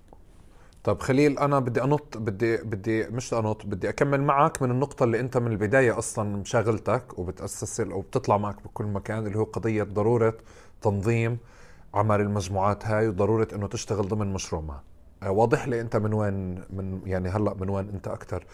[0.84, 5.20] طب خليل أنا بدي أنط بدي بدي مش أنط بدي أكمل معك من النقطة اللي
[5.20, 10.36] أنت من البداية أصلا مشاغلتك وبتأسس وبتطلع معك بكل مكان اللي هو قضية ضرورة
[10.82, 11.38] تنظيم
[11.96, 14.80] عمل المجموعات هاي وضرورة إنه تشتغل ضمن مشروع ما
[15.22, 18.44] آه، واضح لي أنت من وين من يعني هلأ من وين أنت أكثر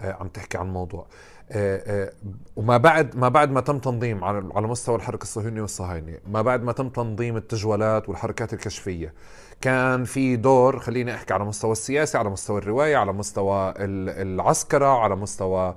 [0.00, 1.06] آه، عم تحكي عن الموضوع.
[1.52, 2.12] آه،
[2.56, 6.62] وما بعد ما بعد ما تم تنظيم على على مستوى الحركة الصهيونية والصهاينه ما بعد
[6.62, 9.14] ما تم تنظيم التجوالات والحركات الكشفية
[9.60, 15.16] كان في دور خليني أحكي على مستوى السياسي على مستوى الرواية على مستوى العسكرة على
[15.16, 15.74] مستوى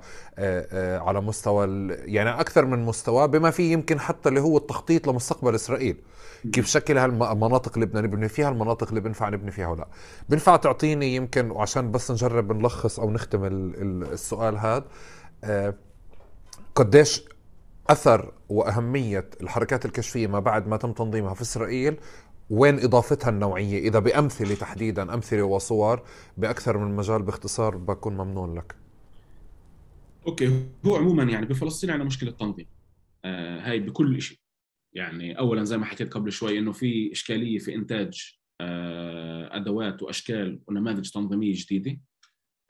[0.78, 5.96] على مستوى يعني أكثر من مستوى بما فيه يمكن حتى اللي هو التخطيط لمستقبل إسرائيل.
[6.52, 9.88] كيف شكل هالمناطق اللي بدنا نبني فيها المناطق اللي بنفع نبني فيها ولا.
[10.28, 14.84] بنفع تعطيني يمكن وعشان بس نجرب نلخص أو نختم السؤال هذا
[15.44, 15.74] آه،
[16.74, 17.22] قديش
[17.90, 21.96] أثر وأهمية الحركات الكشفية ما بعد ما تم تنظيمها في إسرائيل
[22.50, 26.02] وين إضافتها النوعية؟ إذا بأمثلة تحديدا أمثلة وصور
[26.36, 28.74] بأكثر من مجال باختصار بكون ممنون لك.
[30.26, 32.66] أوكي هو عموما يعني بفلسطين عندنا مشكلة تنظيم.
[33.24, 34.43] آه هاي بكل شيء
[34.94, 40.60] يعني اولا زي ما حكيت قبل شوي إنه في إشكالية في إنتاج آه أدوات وأشكال
[40.66, 42.00] ونماذج تنظيمية جديدة.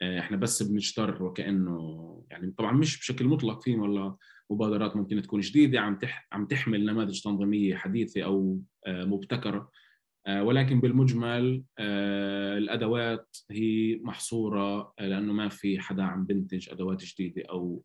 [0.01, 4.15] آه إحنا بس بنجتر وكأنه يعني طبعا مش بشكل مطلق في ولا
[4.49, 9.71] مبادرات ممكن تكون جديدة عم تح عم تحمل نماذج تنظيمية حديثة أو آه، مبتكرة.
[10.29, 11.63] ولكن بالمجمل
[12.57, 17.83] الأدوات هي محصورة لأنه ما في حدا عم بنتج أدوات جديدة أو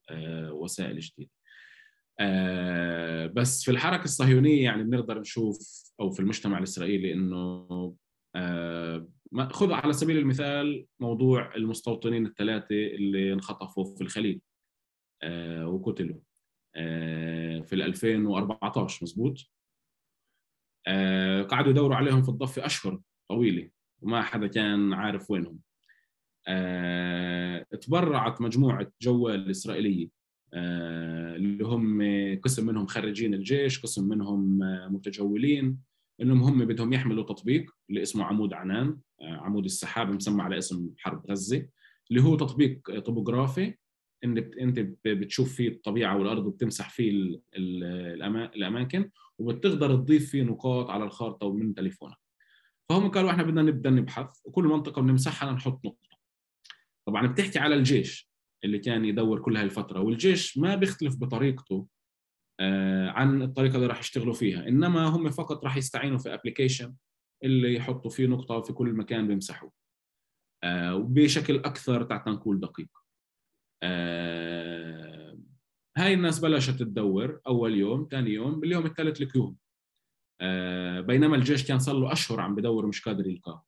[0.52, 1.30] وسائل جديدة.
[3.34, 5.58] بس في الحركة الصهيونية يعني بنقدر نشوف
[6.00, 7.96] أو في المجتمع الإسرائيلي إنه
[9.50, 14.40] خذ على سبيل المثال موضوع المستوطنين الثلاثة اللي انخطفوا في الخليل
[15.64, 16.20] وقتلوا
[17.62, 19.50] في 2014 مزبوط؟
[20.86, 23.70] آه، قعدوا يدوروا عليهم في الضفة أشهر طويلة
[24.02, 25.60] وما حدا كان عارف وينهم.
[26.48, 30.19] آه، تبرعت مجموعة جوال إسرائيلية آه،
[30.54, 32.02] اللي هم
[32.42, 34.58] قسم منهم خريجين الجيش قسم منهم
[34.94, 35.78] متجولين.
[36.22, 41.30] إنهم هم بدهم يحملوا تطبيق اللي اسمه عمود عنان عمود السحاب مسمى على اسم حرب
[41.30, 41.66] غزة
[42.10, 43.74] اللي هو تطبيق طبوغرافي.
[44.24, 51.46] ان إنت بتشوف فيه الطبيعة والأرض وبتمسح فيه الأماكن وبتقدر تضيف فيه نقاط على الخارطة
[51.46, 52.16] ومن تليفونك.
[52.88, 56.18] فهم قالوا إحنا بدنا نبدأ نبحث وكل منطقة بنمسحها نحط نقطة.
[57.06, 58.29] طبعا بتحكي على الجيش.
[58.64, 61.86] اللي كان يدور كل هاي الفترة والجيش ما بيختلف بطريقته
[62.60, 64.68] آه، عن الطريقة اللي راح يشتغلوا فيها.
[64.68, 66.94] إنما هم فقط راح يستعينوا في application
[67.44, 69.72] اللي يحطوا فيه نقطة في كل مكان بيمسحوه.
[70.64, 72.88] آه، وبشكل أكثر تاع تنقول دقيق.
[73.82, 75.38] آه،
[75.96, 79.56] هاي الناس بلشت تدور أول يوم ثاني يوم باليوم الثالث الكيوم
[80.40, 83.64] آه، بينما الجيش كان صار له أشهر عم بدور مش قادر يلقاه.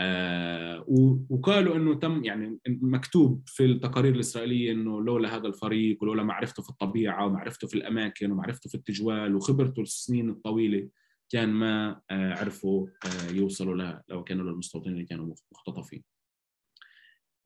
[0.00, 0.84] آه،
[1.30, 6.70] وقالوا إنه تم يعني مكتوب في التقارير الإسرائيلية إنه لولا هذا الفريق ولولا معرفته في
[6.70, 10.88] الطبيعة ومعرفته في الأماكن ومعرفته في التجوال وخبرته السنين الطويلة
[11.30, 12.86] كان ما آه، عرفوا
[13.32, 16.04] يوصلوا لها لو كانوا للمستوطنين اللي كانوا مختطفين.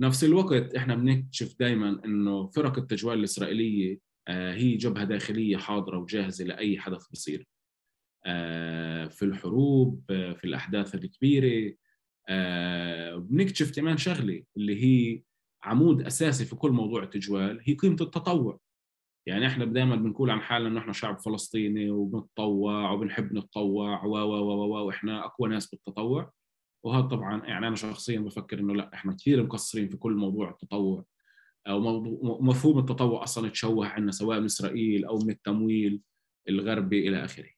[0.01, 6.78] نفس الوقت إحنا بنكتشف دائما إنه فرق التجوال الإسرائيلية هي جبهة داخلية حاضرة وجاهزة لأي
[6.78, 7.47] حدث بصير.
[8.26, 11.74] آه، في الحروب آه، في الأحداث الكبيرة
[12.28, 15.22] آه، بنكتشف كمان شغلة اللي هي
[15.64, 18.59] عمود أساسي في كل موضوع التجوال هي قيمة التطوع.
[19.26, 24.55] يعني إحنا دائما بنقول عن حالنا إنه إحنا شعب فلسطيني وبنتطوع وبنحب نتطوع و و
[24.64, 26.32] و وإحنا أقوى ناس بالتطوع.
[26.84, 31.05] وهذا طبعا يعني أنا شخصيا بفكر إنه لا إحنا كثير مقصرين في كل موضوع التطوع.
[31.68, 32.01] أو
[32.40, 36.01] مفهوم التطوع أصلا تشوه عندنا سواء من إسرائيل أو من التمويل
[36.48, 37.51] الغربي إلى آخره.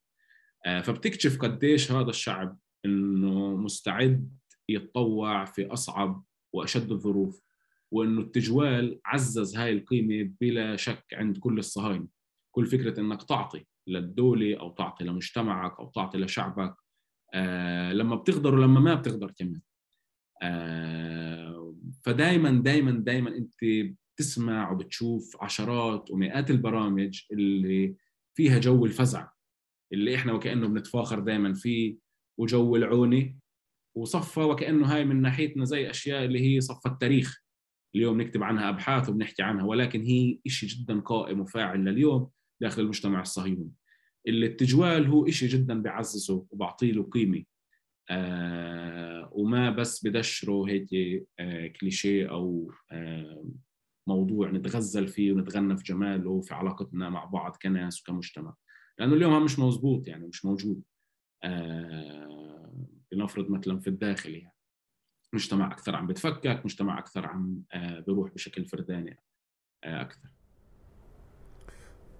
[0.66, 4.36] آه، فبتكتشف قديش هذا الشعب إنه مستعد
[4.68, 7.42] يتطوع في أصعب وأشد الظروف
[7.90, 12.08] وإنه التجوال عزز هاي القيمة بلا شك عند كل الصهاينة.
[12.54, 16.74] كل فكرة إنك تعطي للدولة أو تعطي لمجتمعك أو تعطي لشعبك
[17.34, 19.60] آه لما بتقدر ولما ما بتقدر كمان.
[20.42, 21.74] آه
[22.04, 23.54] فدائما دائما دائما أنت
[24.16, 27.96] بتسمع وبتشوف عشرات ومئات البرامج اللي
[28.34, 29.28] فيها جو الفزع
[29.92, 31.98] اللي إحنا وكأنه بنتفاخر دائما فيه
[32.38, 33.38] وجو العوني
[33.96, 37.42] وصفى وكأنه هاي من ناحيتنا زي أشياء اللي هي صفى التاريخ
[37.94, 43.20] اليوم نكتب عنها أبحاث وبنحكي عنها ولكن هي شيء جدا قائم وفاعل لليوم داخل المجتمع
[43.20, 43.72] الصهيوني.
[44.26, 47.44] اللي التجوال هو شيء جدا بعززه وبعطيه له قيمة.
[48.10, 50.88] آه وما بس بدشره هيك
[51.38, 53.44] آه كليشيه أو آه
[54.08, 58.54] موضوع نتغزل فيه ونتغنى في جماله في علاقتنا مع بعض كناس وكمجتمع.
[58.98, 60.82] لأنه اليوم مش مزبوط يعني مش موجود.
[63.12, 64.56] لنفرض مثلا في الداخل يعني.
[65.32, 69.22] مجتمع أكثر عم بتفكك مجتمع أكثر عم آه بيروح بشكل فرداني
[69.84, 70.28] آه أكثر.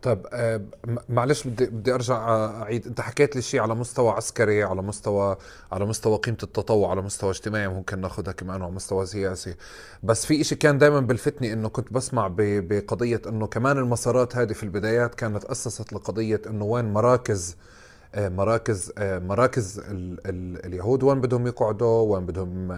[0.02, 0.62] طيب آه،
[1.08, 2.16] معلش بدي بدي أرجع
[2.62, 2.86] أعيد.
[2.86, 5.36] أنت حكيت لي شيء على مستوى عسكري على مستوى
[5.72, 9.54] على مستوى قيمة التطوع على مستوى اجتماعي ممكن ناخذها كمان على مستوى سياسي.
[10.02, 14.62] بس في شيء كان دائما بلفتني إنه كنت بسمع بقضية إنه كمان المسارات هذه في
[14.62, 17.85] البدايات كانت أسست لقضية إنه وين مراكز آه،
[18.18, 22.70] مراكز آه، مراكز ال ال اليهود وين بدهم يقعدوا وين بدهم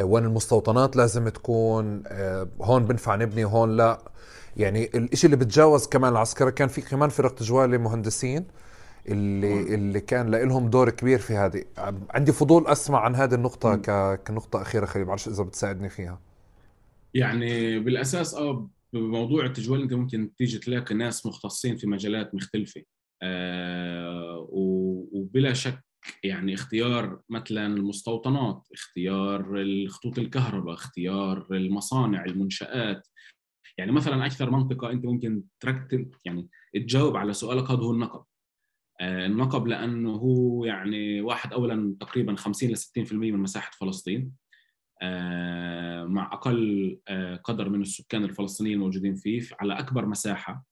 [0.00, 2.02] وين المستوطنات لازم تكون
[2.60, 3.98] هون بنفع نبني هون لا.
[4.56, 8.46] يعني الشيء اللي بتجاوز كمان العسكرة كان في كمان فرق تجوالي مهندسين
[9.08, 11.64] اللي اللي كان لهم دور كبير في هذه.
[12.10, 13.76] عندي فضول أسمع عن هذه النقطة.
[14.16, 16.20] كنقطة أخيرة خليل بعرفش إذا بتساعدني فيها.
[17.14, 22.80] يعني بالأساس آه بموضوع التجوال أنت ممكن تيجي تلاقي ناس مختصين في مجالات مختلفة.
[22.80, 22.93] آه
[25.12, 25.84] وبلا شك
[26.24, 33.08] يعني اختيار مثلا المستوطنات اختيار الخطوط الكهرباء اختيار المصانع المنشآت.
[33.78, 38.24] يعني مثلا أكثر منطقة أنت ممكن تركب يعني تجاوب على سؤالك هذا هو النقب.
[39.00, 44.32] آه، النقب لأنه هو يعني واحد اولا تقريبا 50 ل 60% من مساحة فلسطين.
[45.02, 50.64] آه، مع أقل آه، قدر من السكان الفلسطينيين الموجودين فيه على أكبر مساحة.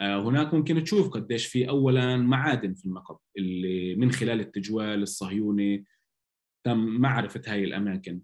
[0.00, 5.84] هناك ممكن تشوف قديش في اولا معادن في النقب اللي من خلال التجوال الصهيوني
[6.64, 8.20] تم معرفة هاي الأماكن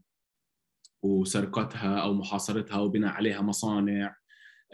[1.02, 4.16] وسرقتها أو محاصرتها وبناء عليها مصانع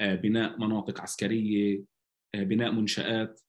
[0.01, 1.85] آه، بناء مناطق عسكرية
[2.35, 3.41] آه، بناء منشآت.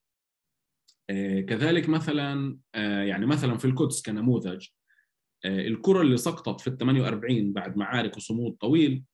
[1.10, 2.58] آه، كذلك مثلا
[3.04, 4.66] يعني مثلا في القدس كنموذج
[5.44, 9.04] الكرة اللي سقطت في ال 48 بعد معارك وصمود طويل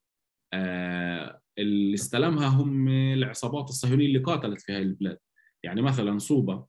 [1.57, 5.17] اللي استلمها هم العصابات الصهيونية اللي قاتلت في هذه البلاد.
[5.63, 6.65] يعني مثلا صوبة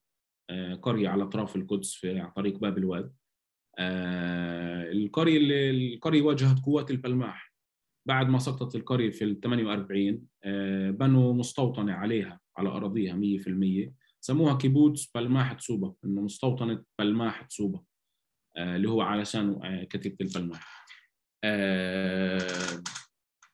[0.82, 3.12] قرية على أطراف القدس في طريق باب الواد.
[3.78, 7.52] آه، القرية اللي القرية واجهت قوات البلماح.
[8.09, 14.59] بعد ما سقطت القرية في ال 48 آه، بنوا مستوطنة عليها على أراضيها 100% سموها
[14.59, 17.48] كيبوتس بلماح تسوبة إنه مستوطنة بلماح
[18.56, 20.86] آه، اللي هو علشان كتيبة البلماح.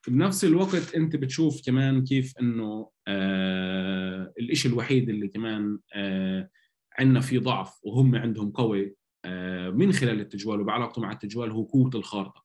[0.09, 6.51] بنفس الوقت أنت بتشوف كمان كيف إنه آه الإشي الوحيد اللي كمان آه
[6.99, 11.91] عندنا فيه ضعف وهم عندهم قوي آه، من خلال التجوال وبعلاقته مع التجوال هو قوة
[11.95, 12.45] الخارطة.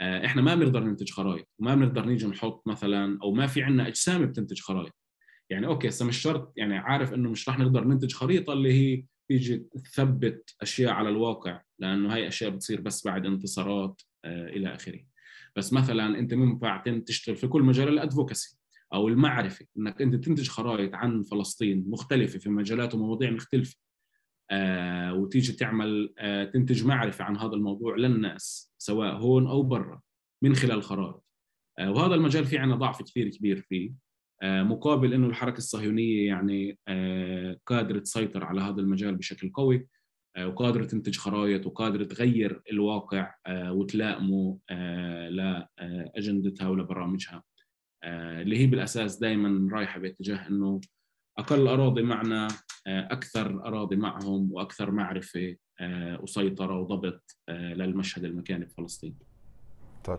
[0.00, 3.88] آه، إحنا ما بنقدر ننتج خرائط وما بنقدر نيجي نحط مثلا أو ما في عندنا
[3.88, 4.92] أجسام بتنتج خرائط
[5.50, 9.04] يعني okay هسه مش شرط يعني عارف إنه مش راح نقدر ننتج خريطة اللي هي
[9.28, 15.00] تيجي تثبت أشياء على الواقع لأنه هاي أشياء بتصير بس بعد انتصارات آه إلى آخره.
[15.56, 18.58] بس مثلا أنت ممكن تشتغل في كل مجال ال advocacy
[18.94, 23.76] أو المعرفة إنك أنت تنتج خرائط عن فلسطين مختلفة في مجالات ومواضيع مختلفة
[24.50, 30.00] آه، وتيجي تعمل آه، تنتج معرفة عن هذا الموضوع للناس سواء هون أو برا
[30.42, 31.24] من خلال خرائط.
[31.80, 33.92] وهذا المجال في عنا ضعف كثير كبير فيه
[34.44, 36.78] مقابل إنه الحركة الصهيونية يعني
[37.66, 39.86] قادرة تسيطر على هذا المجال بشكل قوي.
[40.38, 44.58] وقادرة تنتج خرائط وقادرة تغير الواقع وتلائمه
[45.30, 47.42] لاجندتها ولبرامجها
[48.04, 50.80] اللي هي بالأساس دائما رايحة باتجاه إنه
[51.38, 52.48] أقل أراضي معنا
[52.86, 55.56] أكثر أراضي معهم وأكثر معرفة
[56.20, 59.18] وسيطرة وضبط للمشهد المكاني في فلسطين.
[60.04, 60.18] طيب.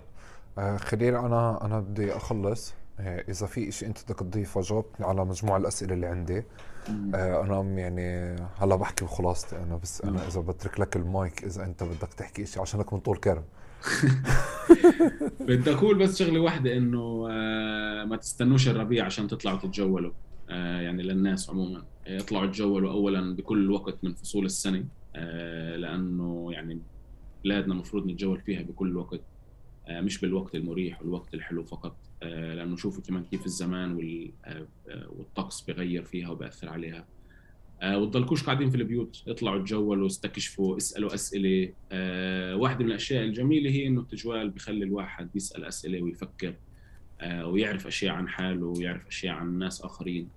[0.78, 2.74] خليل أنا أنا بدي أخلص.
[3.00, 6.44] إذا في شيء أنت بدك تضيفه جاوبني على مجموع الأسئلة اللي عندي.
[6.90, 12.14] أنا يعني هلا بحكي بخلاصتي أنا بس أنا إذا بترك لك المايك إذا أنت بدك
[12.14, 13.44] تحكي شيء عشانك من طول كرم.
[15.48, 17.28] بدي أقول بس شغلة واحدة إنه
[18.06, 20.12] ما تستنوش الربيع عشان تطلعوا تتجولوا
[20.50, 21.84] آه، يعني للناس عموما.
[22.08, 26.82] يطلعوا يتجولوا اولا بكل وقت من فصول السنة آه، لأنه يعني
[27.44, 29.22] بلادنا المفروض نتجول فيها بكل وقت
[29.88, 31.96] آه، مش بالوقت المريح والوقت الحلو فقط.
[32.24, 33.98] لأنه شوفوا كمان كيف الزمان
[34.88, 37.06] والطقس بغير فيها وبأثر عليها.
[37.84, 41.74] وتضلكوش قاعدين في البيوت اطلعوا تجولوا استكشفوا اسألوا أسئلة.
[42.56, 46.56] واحدة من الأشياء الجميلة هي إنه التجوال بخلي الواحد يسأل أسئلة ويفكر
[47.44, 50.30] ويعرف أشياء عن حاله ويعرف أشياء عن ناس آخرين.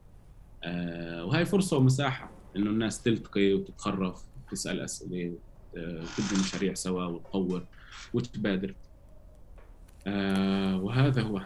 [0.64, 5.34] آه، وهي فرصة ومساحة إنه الناس تلتقي وتتخرف وتسال أسئلة
[5.74, 7.64] وتبني مشاريع سوا وتطور
[8.14, 8.74] وتتبادر.
[10.06, 11.42] آه، وهذا هو.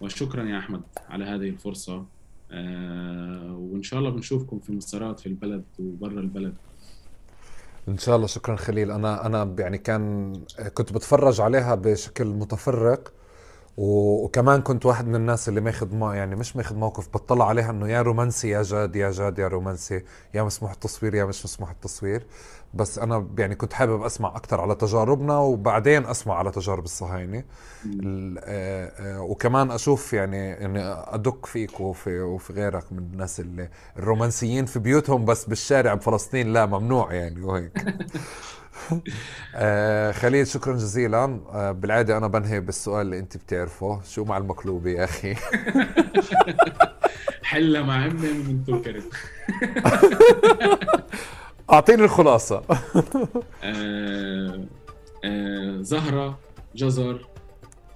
[0.00, 2.04] وشكرا يا أحمد على هذه الفرصة.
[2.52, 6.54] آه، وإن شاء الله بنشوفكم في مسارات في البلد وبرا البلد.
[7.88, 8.26] إن شاء الله.
[8.26, 8.90] شكرا خليل.
[8.90, 10.32] أنا أنا يعني كان
[10.74, 13.12] كنت بتفرج عليها بشكل متفرق.
[13.82, 17.88] وكمان كنت واحد من الناس اللي ماخذ ما يعني مش ماخذ موقف بطلع عليها إنه
[17.88, 20.04] يا رومانسي يا جاد يا جاد يا رومانسي
[20.34, 22.26] يا مسموح التصوير يا مش مسموح التصوير.
[22.74, 27.44] بس أنا يعني كنت حابب أسمع أكثر على تجاربنا وبعدين أسمع على تجارب الصهاينة.
[28.04, 34.66] آه، آه، وكمان أشوف يعني إني أدق فيك وفي وفي غيرك من الناس اللي الرومانسيين
[34.66, 37.72] في بيوتهم بس بالشارع بفلسطين لا ممنوع يعني وهيك.
[39.54, 41.40] آه خليل شكرا جزيلا.
[41.52, 44.00] آه بالعادة أنا بنهي بالسؤال اللي أنت بتعرفه.
[44.02, 45.34] شو مع المقلوبه يا أخي؟
[47.42, 49.12] حلة مع امي من توكرت.
[51.72, 52.62] أعطيني الخلاصة.
[53.64, 54.64] آه
[55.24, 56.38] آه زهرة
[56.74, 57.26] جزر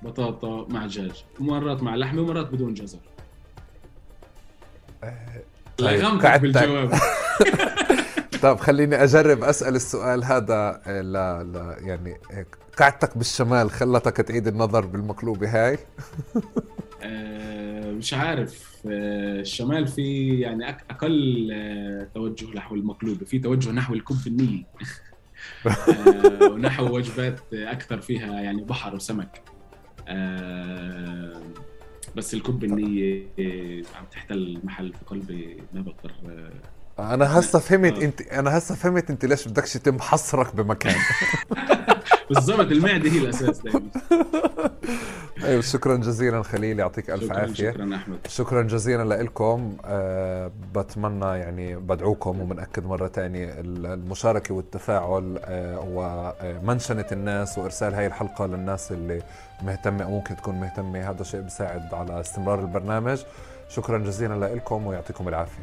[0.03, 2.99] بطاطا مع دجاج ومرات مع لحمة ومرات بدون جزر.
[5.79, 6.95] لغمتك بالجواب.
[8.45, 12.17] طب خليني أجرب أسأل السؤال هذا آه، لا لا يعني
[12.79, 15.79] قعدتك بالشمال خلتك تعيد النظر بالمقلوبه هاي؟
[17.03, 24.27] آه، مش عارف آه، الشمال في يعني أقل توجه نحو المقلوبه في توجه نحو الكب
[24.27, 24.67] النيلي
[26.51, 29.43] ونحو وجبات أكثر فيها يعني بحر وسمك.
[32.17, 33.27] بس الكب النية
[33.95, 36.13] عم تحتل محل في قلبي ما بقدر
[36.99, 40.95] أنا هسه فهمت أنت أنا هسه فهمت أنت ليش بدكش يتم حصرك بمكان.
[42.31, 43.81] بالضبط المعدة هي الأساس دائما.
[45.45, 47.71] أيوه شكرا جزيلا خليل يعطيك ألف شكرا عافية.
[47.71, 48.19] شكرا أحمد.
[48.29, 55.85] شكرا جزيلا لكم أه بتمنى يعني بدعوكم وبنأكد مرة ثانية المشاركة والتفاعل أه
[56.63, 59.23] ومنشنة الناس وإرسال هاي الحلقة للناس اللي
[59.63, 61.11] مهتمة أو ممكن تكون مهتمة.
[61.11, 63.23] هذا شيء بيساعد على استمرار البرنامج.
[63.69, 65.63] شكرا جزيلا لكم ويعطيكم العافية.